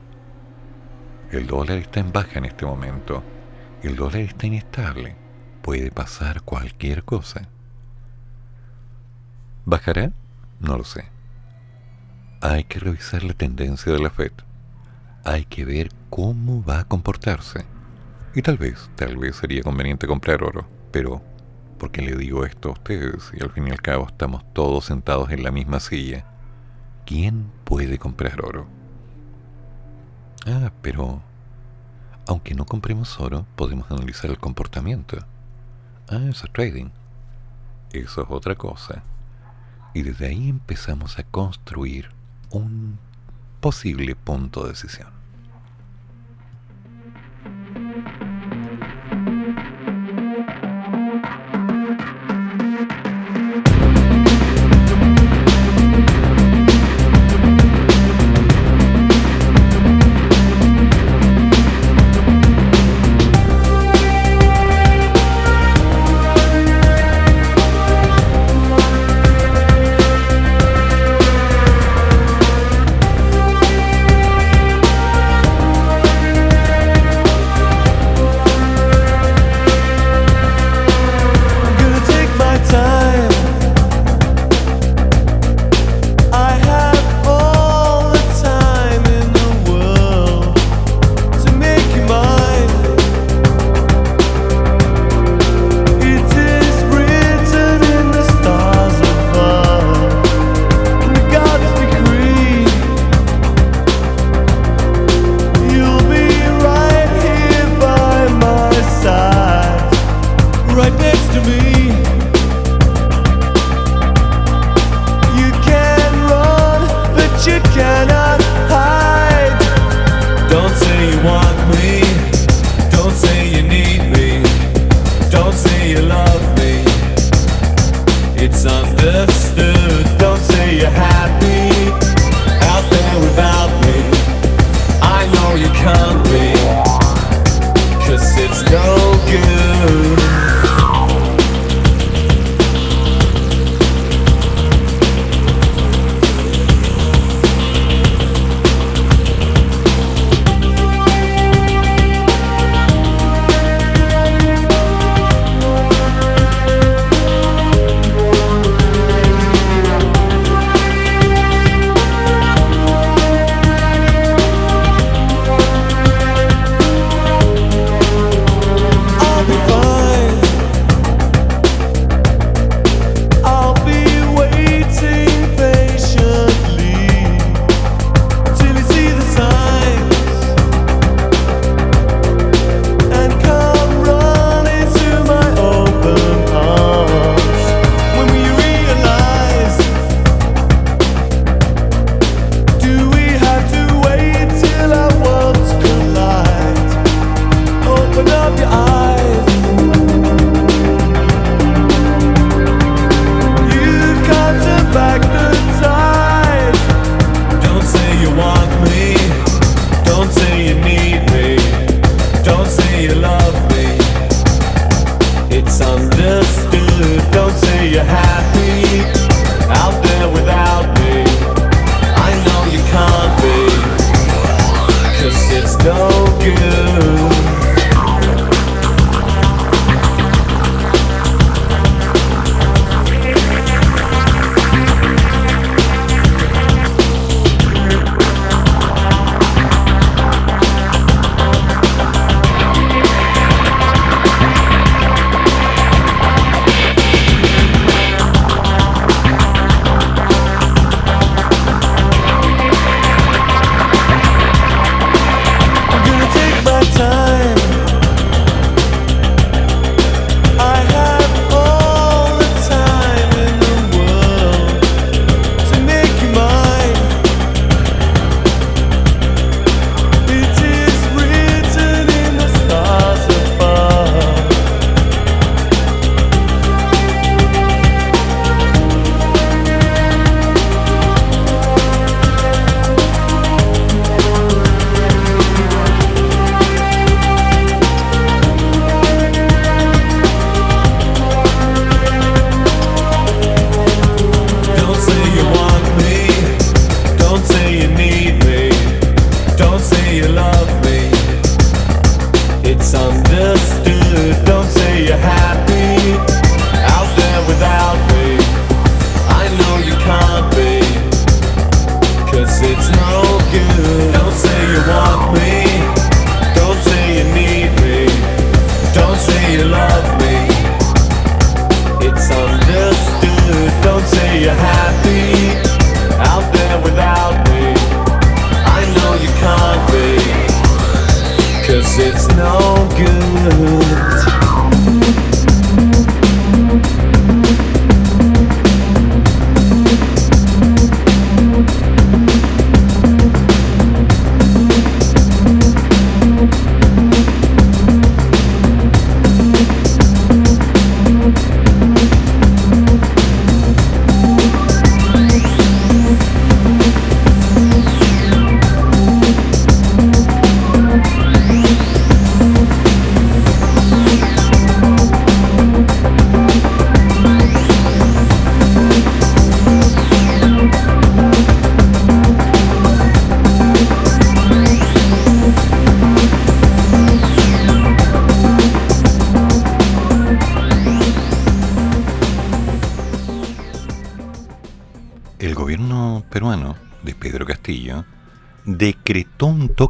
El 1.31 1.47
dólar 1.47 1.79
está 1.79 1.99
en 1.99 2.11
baja 2.11 2.37
en 2.37 2.45
este 2.45 2.65
momento. 2.65 3.23
El 3.81 3.95
dólar 3.95 4.21
está 4.21 4.45
inestable. 4.45 5.15
Puede 5.63 5.91
pasar 5.91 6.43
cualquier 6.43 7.03
cosa. 7.03 7.49
¿Bajará? 9.65 10.11
No 10.59 10.77
lo 10.77 10.83
sé. 10.83 11.05
Hay 12.41 12.63
que 12.65 12.79
revisar 12.79 13.23
la 13.23 13.33
tendencia 13.33 13.91
de 13.91 13.99
la 13.99 14.11
Fed. 14.11 14.31
Hay 15.25 15.45
que 15.45 15.65
ver 15.65 15.89
cómo 16.11 16.63
va 16.63 16.81
a 16.81 16.87
comportarse. 16.87 17.65
Y 18.35 18.43
tal 18.43 18.57
vez, 18.57 18.89
tal 18.95 19.17
vez 19.17 19.35
sería 19.35 19.63
conveniente 19.63 20.05
comprar 20.05 20.43
oro. 20.43 20.67
Pero, 20.91 21.23
¿por 21.79 21.91
qué 21.91 22.03
le 22.03 22.15
digo 22.15 22.45
esto 22.45 22.69
a 22.69 22.73
ustedes? 22.73 23.31
Y 23.33 23.43
al 23.43 23.51
fin 23.51 23.67
y 23.67 23.71
al 23.71 23.81
cabo 23.81 24.05
estamos 24.05 24.43
todos 24.53 24.85
sentados 24.85 25.31
en 25.31 25.43
la 25.43 25.51
misma 25.51 25.79
silla. 25.79 26.25
¿Quién 27.05 27.56
puede 27.67 27.99
comprar 27.99 28.43
oro? 28.43 28.67
Ah, 30.47 30.71
pero... 30.81 31.21
Aunque 32.25 32.55
no 32.55 32.65
compremos 32.65 33.19
oro, 33.19 33.45
podemos 33.55 33.91
analizar 33.91 34.31
el 34.31 34.39
comportamiento. 34.39 35.17
Ah, 36.09 36.25
eso 36.29 36.47
es 36.47 36.53
trading. 36.53 36.89
Eso 37.93 38.23
es 38.23 38.27
otra 38.29 38.55
cosa 38.55 39.03
y 39.97 40.03
desde 40.03 40.27
ahí 40.27 40.49
empezamos 40.49 41.17
a 41.17 41.23
construir 41.23 42.09
un 42.51 42.99
posible 43.59 44.15
punto 44.15 44.61
de 44.61 44.69
decisión. 44.69 45.16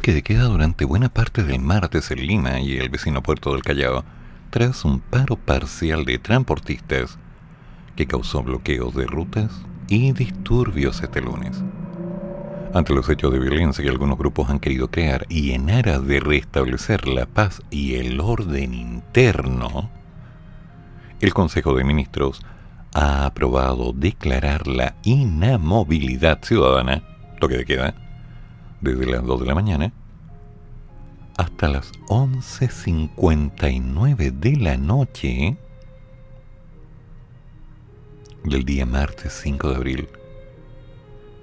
Toque 0.08 0.14
de 0.14 0.22
queda 0.22 0.44
durante 0.44 0.86
buena 0.86 1.10
parte 1.10 1.44
del 1.44 1.60
martes 1.60 2.10
en 2.10 2.26
Lima 2.26 2.60
y 2.60 2.78
el 2.78 2.88
vecino 2.88 3.22
puerto 3.22 3.52
del 3.52 3.62
Callao 3.62 4.04
tras 4.48 4.86
un 4.86 5.00
paro 5.00 5.36
parcial 5.36 6.06
de 6.06 6.18
transportistas 6.18 7.18
que 7.94 8.06
causó 8.06 8.42
bloqueos 8.42 8.94
de 8.94 9.04
rutas 9.04 9.52
y 9.86 10.12
disturbios 10.12 11.02
este 11.02 11.20
lunes. 11.20 11.62
Ante 12.72 12.94
los 12.94 13.06
hechos 13.10 13.34
de 13.34 13.38
violencia 13.38 13.84
que 13.84 13.90
algunos 13.90 14.16
grupos 14.16 14.48
han 14.48 14.60
querido 14.60 14.90
crear 14.90 15.26
y 15.28 15.50
en 15.50 15.68
aras 15.68 16.06
de 16.06 16.20
restablecer 16.20 17.06
la 17.06 17.26
paz 17.26 17.60
y 17.70 17.96
el 17.96 18.18
orden 18.18 18.72
interno, 18.72 19.90
el 21.20 21.34
Consejo 21.34 21.74
de 21.74 21.84
Ministros 21.84 22.40
ha 22.94 23.26
aprobado 23.26 23.92
declarar 23.92 24.68
la 24.68 24.94
inamovilidad 25.02 26.42
ciudadana, 26.42 27.02
toque 27.38 27.58
de 27.58 27.66
queda, 27.66 27.94
desde 28.80 29.04
las 29.04 29.22
2 29.22 29.40
de 29.40 29.46
la 29.46 29.54
mañana 29.54 29.92
hasta 31.38 31.68
las 31.68 31.92
11.59 32.08 34.32
de 34.32 34.56
la 34.56 34.76
noche 34.76 35.56
del 38.42 38.64
día 38.64 38.84
martes 38.84 39.38
5 39.44 39.70
de 39.70 39.76
abril 39.76 40.08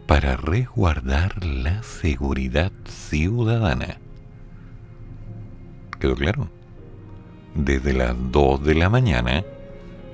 para 0.06 0.36
resguardar 0.36 1.46
la 1.46 1.82
seguridad 1.82 2.74
ciudadana. 2.86 4.00
¿Quedó 5.98 6.16
claro? 6.16 6.50
Desde 7.56 7.94
las 7.94 8.18
2 8.32 8.66
de 8.66 8.76
la 8.76 8.90
mañana 8.90 9.46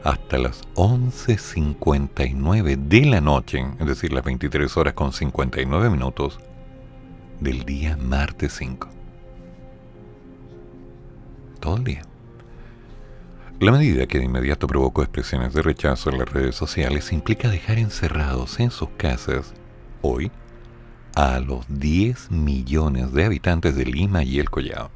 hasta 0.04 0.38
las 0.38 0.62
11.59 0.76 2.88
de 2.88 3.06
la 3.06 3.20
noche, 3.20 3.66
es 3.80 3.88
decir, 3.88 4.14
las 4.14 4.24
23 4.24 4.78
horas 4.78 4.94
con 4.94 5.12
59 5.12 5.90
minutos 5.90 6.40
del 7.40 7.66
día 7.66 7.98
martes 7.98 8.54
5. 8.60 9.01
Todo 11.62 11.78
el 11.78 11.86
día. 11.86 12.02
La 13.62 13.72
medida 13.72 14.08
que 14.08 14.18
de 14.18 14.26
inmediato 14.26 14.68
provocó 14.68 15.04
expresiones 15.04 15.54
de 15.54 15.62
rechazo 15.62 16.10
en 16.10 16.18
las 16.18 16.28
redes 16.28 16.56
sociales 16.56 17.14
implica 17.14 17.48
dejar 17.48 17.78
encerrados 17.78 18.60
en 18.60 18.72
sus 18.72 18.90
casas, 18.98 19.54
hoy, 20.02 20.32
a 21.16 21.40
los 21.40 21.66
10 21.70 22.32
millones 22.32 23.14
de 23.14 23.26
habitantes 23.26 23.76
de 23.76 23.86
Lima 23.86 24.24
y 24.24 24.40
el 24.40 24.50
Collao. 24.50 24.90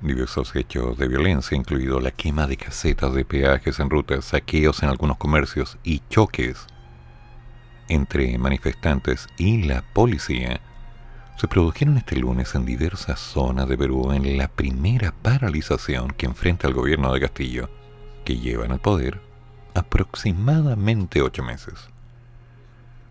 Diversos 0.00 0.54
hechos 0.54 0.96
de 0.96 1.08
violencia, 1.08 1.56
incluido 1.56 1.98
la 1.98 2.12
quema 2.12 2.46
de 2.46 2.56
casetas 2.56 3.12
de 3.14 3.24
peajes 3.24 3.80
en 3.80 3.90
rutas, 3.90 4.26
saqueos 4.26 4.82
en 4.84 4.88
algunos 4.88 5.16
comercios 5.16 5.78
y 5.82 6.02
choques 6.08 6.66
entre 7.88 8.38
manifestantes 8.38 9.26
y 9.36 9.64
la 9.64 9.82
policía, 9.92 10.60
se 11.36 11.48
produjeron 11.48 11.96
este 11.96 12.16
lunes 12.16 12.54
en 12.54 12.64
diversas 12.64 13.18
zonas 13.18 13.68
de 13.68 13.76
Perú 13.76 14.12
en 14.12 14.36
la 14.36 14.48
primera 14.48 15.12
paralización 15.12 16.08
que 16.12 16.26
enfrenta 16.26 16.68
el 16.68 16.74
gobierno 16.74 17.12
de 17.12 17.20
Castillo, 17.20 17.68
que 18.24 18.38
lleva 18.38 18.64
en 18.64 18.72
el 18.72 18.78
poder 18.78 19.20
aproximadamente 19.74 21.22
ocho 21.22 21.42
meses. 21.42 21.88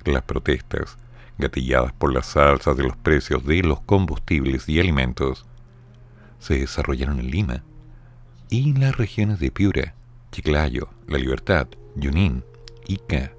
Las 0.05 0.23
protestas, 0.23 0.97
gatilladas 1.37 1.91
por 1.93 2.13
las 2.13 2.37
alzas 2.37 2.77
de 2.77 2.83
los 2.83 2.95
precios 2.95 3.45
de 3.45 3.63
los 3.63 3.81
combustibles 3.81 4.69
y 4.69 4.79
alimentos, 4.79 5.45
se 6.39 6.59
desarrollaron 6.59 7.19
en 7.19 7.29
Lima 7.29 7.63
y 8.49 8.69
en 8.69 8.79
las 8.79 8.95
regiones 8.97 9.39
de 9.39 9.51
Piura, 9.51 9.95
Chiclayo, 10.31 10.89
La 11.07 11.17
Libertad, 11.17 11.67
Junín, 12.01 12.43
Ica, 12.87 13.31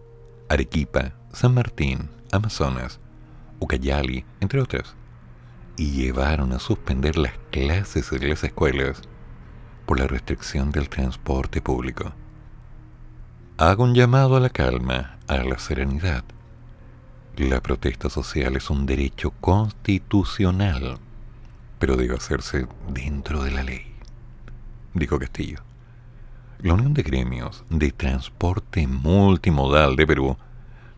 Arequipa, 0.49 1.13
San 1.33 1.55
Martín, 1.55 2.11
Amazonas, 2.31 3.01
Ucayali, 3.63 4.25
entre 4.41 4.61
otras, 4.61 4.97
y 5.77 5.93
llevaron 5.93 6.53
a 6.53 6.59
suspender 6.59 7.17
las 7.17 7.35
clases 7.51 8.13
en 8.13 8.29
las 8.29 8.43
escuelas 8.43 9.03
por 9.87 10.01
la 10.01 10.09
restricción 10.09 10.73
del 10.73 10.89
transporte 10.89 11.63
público. 11.63 12.13
Hago 13.59 13.85
un 13.85 13.95
llamado 13.95 14.37
a 14.37 14.41
la 14.41 14.51
calma, 14.51 15.19
a 15.29 15.37
la 15.45 15.59
serenidad. 15.59 16.25
La 17.37 17.61
protesta 17.61 18.11
social 18.11 18.57
es 18.57 18.69
un 18.69 18.85
derecho 18.85 19.31
constitucional, 19.41 20.99
pero 21.79 21.97
debe 21.97 22.17
hacerse 22.17 22.67
dentro 22.89 23.45
de 23.45 23.53
la 23.53 23.63
ley, 23.63 23.95
dijo 24.95 25.19
Castillo. 25.19 25.61
La 26.59 26.75
Unión 26.75 26.95
de 26.95 27.03
Gremios 27.03 27.65
de 27.71 27.93
Transporte 27.93 28.87
Multimodal 28.87 29.97
de 29.97 30.07
Perú 30.07 30.37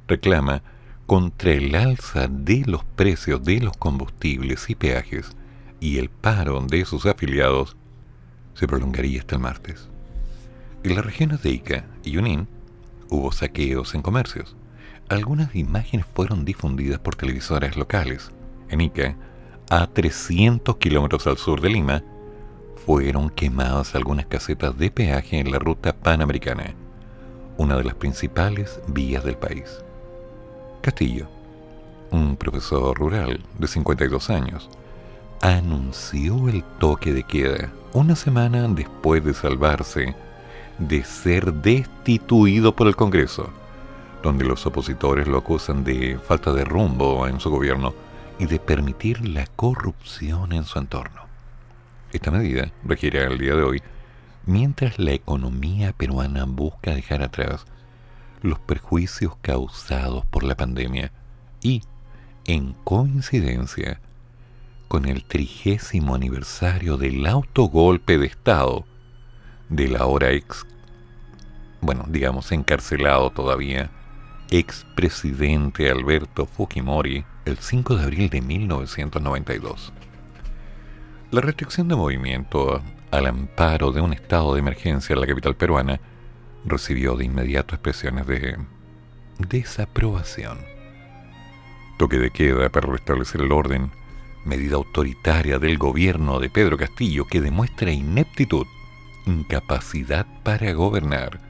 reclama 0.09 0.63
contra 1.07 1.53
el 1.53 1.75
alza 1.75 2.29
de 2.29 2.65
los 2.67 2.83
precios 2.85 3.45
de 3.45 3.61
los 3.61 3.77
combustibles 3.77 4.71
y 4.71 4.75
peajes 4.75 5.37
y 5.81 5.99
el 5.99 6.09
paro 6.09 6.61
de 6.63 6.85
sus 6.87 7.05
afiliados 7.05 7.77
se 8.55 8.67
prolongaría 8.67 9.21
hasta 9.21 9.35
el 9.35 9.43
martes. 9.43 9.89
En 10.83 10.95
las 10.95 11.05
regiones 11.05 11.43
de 11.43 11.51
Ica 11.51 11.85
y 12.03 12.13
Yunín 12.13 12.49
hubo 13.11 13.33
saqueos 13.33 13.95
en 13.95 14.03
comercios. 14.03 14.57
Algunas 15.09 15.55
imágenes 15.55 16.07
fueron 16.07 16.45
difundidas 16.47 16.99
por 17.01 17.17
televisoras 17.17 17.77
locales. 17.77 18.31
En 18.71 18.81
Ica, 18.81 19.17
a 19.71 19.87
300 19.87 20.77
kilómetros 20.77 21.27
al 21.27 21.37
sur 21.37 21.61
de 21.61 21.69
Lima, 21.69 22.03
fueron 22.87 23.29
quemadas 23.29 23.95
algunas 23.95 24.27
casetas 24.27 24.79
de 24.79 24.91
peaje 24.91 25.39
en 25.39 25.51
la 25.51 25.59
ruta 25.59 25.95
panamericana, 25.95 26.75
una 27.59 27.77
de 27.77 27.85
las 27.85 27.95
principales 27.95 28.81
vías 28.89 29.25
del 29.25 29.37
país. 29.37 29.84
Castillo, 30.85 31.27
un 32.11 32.37
profesor 32.37 32.95
rural 32.99 33.41
de 33.59 33.67
52 33.67 34.29
años, 34.29 34.69
anunció 35.41 36.51
el 36.51 36.63
toque 36.79 37.15
de 37.15 37.23
queda 37.23 37.73
una 37.95 38.15
semana 38.15 38.69
después 38.69 39.25
de 39.25 39.33
salvarse 39.33 40.15
de 40.79 41.03
ser 41.03 41.55
destituido 41.55 42.77
por 42.77 42.87
el 42.87 42.97
Congreso, 42.97 43.49
donde 44.23 44.45
los 44.45 44.67
opositores 44.67 45.27
lo 45.27 45.39
acusan 45.39 45.85
de 45.85 46.19
falta 46.19 46.53
de 46.53 46.67
rumbo 46.67 47.27
en 47.27 47.41
su 47.41 47.49
gobierno 47.49 47.95
y 48.39 48.45
de 48.45 48.59
permitir 48.59 49.27
la 49.27 49.47
corrupción 49.47 50.53
en 50.53 50.65
su 50.65 50.79
entorno. 50.79 51.23
Esta 52.13 52.31
medida 52.31 52.73
requiere 52.85 53.25
al 53.25 53.39
día 53.39 53.55
de 53.55 53.63
hoy, 53.63 53.83
mientras 54.45 54.99
la 54.99 55.13
economía 55.13 55.95
peruana 55.95 56.45
busca 56.45 56.95
dejar 56.95 57.23
atrás 57.23 57.65
los 58.45 58.59
perjuicios 58.59 59.37
causados 59.41 60.27
por 60.27 60.45
la 60.45 60.55
pandemia 60.55 61.11
y, 61.63 61.83
en 62.45 62.75
coincidencia 62.85 64.01
con 64.87 65.07
el 65.07 65.25
trigésimo 65.25 66.15
aniversario 66.15 66.99
del 66.99 67.25
autogolpe 67.27 68.19
de 68.19 68.27
Estado 68.27 68.85
del 69.71 69.97
ahora 69.97 70.31
ex, 70.31 70.67
bueno, 71.81 72.05
digamos 72.07 72.53
encarcelado 72.53 73.31
todavía, 73.31 73.91
expresidente 74.51 75.91
Alberto 75.91 76.45
Fujimori 76.45 77.25
el 77.47 77.57
5 77.57 77.97
de 77.97 78.03
abril 78.05 78.29
de 78.29 78.43
1992. 78.43 79.91
La 81.31 81.41
restricción 81.41 81.89
de 81.89 81.97
movimiento 81.97 82.83
al 83.11 83.27
amparo 83.27 83.91
de 83.91 84.03
un 84.03 84.13
estado 84.13 84.53
de 84.53 84.61
emergencia 84.61 85.15
en 85.15 85.21
la 85.21 85.27
capital 85.27 85.57
peruana 85.57 85.99
recibió 86.65 87.17
de 87.17 87.25
inmediato 87.25 87.75
expresiones 87.75 88.27
de 88.27 88.59
desaprobación. 89.39 90.59
Toque 91.99 92.19
de 92.19 92.31
queda 92.31 92.69
para 92.71 92.91
restablecer 92.91 93.41
el 93.41 93.53
orden, 93.53 93.91
medida 94.45 94.77
autoritaria 94.77 95.59
del 95.59 95.79
gobierno 95.79 96.41
de 96.41 96.51
Pedro 96.51 96.77
Castillo 96.77 97.27
que 97.27 97.41
demuestra 97.41 97.93
ineptitud, 97.93 98.67
incapacidad 99.27 100.27
para 100.43 100.73
gobernar. 100.73 101.41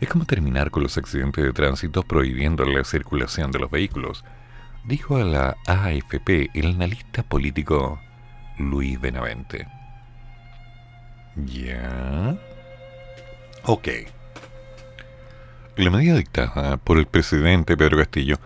Es 0.00 0.08
como 0.08 0.24
terminar 0.24 0.70
con 0.70 0.82
los 0.82 0.98
accidentes 0.98 1.44
de 1.44 1.52
tránsito 1.52 2.02
prohibiendo 2.02 2.64
la 2.64 2.84
circulación 2.84 3.50
de 3.52 3.58
los 3.58 3.70
vehículos, 3.70 4.24
dijo 4.84 5.16
a 5.16 5.24
la 5.24 5.56
AFP 5.66 6.50
el 6.54 6.66
analista 6.66 7.22
político 7.22 8.00
Luis 8.58 9.00
Benavente. 9.00 9.66
¿Ya? 11.36 12.36
Ok. 13.64 13.88
La 15.76 15.90
medida 15.90 16.14
dictada 16.14 16.76
por 16.76 16.98
el 16.98 17.06
presidente 17.06 17.76
Pedro 17.76 17.98
Castillo 17.98 18.36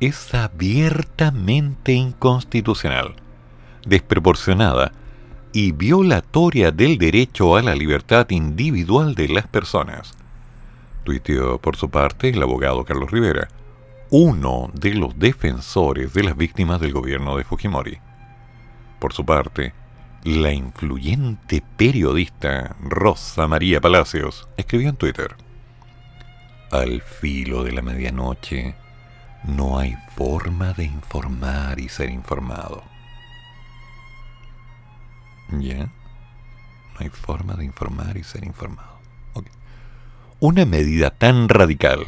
es 0.00 0.34
abiertamente 0.34 1.92
inconstitucional, 1.92 3.14
desproporcionada 3.84 4.92
y 5.52 5.72
violatoria 5.72 6.70
del 6.70 6.96
derecho 6.96 7.56
a 7.56 7.62
la 7.62 7.74
libertad 7.74 8.30
individual 8.30 9.14
de 9.14 9.28
las 9.28 9.46
personas. 9.46 10.14
Tuiteó 11.04 11.58
por 11.58 11.76
su 11.76 11.90
parte 11.90 12.30
el 12.30 12.42
abogado 12.42 12.86
Carlos 12.86 13.10
Rivera, 13.10 13.48
uno 14.08 14.70
de 14.72 14.94
los 14.94 15.18
defensores 15.18 16.14
de 16.14 16.22
las 16.22 16.38
víctimas 16.38 16.80
del 16.80 16.94
gobierno 16.94 17.36
de 17.36 17.44
Fujimori. 17.44 17.98
Por 18.98 19.12
su 19.12 19.26
parte, 19.26 19.74
la 20.24 20.52
influyente 20.52 21.62
periodista 21.76 22.76
Rosa 22.80 23.46
María 23.46 23.78
Palacios 23.78 24.48
escribió 24.56 24.88
en 24.88 24.96
Twitter, 24.96 25.36
al 26.70 27.02
filo 27.02 27.64
de 27.64 27.72
la 27.72 27.82
medianoche, 27.82 28.74
no 29.44 29.78
hay 29.78 29.96
forma 30.14 30.72
de 30.72 30.84
informar 30.84 31.80
y 31.80 31.88
ser 31.88 32.10
informado. 32.10 32.82
¿Ya? 35.50 35.86
No 35.86 37.00
hay 37.00 37.08
forma 37.08 37.54
de 37.54 37.64
informar 37.64 38.16
y 38.16 38.24
ser 38.24 38.44
informado. 38.44 38.98
Una 40.40 40.64
medida 40.64 41.10
tan 41.10 41.48
radical, 41.48 42.04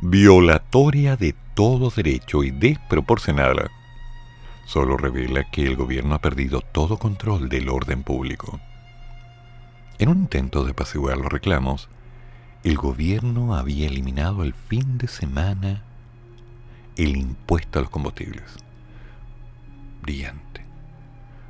violatoria 0.00 1.16
de 1.16 1.32
todo 1.54 1.90
derecho 1.90 2.42
y 2.42 2.50
desproporcionada, 2.50 3.70
solo 4.66 4.96
revela 4.96 5.48
que 5.50 5.64
el 5.64 5.76
gobierno 5.76 6.16
ha 6.16 6.20
perdido 6.20 6.60
todo 6.60 6.96
control 6.96 7.48
del 7.48 7.68
orden 7.68 8.02
público. 8.02 8.58
En 9.98 10.08
un 10.08 10.18
intento 10.18 10.64
de 10.64 10.72
apaciguar 10.72 11.18
los 11.18 11.30
reclamos, 11.30 11.88
el 12.64 12.76
gobierno 12.76 13.56
había 13.56 13.86
eliminado 13.86 14.44
el 14.44 14.54
fin 14.54 14.98
de 14.98 15.08
semana 15.08 15.82
el 16.96 17.16
impuesto 17.16 17.78
a 17.78 17.82
los 17.82 17.90
combustibles. 17.90 18.44
Brillante. 20.02 20.64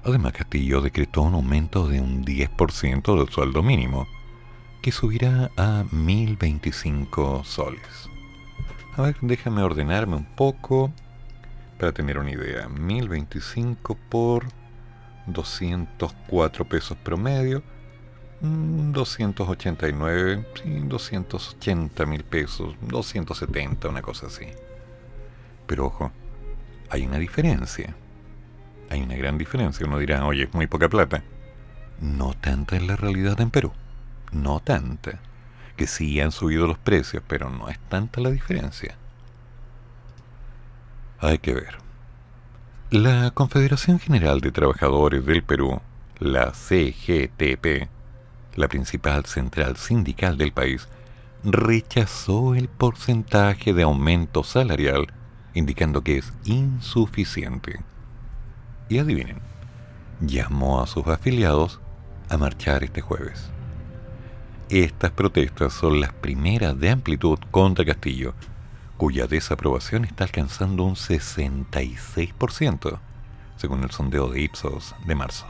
Además, 0.04 0.32
Castillo 0.32 0.80
decretó 0.80 1.22
un 1.22 1.34
aumento 1.34 1.86
de 1.86 2.00
un 2.00 2.24
10% 2.24 3.18
del 3.18 3.28
sueldo 3.28 3.62
mínimo, 3.62 4.06
que 4.80 4.90
subirá 4.90 5.50
a 5.56 5.84
1025 5.92 7.44
soles. 7.44 8.08
A 8.96 9.02
ver, 9.02 9.16
déjame 9.20 9.62
ordenarme 9.62 10.16
un 10.16 10.24
poco 10.24 10.92
para 11.78 11.92
tener 11.92 12.18
una 12.18 12.30
idea. 12.30 12.68
1025 12.68 13.96
por 14.08 14.46
204 15.26 16.64
pesos 16.64 16.96
promedio. 16.98 17.62
289, 18.42 20.36
mm, 20.36 20.44
sí, 20.62 20.80
280 20.84 22.06
mil 22.06 22.24
pesos, 22.24 22.74
270, 22.80 23.88
una 23.88 24.02
cosa 24.02 24.26
así. 24.26 24.46
Pero 25.66 25.86
ojo, 25.86 26.10
hay 26.90 27.06
una 27.06 27.18
diferencia. 27.18 27.94
Hay 28.90 29.00
una 29.00 29.14
gran 29.14 29.38
diferencia. 29.38 29.86
Uno 29.86 29.98
dirá, 29.98 30.26
oye, 30.26 30.44
es 30.44 30.54
muy 30.54 30.66
poca 30.66 30.88
plata. 30.88 31.22
No 32.00 32.34
tanta 32.34 32.76
en 32.76 32.88
la 32.88 32.96
realidad 32.96 33.40
en 33.40 33.50
Perú. 33.50 33.72
No 34.32 34.60
tanta. 34.60 35.20
Que 35.76 35.86
sí 35.86 36.20
han 36.20 36.32
subido 36.32 36.66
los 36.66 36.78
precios, 36.78 37.22
pero 37.26 37.48
no 37.48 37.68
es 37.68 37.78
tanta 37.88 38.20
la 38.20 38.30
diferencia. 38.30 38.96
Hay 41.20 41.38
que 41.38 41.54
ver. 41.54 41.78
La 42.90 43.30
Confederación 43.30 44.00
General 44.00 44.40
de 44.40 44.52
Trabajadores 44.52 45.24
del 45.24 45.42
Perú, 45.42 45.80
la 46.18 46.52
CGTP, 46.52 47.88
la 48.56 48.68
principal 48.68 49.26
central 49.26 49.76
sindical 49.76 50.38
del 50.38 50.52
país, 50.52 50.88
rechazó 51.44 52.54
el 52.54 52.68
porcentaje 52.68 53.72
de 53.72 53.82
aumento 53.82 54.44
salarial 54.44 55.12
indicando 55.54 56.02
que 56.02 56.18
es 56.18 56.32
insuficiente. 56.44 57.80
Y 58.88 58.98
adivinen, 58.98 59.38
llamó 60.20 60.82
a 60.82 60.86
sus 60.86 61.06
afiliados 61.06 61.80
a 62.28 62.36
marchar 62.36 62.84
este 62.84 63.00
jueves. 63.00 63.50
Estas 64.68 65.10
protestas 65.10 65.72
son 65.74 66.00
las 66.00 66.12
primeras 66.12 66.78
de 66.78 66.90
amplitud 66.90 67.38
contra 67.50 67.84
Castillo, 67.84 68.34
cuya 68.96 69.26
desaprobación 69.26 70.04
está 70.04 70.24
alcanzando 70.24 70.84
un 70.84 70.94
66%, 70.94 72.98
según 73.56 73.82
el 73.82 73.90
sondeo 73.90 74.28
de 74.28 74.42
Ipsos 74.42 74.94
de 75.04 75.14
marzo. 75.14 75.46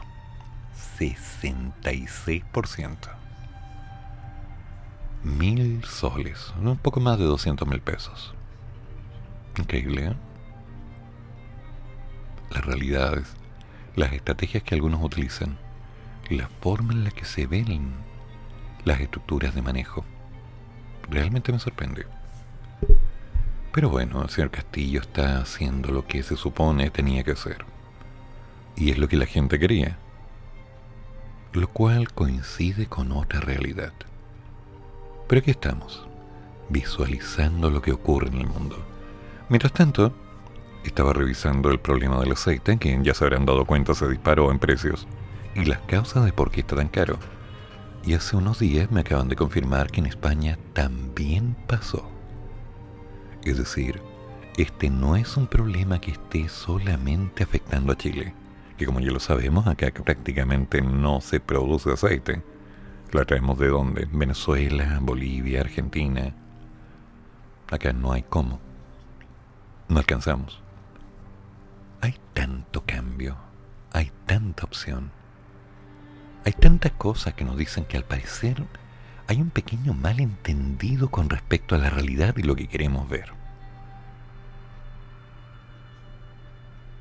66%. 1.11 2.97
Mil 5.23 5.83
soles, 5.85 6.53
un 6.59 6.77
poco 6.77 6.99
más 6.99 7.17
de 7.17 7.25
200 7.25 7.67
mil 7.67 7.81
pesos. 7.81 8.33
Increíble, 9.57 10.07
¿eh? 10.07 10.15
Las 12.51 12.65
realidades, 12.65 13.27
las 13.95 14.11
estrategias 14.13 14.63
que 14.63 14.75
algunos 14.75 15.03
utilizan, 15.03 15.57
la 16.29 16.47
forma 16.61 16.93
en 16.93 17.03
la 17.03 17.11
que 17.11 17.25
se 17.25 17.47
ven 17.47 17.93
las 18.85 18.99
estructuras 18.99 19.55
de 19.55 19.61
manejo. 19.61 20.03
Realmente 21.09 21.51
me 21.51 21.59
sorprende. 21.59 22.05
Pero 23.71 23.89
bueno, 23.89 24.21
el 24.21 24.29
señor 24.29 24.51
Castillo 24.51 25.01
está 25.01 25.39
haciendo 25.39 25.91
lo 25.91 26.05
que 26.05 26.21
se 26.21 26.35
supone 26.35 26.89
tenía 26.89 27.23
que 27.23 27.31
hacer. 27.31 27.65
Y 28.75 28.91
es 28.91 28.97
lo 28.97 29.07
que 29.07 29.17
la 29.17 29.25
gente 29.25 29.59
quería. 29.59 29.97
Lo 31.53 31.67
cual 31.67 32.11
coincide 32.11 32.87
con 32.87 33.11
otra 33.11 33.39
realidad. 33.39 33.93
Pero 35.27 35.39
aquí 35.39 35.51
estamos, 35.51 36.07
visualizando 36.69 37.69
lo 37.69 37.79
que 37.81 37.91
ocurre 37.91 38.29
en 38.29 38.39
el 38.39 38.47
mundo. 38.47 38.77
Mientras 39.49 39.71
tanto, 39.71 40.11
estaba 40.83 41.13
revisando 41.13 41.69
el 41.69 41.79
problema 41.79 42.19
del 42.19 42.31
aceite, 42.31 42.77
que 42.79 42.99
ya 43.03 43.13
se 43.13 43.23
habrán 43.23 43.45
dado 43.45 43.65
cuenta 43.65 43.93
se 43.93 44.09
disparó 44.09 44.49
en 44.49 44.57
precios, 44.57 45.07
y 45.53 45.65
las 45.65 45.79
causas 45.81 46.25
de 46.25 46.33
por 46.33 46.49
qué 46.49 46.61
está 46.61 46.75
tan 46.75 46.87
caro. 46.87 47.19
Y 48.03 48.15
hace 48.15 48.35
unos 48.35 48.57
días 48.57 48.89
me 48.91 49.01
acaban 49.01 49.29
de 49.29 49.35
confirmar 49.35 49.91
que 49.91 49.99
en 49.99 50.07
España 50.07 50.57
también 50.73 51.55
pasó. 51.67 52.09
Es 53.43 53.59
decir, 53.59 54.01
este 54.57 54.89
no 54.89 55.15
es 55.15 55.37
un 55.37 55.45
problema 55.45 56.01
que 56.01 56.11
esté 56.11 56.49
solamente 56.49 57.43
afectando 57.43 57.93
a 57.93 57.97
Chile, 57.97 58.33
que 58.77 58.85
como 58.85 58.99
ya 58.99 59.11
lo 59.11 59.19
sabemos, 59.19 59.67
acá 59.67 59.91
prácticamente 59.91 60.81
no 60.81 61.21
se 61.21 61.39
produce 61.39 61.91
aceite. 61.91 62.41
La 63.11 63.25
traemos 63.25 63.59
de 63.59 63.67
dónde? 63.67 64.07
Venezuela, 64.11 64.99
Bolivia, 65.01 65.61
Argentina. 65.61 66.33
Acá 67.69 67.93
no 67.93 68.11
hay 68.11 68.23
cómo 68.23 68.59
no 69.93 69.99
alcanzamos. 69.99 70.61
Hay 72.01 72.15
tanto 72.33 72.83
cambio, 72.85 73.37
hay 73.91 74.11
tanta 74.25 74.63
opción, 74.63 75.11
hay 76.45 76.53
tantas 76.53 76.91
cosas 76.93 77.33
que 77.35 77.45
nos 77.45 77.57
dicen 77.57 77.85
que 77.85 77.95
al 77.95 78.03
parecer 78.03 78.65
hay 79.27 79.39
un 79.39 79.49
pequeño 79.49 79.93
malentendido 79.93 81.09
con 81.09 81.29
respecto 81.29 81.75
a 81.75 81.77
la 81.77 81.89
realidad 81.89 82.35
y 82.37 82.43
lo 82.43 82.55
que 82.55 82.67
queremos 82.67 83.07
ver. 83.07 83.31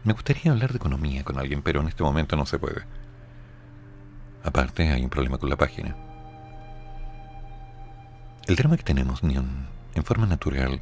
Me 0.04 0.12
gustaría 0.12 0.50
hablar 0.50 0.72
de 0.72 0.78
economía 0.78 1.22
con 1.22 1.38
alguien, 1.38 1.62
pero 1.62 1.80
en 1.80 1.88
este 1.88 2.02
momento 2.02 2.36
no 2.36 2.44
se 2.44 2.58
puede. 2.58 2.82
Aparte, 4.42 4.90
hay 4.90 5.02
un 5.02 5.10
problema 5.10 5.38
con 5.38 5.48
la 5.48 5.56
página. 5.56 5.96
El 8.48 8.56
drama 8.56 8.76
que 8.76 8.82
tenemos 8.82 9.22
en 9.22 10.04
forma 10.04 10.26
natural 10.26 10.80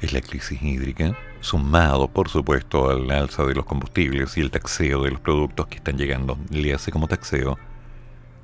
es 0.00 0.12
la 0.12 0.20
crisis 0.20 0.60
hídrica, 0.60 1.16
sumado 1.40 2.08
por 2.08 2.28
supuesto 2.28 2.90
al 2.90 3.08
alza 3.10 3.44
de 3.44 3.54
los 3.54 3.64
combustibles 3.64 4.36
y 4.36 4.40
el 4.40 4.50
taxeo 4.50 5.04
de 5.04 5.12
los 5.12 5.20
productos 5.20 5.68
que 5.68 5.76
están 5.76 5.96
llegando. 5.96 6.36
Le 6.50 6.74
hace 6.74 6.90
como 6.90 7.06
taxeo 7.06 7.56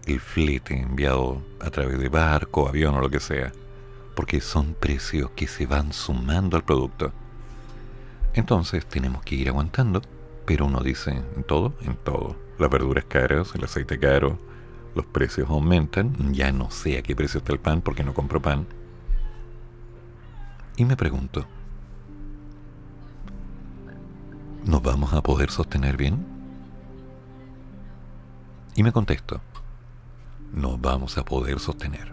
el 0.06 0.20
flete 0.20 0.78
enviado 0.78 1.42
a 1.60 1.70
través 1.70 1.98
de 1.98 2.08
barco, 2.08 2.68
avión 2.68 2.94
o 2.94 3.00
lo 3.00 3.10
que 3.10 3.20
sea, 3.20 3.52
porque 4.14 4.40
son 4.40 4.74
precios 4.74 5.30
que 5.32 5.48
se 5.48 5.66
van 5.66 5.92
sumando 5.92 6.56
al 6.56 6.64
producto. 6.64 7.12
Entonces 8.34 8.86
tenemos 8.86 9.22
que 9.22 9.34
ir 9.34 9.48
aguantando, 9.48 10.02
pero 10.46 10.66
uno 10.66 10.80
dice, 10.80 11.10
en 11.36 11.44
todo, 11.44 11.74
en 11.82 11.96
todo. 11.96 12.36
Las 12.58 12.70
verduras 12.70 13.04
caras, 13.04 13.54
el 13.54 13.64
aceite 13.64 13.98
caro, 13.98 14.38
los 14.94 15.06
precios 15.06 15.48
aumentan, 15.50 16.32
ya 16.32 16.52
no 16.52 16.70
sé 16.70 16.98
a 16.98 17.02
qué 17.02 17.16
precio 17.16 17.38
está 17.38 17.52
el 17.52 17.58
pan 17.58 17.80
porque 17.80 18.04
no 18.04 18.14
compro 18.14 18.40
pan 18.40 18.66
y 20.76 20.84
me 20.84 20.96
pregunto, 20.96 21.46
¿nos 24.64 24.82
vamos 24.82 25.12
a 25.12 25.22
poder 25.22 25.50
sostener 25.50 25.96
bien? 25.96 26.26
Y 28.74 28.82
me 28.82 28.92
contesto, 28.92 29.40
nos 30.52 30.80
vamos 30.80 31.18
a 31.18 31.24
poder 31.24 31.60
sostener. 31.60 32.12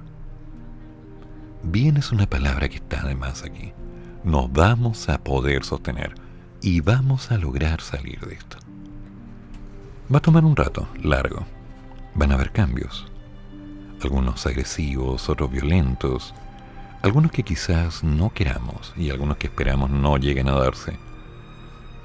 Bien 1.64 1.98
es 1.98 2.12
una 2.12 2.28
palabra 2.28 2.68
que 2.70 2.78
está 2.78 3.02
además 3.02 3.44
aquí. 3.44 3.74
Nos 4.30 4.54
vamos 4.54 5.10
a 5.10 5.18
poder 5.24 5.66
sostener 5.66 6.14
y 6.62 6.82
vamos 6.82 7.32
a 7.32 7.40
lograr 7.40 7.82
salir 7.82 8.20
de 8.20 8.36
esto. 8.36 8.58
Va 10.14 10.20
a 10.20 10.22
tomar 10.22 10.46
un 10.46 10.56
rato, 10.56 10.88
largo. 11.02 11.48
Van 12.14 12.32
a 12.32 12.36
haber 12.36 12.52
cambios. 12.52 13.08
Algunos 14.04 14.46
agresivos, 14.46 15.30
otros 15.30 15.50
violentos, 15.50 16.36
algunos 17.02 17.32
que 17.32 17.42
quizás 17.42 18.04
no 18.04 18.32
queramos 18.32 18.94
y 18.96 19.10
algunos 19.10 19.38
que 19.38 19.48
esperamos 19.48 19.90
no 19.90 20.16
lleguen 20.18 20.48
a 20.48 20.60
darse. 20.60 21.00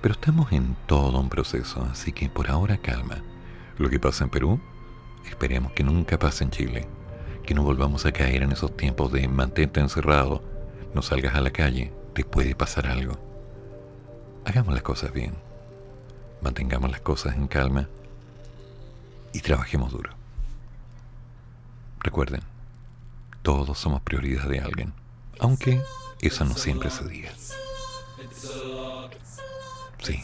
Pero 0.01 0.15
estamos 0.15 0.51
en 0.53 0.79
todo 0.87 1.21
un 1.21 1.29
proceso, 1.29 1.87
así 1.93 2.13
que 2.13 2.31
por 2.31 2.51
ahora 2.51 2.79
calma. 2.79 3.23
Lo 3.77 3.91
que 3.91 4.01
pasa 4.01 4.25
en 4.25 4.31
Perú, 4.31 4.59
esperemos 5.29 5.73
que 5.73 5.85
nunca 5.85 6.19
pase 6.19 6.45
en 6.45 6.51
Chile. 6.51 6.89
Que 7.45 7.53
no 7.53 7.65
volvamos 7.65 8.07
a 8.07 8.13
caer 8.13 8.45
en 8.45 8.53
esos 8.53 8.75
tiempos 8.79 9.13
de 9.13 9.29
mantente 9.29 9.81
encerrado, 9.81 10.43
no 10.95 11.03
salgas 11.03 11.35
a 11.35 11.43
la 11.43 11.51
calle, 11.51 11.93
te 12.15 12.25
puede 12.25 12.55
pasar 12.55 12.87
algo. 12.87 13.19
Hagamos 14.45 14.73
las 14.73 14.83
cosas 14.83 15.13
bien. 15.13 15.35
Mantengamos 16.41 16.91
las 16.91 17.01
cosas 17.01 17.35
en 17.35 17.49
calma 17.49 17.89
y 19.33 19.41
trabajemos 19.41 19.93
duro. 19.93 20.11
Recuerden, 22.01 22.43
todos 23.43 23.79
somos 23.79 24.03
prioridad 24.03 24.49
de 24.49 24.61
alguien, 24.61 24.93
aunque 25.41 25.83
eso 26.21 26.45
no 26.45 26.55
siempre 26.55 26.91
se 26.91 27.05
diga. 27.09 27.33
Sí. 30.03 30.23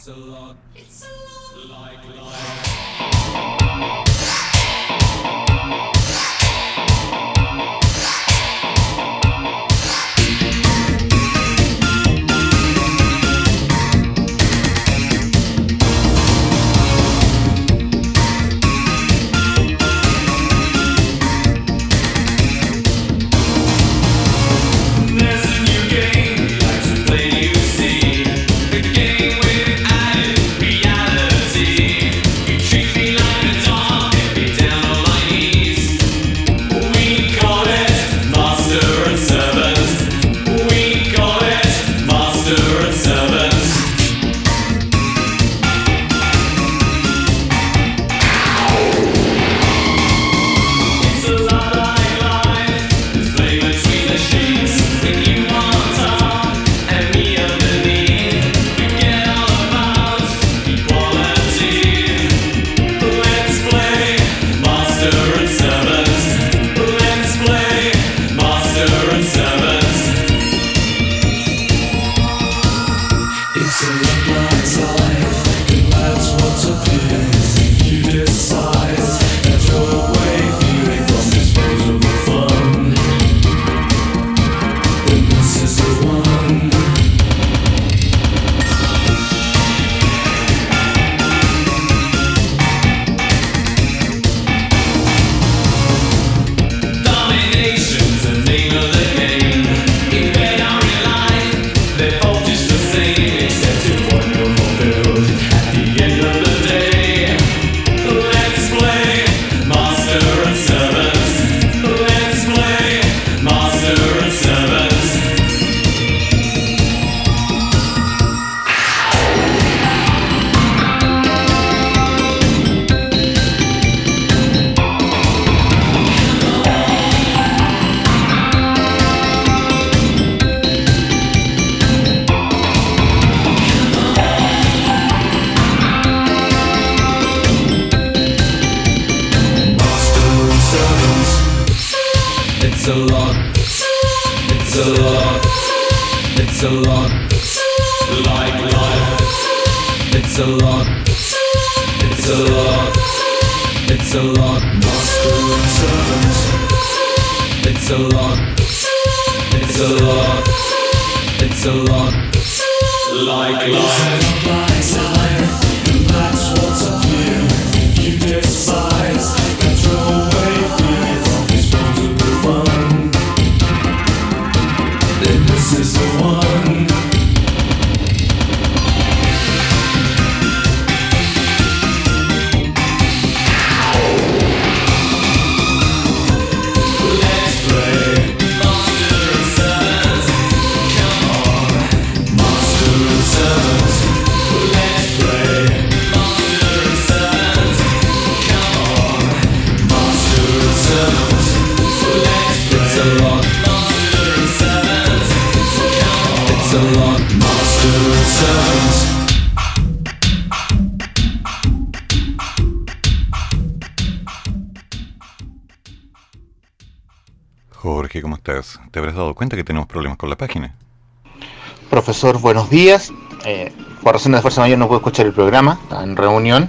Profesor, 221.88 222.40
buenos 222.40 222.70
días. 222.70 223.12
Eh, 223.44 223.72
por 224.02 224.14
razones 224.14 224.38
de 224.38 224.42
fuerza 224.42 224.60
mayor 224.60 224.78
no 224.78 224.86
puedo 224.86 224.98
escuchar 224.98 225.26
el 225.26 225.32
programa, 225.32 225.78
está 225.82 226.02
en 226.02 226.16
reunión. 226.16 226.68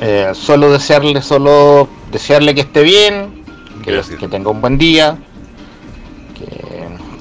Eh, 0.00 0.30
solo 0.32 0.70
desearle, 0.70 1.20
solo 1.20 1.88
desearle 2.10 2.54
que 2.54 2.62
esté 2.62 2.82
bien, 2.82 3.44
que, 3.84 4.28
tenga 4.28 4.50
un 4.50 4.60
buen 4.60 4.78
día, 4.78 5.18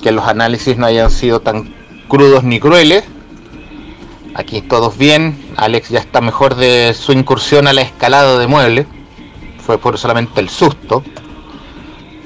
que, 0.02 0.12
los 0.12 0.26
análisis 0.26 0.78
no 0.78 0.86
hayan 0.86 1.12
sido 1.12 1.42
tan 1.42 1.74
crudos 2.08 2.44
ni 2.44 2.60
crueles. 2.60 3.04
Aquí 4.34 4.62
todos 4.62 4.98
bien. 4.98 5.54
Alex 5.58 5.90
ya 5.90 6.00
está 6.00 6.22
mejor 6.22 6.56
de 6.56 6.94
su 6.94 7.12
incursión 7.12 7.68
a 7.68 7.74
la 7.74 7.82
escalada 7.82 8.40
de 8.40 8.48
muebles. 8.48 8.88
Fue 9.66 9.78
por 9.78 9.98
solamente 9.98 10.40
el 10.40 10.50
susto. 10.50 11.04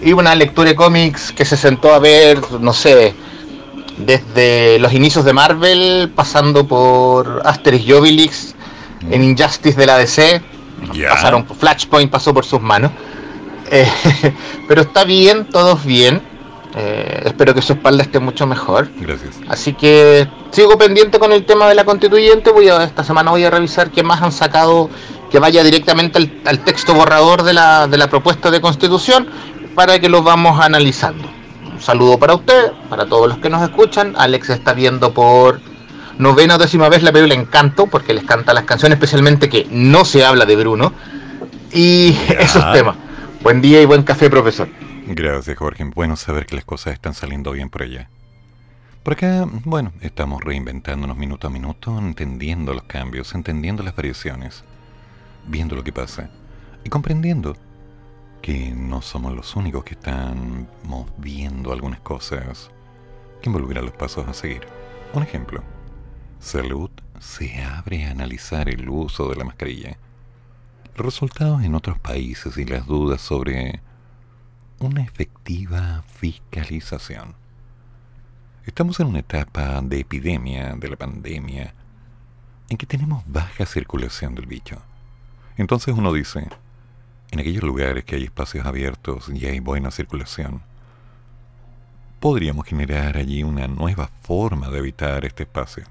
Y 0.04 0.12
una 0.14 0.36
lectura 0.36 0.70
de 0.70 0.76
cómics 0.76 1.32
que 1.32 1.46
se 1.46 1.56
sentó 1.56 1.94
a 1.94 2.00
ver, 2.00 2.40
no 2.60 2.74
sé, 2.74 3.14
desde 3.98 4.80
los 4.80 4.94
inicios 4.94 5.24
de 5.26 5.34
Marvel, 5.34 6.12
pasando 6.14 6.68
por 6.68 7.42
Asterix 7.46 7.86
y 7.86 7.94
Obelix, 7.94 8.56
en 9.10 9.22
mm. 9.22 9.24
Injustice 9.24 9.80
de 9.80 9.86
la 9.86 9.98
DC, 9.98 10.42
pasaron 11.10 11.46
Flashpoint 11.46 12.12
pasó 12.12 12.34
por 12.34 12.46
sus 12.46 12.62
manos. 12.62 12.92
Eh, 13.72 13.90
pero 14.68 14.82
está 14.82 15.04
bien, 15.04 15.46
todos 15.50 15.84
bien. 15.86 16.22
Eh, 16.76 17.22
espero 17.26 17.54
que 17.54 17.62
su 17.62 17.74
espalda 17.74 18.04
esté 18.04 18.20
mucho 18.20 18.48
mejor. 18.48 18.90
Gracias. 18.98 19.36
Así 19.48 19.74
que 19.74 20.28
sigo 20.52 20.78
pendiente 20.78 21.20
con 21.20 21.32
el 21.32 21.46
tema 21.46 21.68
de 21.70 21.76
la 21.76 21.86
constituyente. 21.86 22.52
Voy 22.52 22.68
a, 22.70 22.84
esta 22.84 23.04
semana 23.04 23.32
voy 23.32 23.44
a 23.44 23.52
revisar 23.52 23.92
qué 23.92 24.02
más 24.02 24.22
han 24.22 24.32
sacado 24.32 24.90
que 25.30 25.40
vaya 25.40 25.64
directamente 25.64 26.32
al, 26.46 26.60
texto 26.60 26.94
borrador 26.94 27.44
de 27.44 27.54
la, 27.54 27.88
de 27.88 27.98
la 27.98 28.08
propuesta 28.08 28.52
de 28.52 28.62
constitución 28.62 29.28
para 29.76 30.00
que 30.00 30.10
lo 30.10 30.24
vamos 30.24 30.60
analizando 30.60 31.44
saludo 31.84 32.18
para 32.18 32.34
usted, 32.36 32.72
para 32.90 33.06
todos 33.06 33.28
los 33.28 33.38
que 33.40 33.50
nos 33.50 33.62
escuchan. 33.62 34.14
Alex 34.18 34.50
está 34.50 34.74
viendo 34.74 35.14
por 35.14 35.60
novena 36.18 36.56
o 36.56 36.58
décima 36.58 36.90
vez 36.90 37.04
la 37.04 37.12
película 37.12 37.36
Encanto, 37.36 37.88
porque 37.88 38.14
les 38.14 38.24
canta 38.24 38.54
las 38.54 38.64
canciones, 38.64 38.96
especialmente 38.96 39.50
que 39.50 39.68
no 39.70 40.06
se 40.06 40.26
habla 40.26 40.46
de 40.46 40.56
Bruno. 40.56 40.94
Y 41.72 42.18
esos 42.40 42.72
temas. 42.72 42.96
Buen 43.42 43.62
día 43.62 43.82
y 43.82 43.86
buen 43.86 44.04
café, 44.04 44.30
profesor. 44.30 44.70
Gracias, 45.06 45.58
Jorge. 45.58 45.84
Bueno 45.84 46.16
saber 46.16 46.46
que 46.46 46.56
las 46.56 46.66
cosas 46.66 46.94
están 46.94 47.14
saliendo 47.14 47.52
bien 47.52 47.70
por 47.70 47.84
allá. 47.84 48.10
Por 49.04 49.14
acá, 49.14 49.46
bueno, 49.66 49.92
estamos 50.00 50.42
reinventándonos 50.42 51.18
minuto 51.18 51.48
a 51.48 51.50
minuto, 51.50 51.98
entendiendo 52.00 52.74
los 52.74 52.84
cambios, 52.84 53.36
entendiendo 53.36 53.84
las 53.84 53.94
variaciones, 53.94 54.64
viendo 55.46 55.76
lo 55.76 55.84
que 55.84 55.92
pasa 55.92 56.30
y 56.86 56.90
comprendiendo 56.90 57.58
que 58.44 58.74
no 58.76 59.02
somos 59.02 59.34
los 59.34 59.56
únicos 59.56 59.86
que 59.86 59.94
estamos 59.94 61.08
viendo 61.18 61.72
algunas 61.72 62.02
cosas 62.02 62.70
que 63.42 63.48
involucran 63.48 63.86
los 63.86 63.94
pasos 63.94 64.28
a 64.28 64.34
seguir. 64.34 64.68
Un 65.14 65.24
ejemplo, 65.24 65.64
Salud 66.42 66.92
se 67.22 67.64
abre 67.64 68.06
a 68.06 68.12
analizar 68.12 68.68
el 68.68 68.90
uso 68.90 69.30
de 69.30 69.38
la 69.38 69.46
mascarilla, 69.46 69.96
resultados 70.94 71.64
en 71.64 71.74
otros 71.74 71.98
países 72.00 72.58
y 72.58 72.66
las 72.66 72.86
dudas 72.86 73.22
sobre 73.22 73.80
una 74.80 75.04
efectiva 75.04 76.04
fiscalización. 76.06 77.36
Estamos 78.66 79.00
en 79.00 79.08
una 79.08 79.20
etapa 79.20 79.82
de 79.82 80.02
epidemia, 80.02 80.76
de 80.76 80.90
la 80.90 80.98
pandemia, 80.98 81.74
en 82.68 82.76
que 82.76 82.86
tenemos 82.86 83.24
baja 83.26 83.66
circulación 83.66 84.36
del 84.36 84.48
bicho. 84.48 84.82
Entonces 85.56 85.96
uno 85.98 86.12
dice, 86.12 86.50
en 87.34 87.40
aquellos 87.40 87.64
lugares 87.64 88.06
que 88.06 88.16
hay 88.16 88.24
espacios 88.24 88.66
abiertos 88.66 89.30
y 89.34 89.46
hay 89.48 89.60
buena 89.60 89.92
circulación, 89.92 90.62
podríamos 92.20 92.66
generar 92.66 93.18
allí 93.18 93.44
una 93.44 93.68
nueva 93.68 94.10
forma 94.22 94.70
de 94.70 94.78
evitar 94.78 95.26
este 95.26 95.44
espacio. 95.44 95.84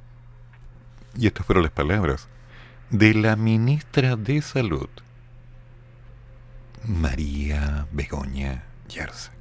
Y 1.18 1.26
estas 1.26 1.44
fueron 1.44 1.64
las 1.64 1.72
palabras 1.72 2.28
de 2.90 3.14
la 3.14 3.36
ministra 3.36 4.16
de 4.16 4.40
Salud, 4.40 4.88
María 6.84 7.86
Begoña 7.92 8.64
Yerse 8.88 9.32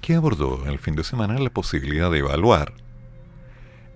que 0.00 0.14
abordó 0.14 0.66
el 0.66 0.78
fin 0.78 0.96
de 0.96 1.02
semana 1.02 1.38
la 1.38 1.48
posibilidad 1.48 2.10
de 2.10 2.18
evaluar 2.18 2.74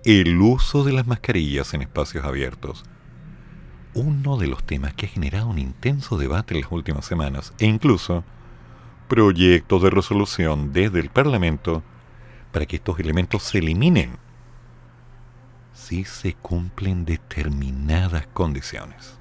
el 0.03 0.41
uso 0.41 0.83
de 0.83 0.91
las 0.91 1.05
mascarillas 1.05 1.75
en 1.75 1.83
espacios 1.83 2.25
abiertos. 2.25 2.83
Uno 4.01 4.37
de 4.37 4.47
los 4.47 4.63
temas 4.63 4.93
que 4.93 5.07
ha 5.07 5.09
generado 5.09 5.49
un 5.49 5.59
intenso 5.59 6.17
debate 6.17 6.55
en 6.55 6.61
las 6.61 6.71
últimas 6.71 7.03
semanas 7.03 7.53
e 7.59 7.65
incluso 7.65 8.23
proyectos 9.09 9.83
de 9.83 9.89
resolución 9.89 10.71
desde 10.71 11.01
el 11.01 11.09
Parlamento 11.09 11.83
para 12.53 12.65
que 12.65 12.77
estos 12.77 12.97
elementos 13.01 13.43
se 13.43 13.57
eliminen 13.57 14.11
si 15.73 16.05
se 16.05 16.33
cumplen 16.35 17.03
determinadas 17.03 18.25
condiciones. 18.27 19.19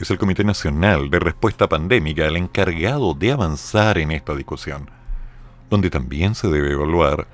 Es 0.00 0.10
el 0.10 0.18
Comité 0.18 0.42
Nacional 0.42 1.10
de 1.10 1.20
Respuesta 1.20 1.68
Pandémica 1.68 2.26
el 2.26 2.36
encargado 2.36 3.14
de 3.14 3.30
avanzar 3.30 3.98
en 3.98 4.10
esta 4.10 4.34
discusión, 4.34 4.90
donde 5.70 5.90
también 5.90 6.34
se 6.34 6.48
debe 6.48 6.72
evaluar 6.72 7.28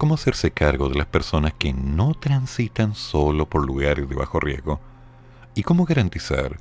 cómo 0.00 0.14
hacerse 0.14 0.50
cargo 0.50 0.88
de 0.88 0.94
las 0.94 1.08
personas 1.08 1.52
que 1.52 1.74
no 1.74 2.14
transitan 2.14 2.94
solo 2.94 3.44
por 3.44 3.66
lugares 3.66 4.08
de 4.08 4.14
bajo 4.14 4.40
riesgo 4.40 4.80
y 5.54 5.62
cómo 5.62 5.84
garantizar 5.84 6.56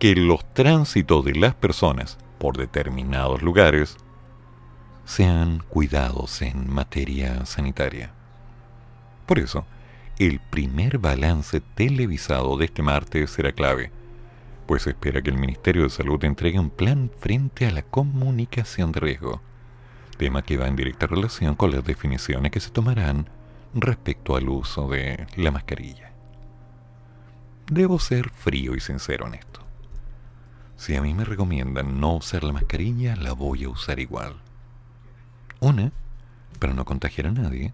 que 0.00 0.16
los 0.16 0.44
tránsitos 0.52 1.24
de 1.24 1.36
las 1.36 1.54
personas 1.54 2.18
por 2.40 2.56
determinados 2.56 3.40
lugares 3.40 3.96
sean 5.04 5.62
cuidados 5.68 6.42
en 6.42 6.68
materia 6.68 7.46
sanitaria. 7.46 8.10
Por 9.26 9.38
eso, 9.38 9.64
el 10.18 10.40
primer 10.40 10.98
balance 10.98 11.60
televisado 11.60 12.56
de 12.56 12.64
este 12.64 12.82
martes 12.82 13.30
será 13.30 13.52
clave 13.52 13.92
pues 14.66 14.88
espera 14.88 15.22
que 15.22 15.30
el 15.30 15.38
Ministerio 15.38 15.84
de 15.84 15.90
Salud 15.90 16.24
entregue 16.24 16.58
un 16.58 16.70
plan 16.70 17.12
frente 17.20 17.64
a 17.64 17.70
la 17.70 17.82
comunicación 17.82 18.90
de 18.90 18.98
riesgo, 18.98 19.40
tema 20.16 20.42
que 20.42 20.56
va 20.56 20.66
en 20.66 20.76
directa 20.76 21.06
relación 21.06 21.54
con 21.54 21.70
las 21.70 21.84
definiciones 21.84 22.50
que 22.50 22.60
se 22.60 22.70
tomarán 22.70 23.28
respecto 23.74 24.36
al 24.36 24.48
uso 24.48 24.88
de 24.88 25.26
la 25.36 25.50
mascarilla. 25.50 26.12
Debo 27.70 27.98
ser 27.98 28.30
frío 28.30 28.74
y 28.74 28.80
sincero 28.80 29.26
en 29.26 29.34
esto. 29.34 29.60
Si 30.76 30.94
a 30.94 31.02
mí 31.02 31.14
me 31.14 31.24
recomiendan 31.24 32.00
no 32.00 32.16
usar 32.16 32.44
la 32.44 32.52
mascarilla, 32.52 33.16
la 33.16 33.32
voy 33.32 33.64
a 33.64 33.68
usar 33.68 33.98
igual. 33.98 34.36
Una, 35.60 35.90
para 36.58 36.74
no 36.74 36.84
contagiar 36.84 37.28
a 37.28 37.32
nadie. 37.32 37.72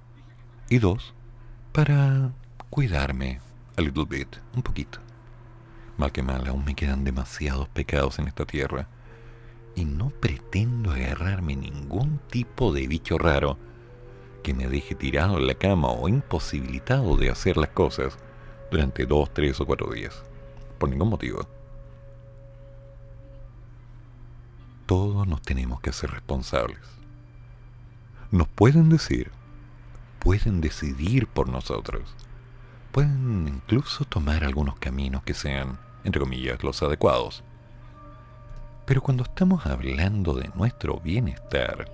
Y 0.69 0.78
dos, 0.78 1.14
para 1.73 2.31
cuidarme 2.70 3.40
a 3.77 3.82
little 3.82 4.05
bit, 4.05 4.36
un 4.55 4.62
poquito. 4.62 4.98
Mal 5.98 6.12
que 6.12 6.23
mal, 6.23 6.47
aún 6.47 6.64
me 6.64 6.74
quedan 6.74 7.05
demasiados 7.05 7.69
pecados 7.69 8.19
en 8.19 8.28
esta 8.28 8.47
tierra. 8.47 8.89
Y 9.74 9.85
no 9.85 10.11
pretendo 10.11 10.90
agarrarme 10.90 11.57
ningún 11.57 12.19
tipo 12.31 12.73
de 12.73 12.86
bicho 12.86 13.19
raro 13.19 13.59
que 14.43 14.55
me 14.55 14.69
deje 14.69 14.94
tirado 14.94 15.39
en 15.39 15.47
la 15.47 15.55
cama 15.55 15.89
o 15.90 16.09
imposibilitado 16.09 17.16
de 17.16 17.31
hacer 17.31 17.57
las 17.57 17.70
cosas 17.70 18.19
durante 18.70 19.07
dos, 19.07 19.32
tres 19.32 19.61
o 19.61 19.66
cuatro 19.66 19.93
días. 19.93 20.23
Por 20.78 20.89
ningún 20.89 21.09
motivo. 21.09 21.47
Todos 24.86 25.27
nos 25.27 25.40
tenemos 25.43 25.81
que 25.81 25.90
hacer 25.90 26.11
responsables. 26.11 26.81
Nos 28.31 28.49
pueden 28.49 28.89
decir, 28.89 29.31
pueden 30.19 30.61
decidir 30.61 31.27
por 31.28 31.49
nosotros 31.49 32.15
pueden 32.93 33.49
incluso 33.49 34.05
tomar 34.05 34.44
algunos 34.44 34.77
caminos 34.77 35.23
que 35.23 35.32
sean, 35.32 35.78
entre 36.05 36.20
comillas, 36.20 36.62
los 36.62 36.82
adecuados. 36.82 37.43
Pero 38.84 39.00
cuando 39.00 39.22
estamos 39.22 39.64
hablando 39.66 40.34
de 40.34 40.50
nuestro 40.54 40.98
bienestar, 40.98 41.86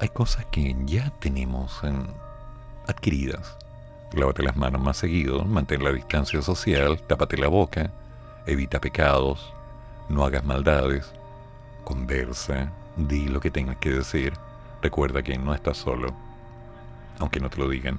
hay 0.00 0.08
cosas 0.08 0.44
que 0.46 0.74
ya 0.84 1.10
tenemos 1.20 1.80
adquiridas. 2.88 3.56
Lávate 4.12 4.42
las 4.42 4.56
manos 4.56 4.82
más 4.82 4.96
seguido, 4.96 5.44
mantén 5.44 5.84
la 5.84 5.92
distancia 5.92 6.42
social, 6.42 7.00
tápate 7.06 7.38
la 7.38 7.48
boca, 7.48 7.90
evita 8.46 8.80
pecados, 8.80 9.54
no 10.08 10.24
hagas 10.24 10.44
maldades, 10.44 11.12
conversa, 11.84 12.70
di 12.96 13.28
lo 13.28 13.40
que 13.40 13.50
tengas 13.50 13.76
que 13.76 13.90
decir, 13.90 14.34
recuerda 14.82 15.22
que 15.22 15.38
no 15.38 15.54
estás 15.54 15.78
solo, 15.78 16.12
aunque 17.20 17.40
no 17.40 17.48
te 17.48 17.58
lo 17.58 17.68
digan, 17.68 17.98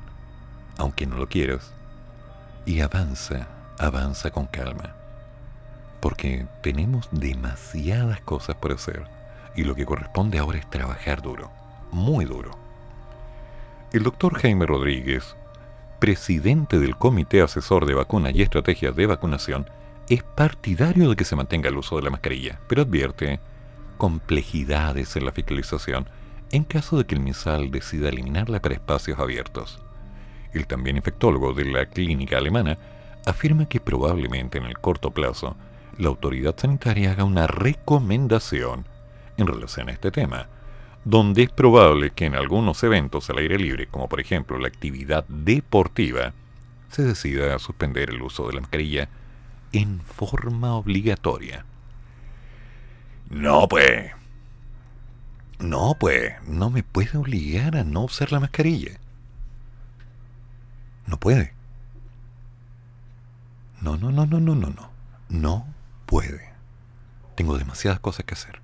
aunque 0.78 1.06
no 1.06 1.16
lo 1.18 1.28
quieras, 1.28 1.74
y 2.66 2.82
avanza, 2.82 3.48
avanza 3.80 4.30
con 4.30 4.46
calma. 4.48 4.94
Porque 6.04 6.48
tenemos 6.60 7.08
demasiadas 7.14 8.20
cosas 8.20 8.58
por 8.58 8.74
hacer 8.74 9.06
y 9.56 9.64
lo 9.64 9.74
que 9.74 9.86
corresponde 9.86 10.38
ahora 10.38 10.58
es 10.58 10.70
trabajar 10.70 11.22
duro, 11.22 11.50
muy 11.94 12.26
duro. 12.26 12.52
El 13.94 14.04
doctor 14.04 14.38
Jaime 14.38 14.66
Rodríguez, 14.66 15.38
presidente 16.00 16.78
del 16.78 16.98
Comité 16.98 17.42
Asesor 17.42 17.86
de 17.86 17.94
Vacunas 17.94 18.36
y 18.36 18.42
Estrategias 18.42 18.94
de 18.98 19.06
Vacunación, 19.06 19.70
es 20.10 20.24
partidario 20.24 21.10
de 21.10 21.16
que 21.16 21.24
se 21.24 21.38
mantenga 21.38 21.70
el 21.70 21.78
uso 21.78 21.96
de 21.96 22.02
la 22.02 22.10
mascarilla, 22.10 22.60
pero 22.68 22.82
advierte 22.82 23.40
complejidades 23.98 25.16
en 25.16 25.24
la 25.24 25.32
fiscalización 25.32 26.10
en 26.52 26.66
caso 26.66 26.98
de 26.98 27.06
que 27.06 27.16
el 27.16 27.22
MISAL 27.22 27.72
decida 27.72 28.10
eliminarla 28.10 28.62
para 28.62 28.76
espacios 28.76 29.20
abiertos 29.20 29.80
el 30.54 30.68
también 30.68 30.98
infectólogo 30.98 31.54
de 31.54 31.64
la 31.66 31.86
clínica 31.86 32.38
alemana, 32.38 32.78
afirma 33.26 33.68
que 33.68 33.80
probablemente 33.80 34.58
en 34.58 34.66
el 34.66 34.78
corto 34.78 35.12
plazo 35.12 35.56
la 35.98 36.10
autoridad 36.10 36.56
sanitaria 36.58 37.12
haga 37.12 37.24
una 37.24 37.48
recomendación 37.48 38.86
en 39.38 39.48
relación 39.48 39.90
a 39.90 39.92
este 39.92 40.12
tema, 40.12 40.48
donde 41.06 41.44
es 41.44 41.52
probable 41.52 42.12
que 42.12 42.26
en 42.26 42.36
algunos 42.36 42.84
eventos 42.84 43.30
al 43.30 43.40
aire 43.40 43.58
libre, 43.58 43.88
como 43.88 44.08
por 44.08 44.20
ejemplo 44.20 44.58
la 44.58 44.68
actividad 44.68 45.26
deportiva, 45.28 46.34
se 46.90 47.04
decida 47.04 47.58
suspender 47.60 48.12
el 48.12 48.22
uso 48.22 48.48
de 48.48 48.54
la 48.54 48.62
mascarilla 48.62 49.10
en 49.72 50.02
forma 50.02 50.76
obligatoria. 50.76 51.66
No, 53.30 53.68
pues. 53.68 54.12
No, 55.60 55.96
pues, 56.00 56.34
no 56.48 56.70
me 56.70 56.84
puede 56.84 57.18
obligar 57.18 57.78
a 57.78 57.84
no 57.84 58.04
usar 58.04 58.32
la 58.32 58.40
mascarilla. 58.40 59.00
No 61.08 61.20
puede. 61.20 61.54
No, 63.82 63.98
no, 63.98 64.12
no, 64.12 64.26
no, 64.26 64.40
no, 64.40 64.56
no, 64.56 64.70
no. 64.70 64.94
No 65.30 65.73
puede. 66.14 66.48
Tengo 67.34 67.58
demasiadas 67.58 68.00
cosas 68.00 68.24
que 68.24 68.36
hacer. 68.36 68.62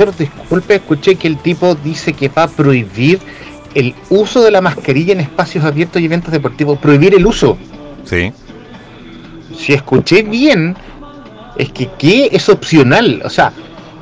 Profesor, 0.00 0.16
disculpe, 0.16 0.74
escuché 0.76 1.16
que 1.16 1.28
el 1.28 1.36
tipo 1.36 1.74
dice 1.74 2.14
que 2.14 2.30
va 2.30 2.44
a 2.44 2.48
prohibir 2.48 3.18
el 3.74 3.94
uso 4.08 4.40
de 4.40 4.50
la 4.50 4.62
mascarilla 4.62 5.12
en 5.12 5.20
espacios 5.20 5.62
abiertos 5.62 6.00
y 6.00 6.06
eventos 6.06 6.32
deportivos. 6.32 6.78
Prohibir 6.78 7.14
el 7.14 7.26
uso. 7.26 7.58
Sí. 8.04 8.32
Si 9.54 9.74
escuché 9.74 10.22
bien, 10.22 10.74
es 11.58 11.70
que 11.72 11.90
¿qué 11.98 12.30
es 12.32 12.48
opcional? 12.48 13.20
O 13.26 13.28
sea, 13.28 13.52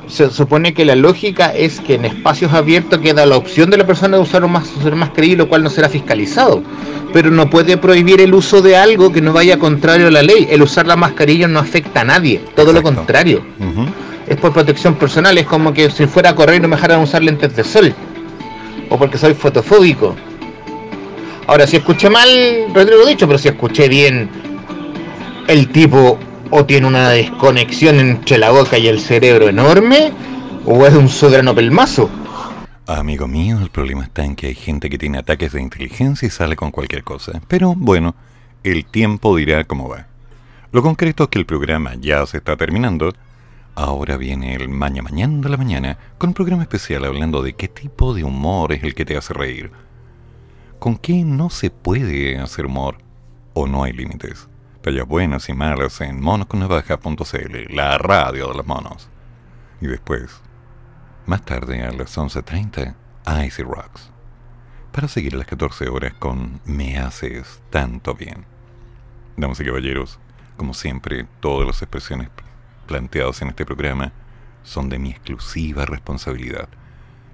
se 0.07 0.29
supone 0.29 0.73
que 0.73 0.85
la 0.85 0.95
lógica 0.95 1.53
es 1.53 1.81
que 1.81 1.95
en 1.95 2.05
espacios 2.05 2.53
abiertos 2.53 2.99
queda 2.99 3.25
la 3.25 3.35
opción 3.35 3.69
de 3.69 3.75
la 3.75 3.85
persona 3.85 4.15
de 4.15 4.23
usar, 4.23 4.47
más, 4.47 4.71
usar 4.77 4.95
mascarilla, 4.95 5.35
lo 5.35 5.49
cual 5.49 5.63
no 5.63 5.69
será 5.69 5.89
fiscalizado. 5.89 6.63
Pero 7.11 7.29
no 7.29 7.49
puede 7.49 7.75
prohibir 7.75 8.21
el 8.21 8.33
uso 8.33 8.61
de 8.61 8.77
algo 8.77 9.11
que 9.11 9.19
no 9.19 9.33
vaya 9.33 9.59
contrario 9.59 10.07
a 10.07 10.11
la 10.11 10.23
ley. 10.23 10.47
El 10.49 10.61
usar 10.61 10.87
la 10.87 10.95
mascarilla 10.95 11.49
no 11.49 11.59
afecta 11.59 12.01
a 12.01 12.05
nadie, 12.05 12.41
todo 12.55 12.71
lo 12.71 12.81
contrario. 12.81 13.43
Es 14.29 14.37
por 14.37 14.53
protección 14.53 14.95
personal, 14.95 15.37
es 15.37 15.47
como 15.47 15.73
que 15.73 15.89
si 15.89 16.05
fuera 16.05 16.29
a 16.29 16.35
correr 16.35 16.61
no 16.61 16.67
me 16.67 16.75
dejaran 16.75 17.01
usar 17.01 17.23
lentes 17.23 17.55
de 17.55 17.63
sol. 17.63 17.93
O 18.89 18.97
porque 18.97 19.17
soy 19.17 19.33
fotofóbico. 19.33 20.15
Ahora, 21.47 21.65
si 21.65 21.77
escuché 21.77 22.11
mal, 22.11 22.29
Rodrigo 22.73 23.07
dicho, 23.07 23.25
pero 23.25 23.39
si 23.39 23.47
escuché 23.47 23.89
bien, 23.89 24.29
el 25.47 25.69
tipo 25.69 26.19
o 26.51 26.65
tiene 26.65 26.85
una 26.85 27.09
desconexión 27.09 27.99
entre 27.99 28.37
la 28.37 28.51
boca 28.51 28.77
y 28.77 28.87
el 28.87 28.99
cerebro 28.99 29.49
enorme, 29.49 30.11
o 30.65 30.85
es 30.85 30.93
un 30.93 31.09
soberano 31.09 31.55
pelmazo. 31.55 32.07
Amigo 32.85 33.27
mío, 33.27 33.59
el 33.61 33.69
problema 33.69 34.03
está 34.03 34.23
en 34.23 34.35
que 34.35 34.47
hay 34.47 34.55
gente 34.55 34.89
que 34.89 34.97
tiene 34.97 35.17
ataques 35.17 35.53
de 35.53 35.61
inteligencia 35.61 36.27
y 36.27 36.29
sale 36.29 36.55
con 36.55 36.69
cualquier 36.71 37.03
cosa. 37.03 37.41
Pero 37.47 37.73
bueno, 37.75 38.15
el 38.63 38.85
tiempo 38.85 39.35
dirá 39.35 39.63
cómo 39.63 39.89
va. 39.89 40.05
Lo 40.71 40.83
concreto 40.83 41.23
es 41.23 41.29
que 41.29 41.39
el 41.39 41.45
programa 41.45 41.95
ya 41.99 42.23
se 42.27 42.37
está 42.37 42.57
terminando. 42.57 43.13
Ahora 43.81 44.17
viene 44.17 44.55
el 44.55 44.67
Maña 44.67 45.01
Mañana 45.01 45.39
de 45.39 45.47
la 45.47 45.55
Mañana 45.55 45.97
con 46.17 46.31
un 46.31 46.33
programa 46.33 46.63
especial 46.63 47.05
hablando 47.05 47.41
de 47.41 47.53
qué 47.53 47.69
tipo 47.69 48.13
de 48.13 48.25
humor 48.25 48.73
es 48.73 48.83
el 48.83 48.93
que 48.93 49.05
te 49.05 49.15
hace 49.15 49.33
reír. 49.33 49.71
¿Con 50.79 50.97
qué 50.97 51.23
no 51.23 51.49
se 51.49 51.69
puede 51.69 52.37
hacer 52.39 52.65
humor? 52.65 52.97
¿O 53.53 53.67
no 53.67 53.85
hay 53.85 53.93
límites? 53.93 54.49
tallas 54.81 55.07
buenas 55.07 55.47
y 55.47 55.53
malas 55.53 56.01
en 56.01 56.19
monosconnavaja.cl, 56.21 57.73
la 57.73 57.97
radio 57.97 58.49
de 58.49 58.57
los 58.57 58.67
monos. 58.67 59.09
Y 59.79 59.87
después, 59.87 60.41
más 61.25 61.45
tarde 61.45 61.81
a 61.81 61.93
las 61.93 62.17
11.30, 62.17 62.95
Icy 63.45 63.63
Rocks. 63.63 64.11
Para 64.91 65.07
seguir 65.07 65.35
a 65.35 65.37
las 65.37 65.47
14 65.47 65.87
horas 65.87 66.13
con 66.19 66.59
Me 66.65 66.97
haces 66.97 67.61
tanto 67.69 68.13
bien. 68.13 68.45
Damas 69.37 69.61
y 69.61 69.63
caballeros, 69.63 70.19
como 70.57 70.73
siempre, 70.73 71.27
todas 71.39 71.65
las 71.65 71.81
expresiones 71.81 72.27
planteadas 72.89 73.43
en 73.43 73.49
este 73.49 73.65
programa 73.65 74.11
son 74.63 74.89
de 74.89 74.97
mi 74.97 75.11
exclusiva 75.11 75.85
responsabilidad 75.85 76.67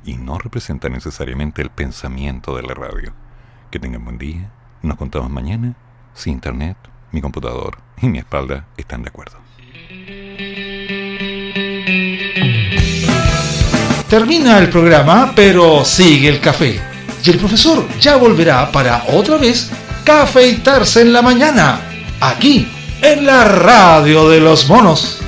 y 0.04 0.18
no 0.18 0.38
representan 0.38 0.92
necesariamente 0.92 1.62
el 1.62 1.70
pensamiento 1.70 2.58
de 2.58 2.64
la 2.64 2.74
radio. 2.74 3.14
Que 3.72 3.80
tengan 3.80 4.04
buen 4.04 4.18
día, 4.18 4.52
nos 4.82 4.98
contamos 4.98 5.30
mañana, 5.30 5.76
sin 6.14 6.34
internet, 6.34 6.76
mi 7.14 7.22
computador 7.22 7.78
y 8.02 8.10
mi 8.10 8.20
espalda 8.20 8.68
están 8.76 9.04
de 9.04 9.10
acuerdo. 9.10 9.38
Termina 14.10 14.60
el 14.60 14.70
programa, 14.70 15.32
pero 15.34 15.86
sigue 15.86 16.28
el 16.28 16.42
café. 16.42 16.82
Y 17.24 17.30
el 17.32 17.38
profesor 17.38 17.88
ya 18.00 18.18
volverá 18.18 18.70
para 18.74 19.06
otra 19.08 19.38
vez 19.38 19.72
cafeitarse 20.04 21.02
en 21.02 21.14
la 21.14 21.22
mañana, 21.22 21.80
aquí, 22.20 22.68
en 23.02 23.26
la 23.26 23.46
radio 23.46 24.30
de 24.30 24.42
los 24.42 24.68
monos. 24.68 25.22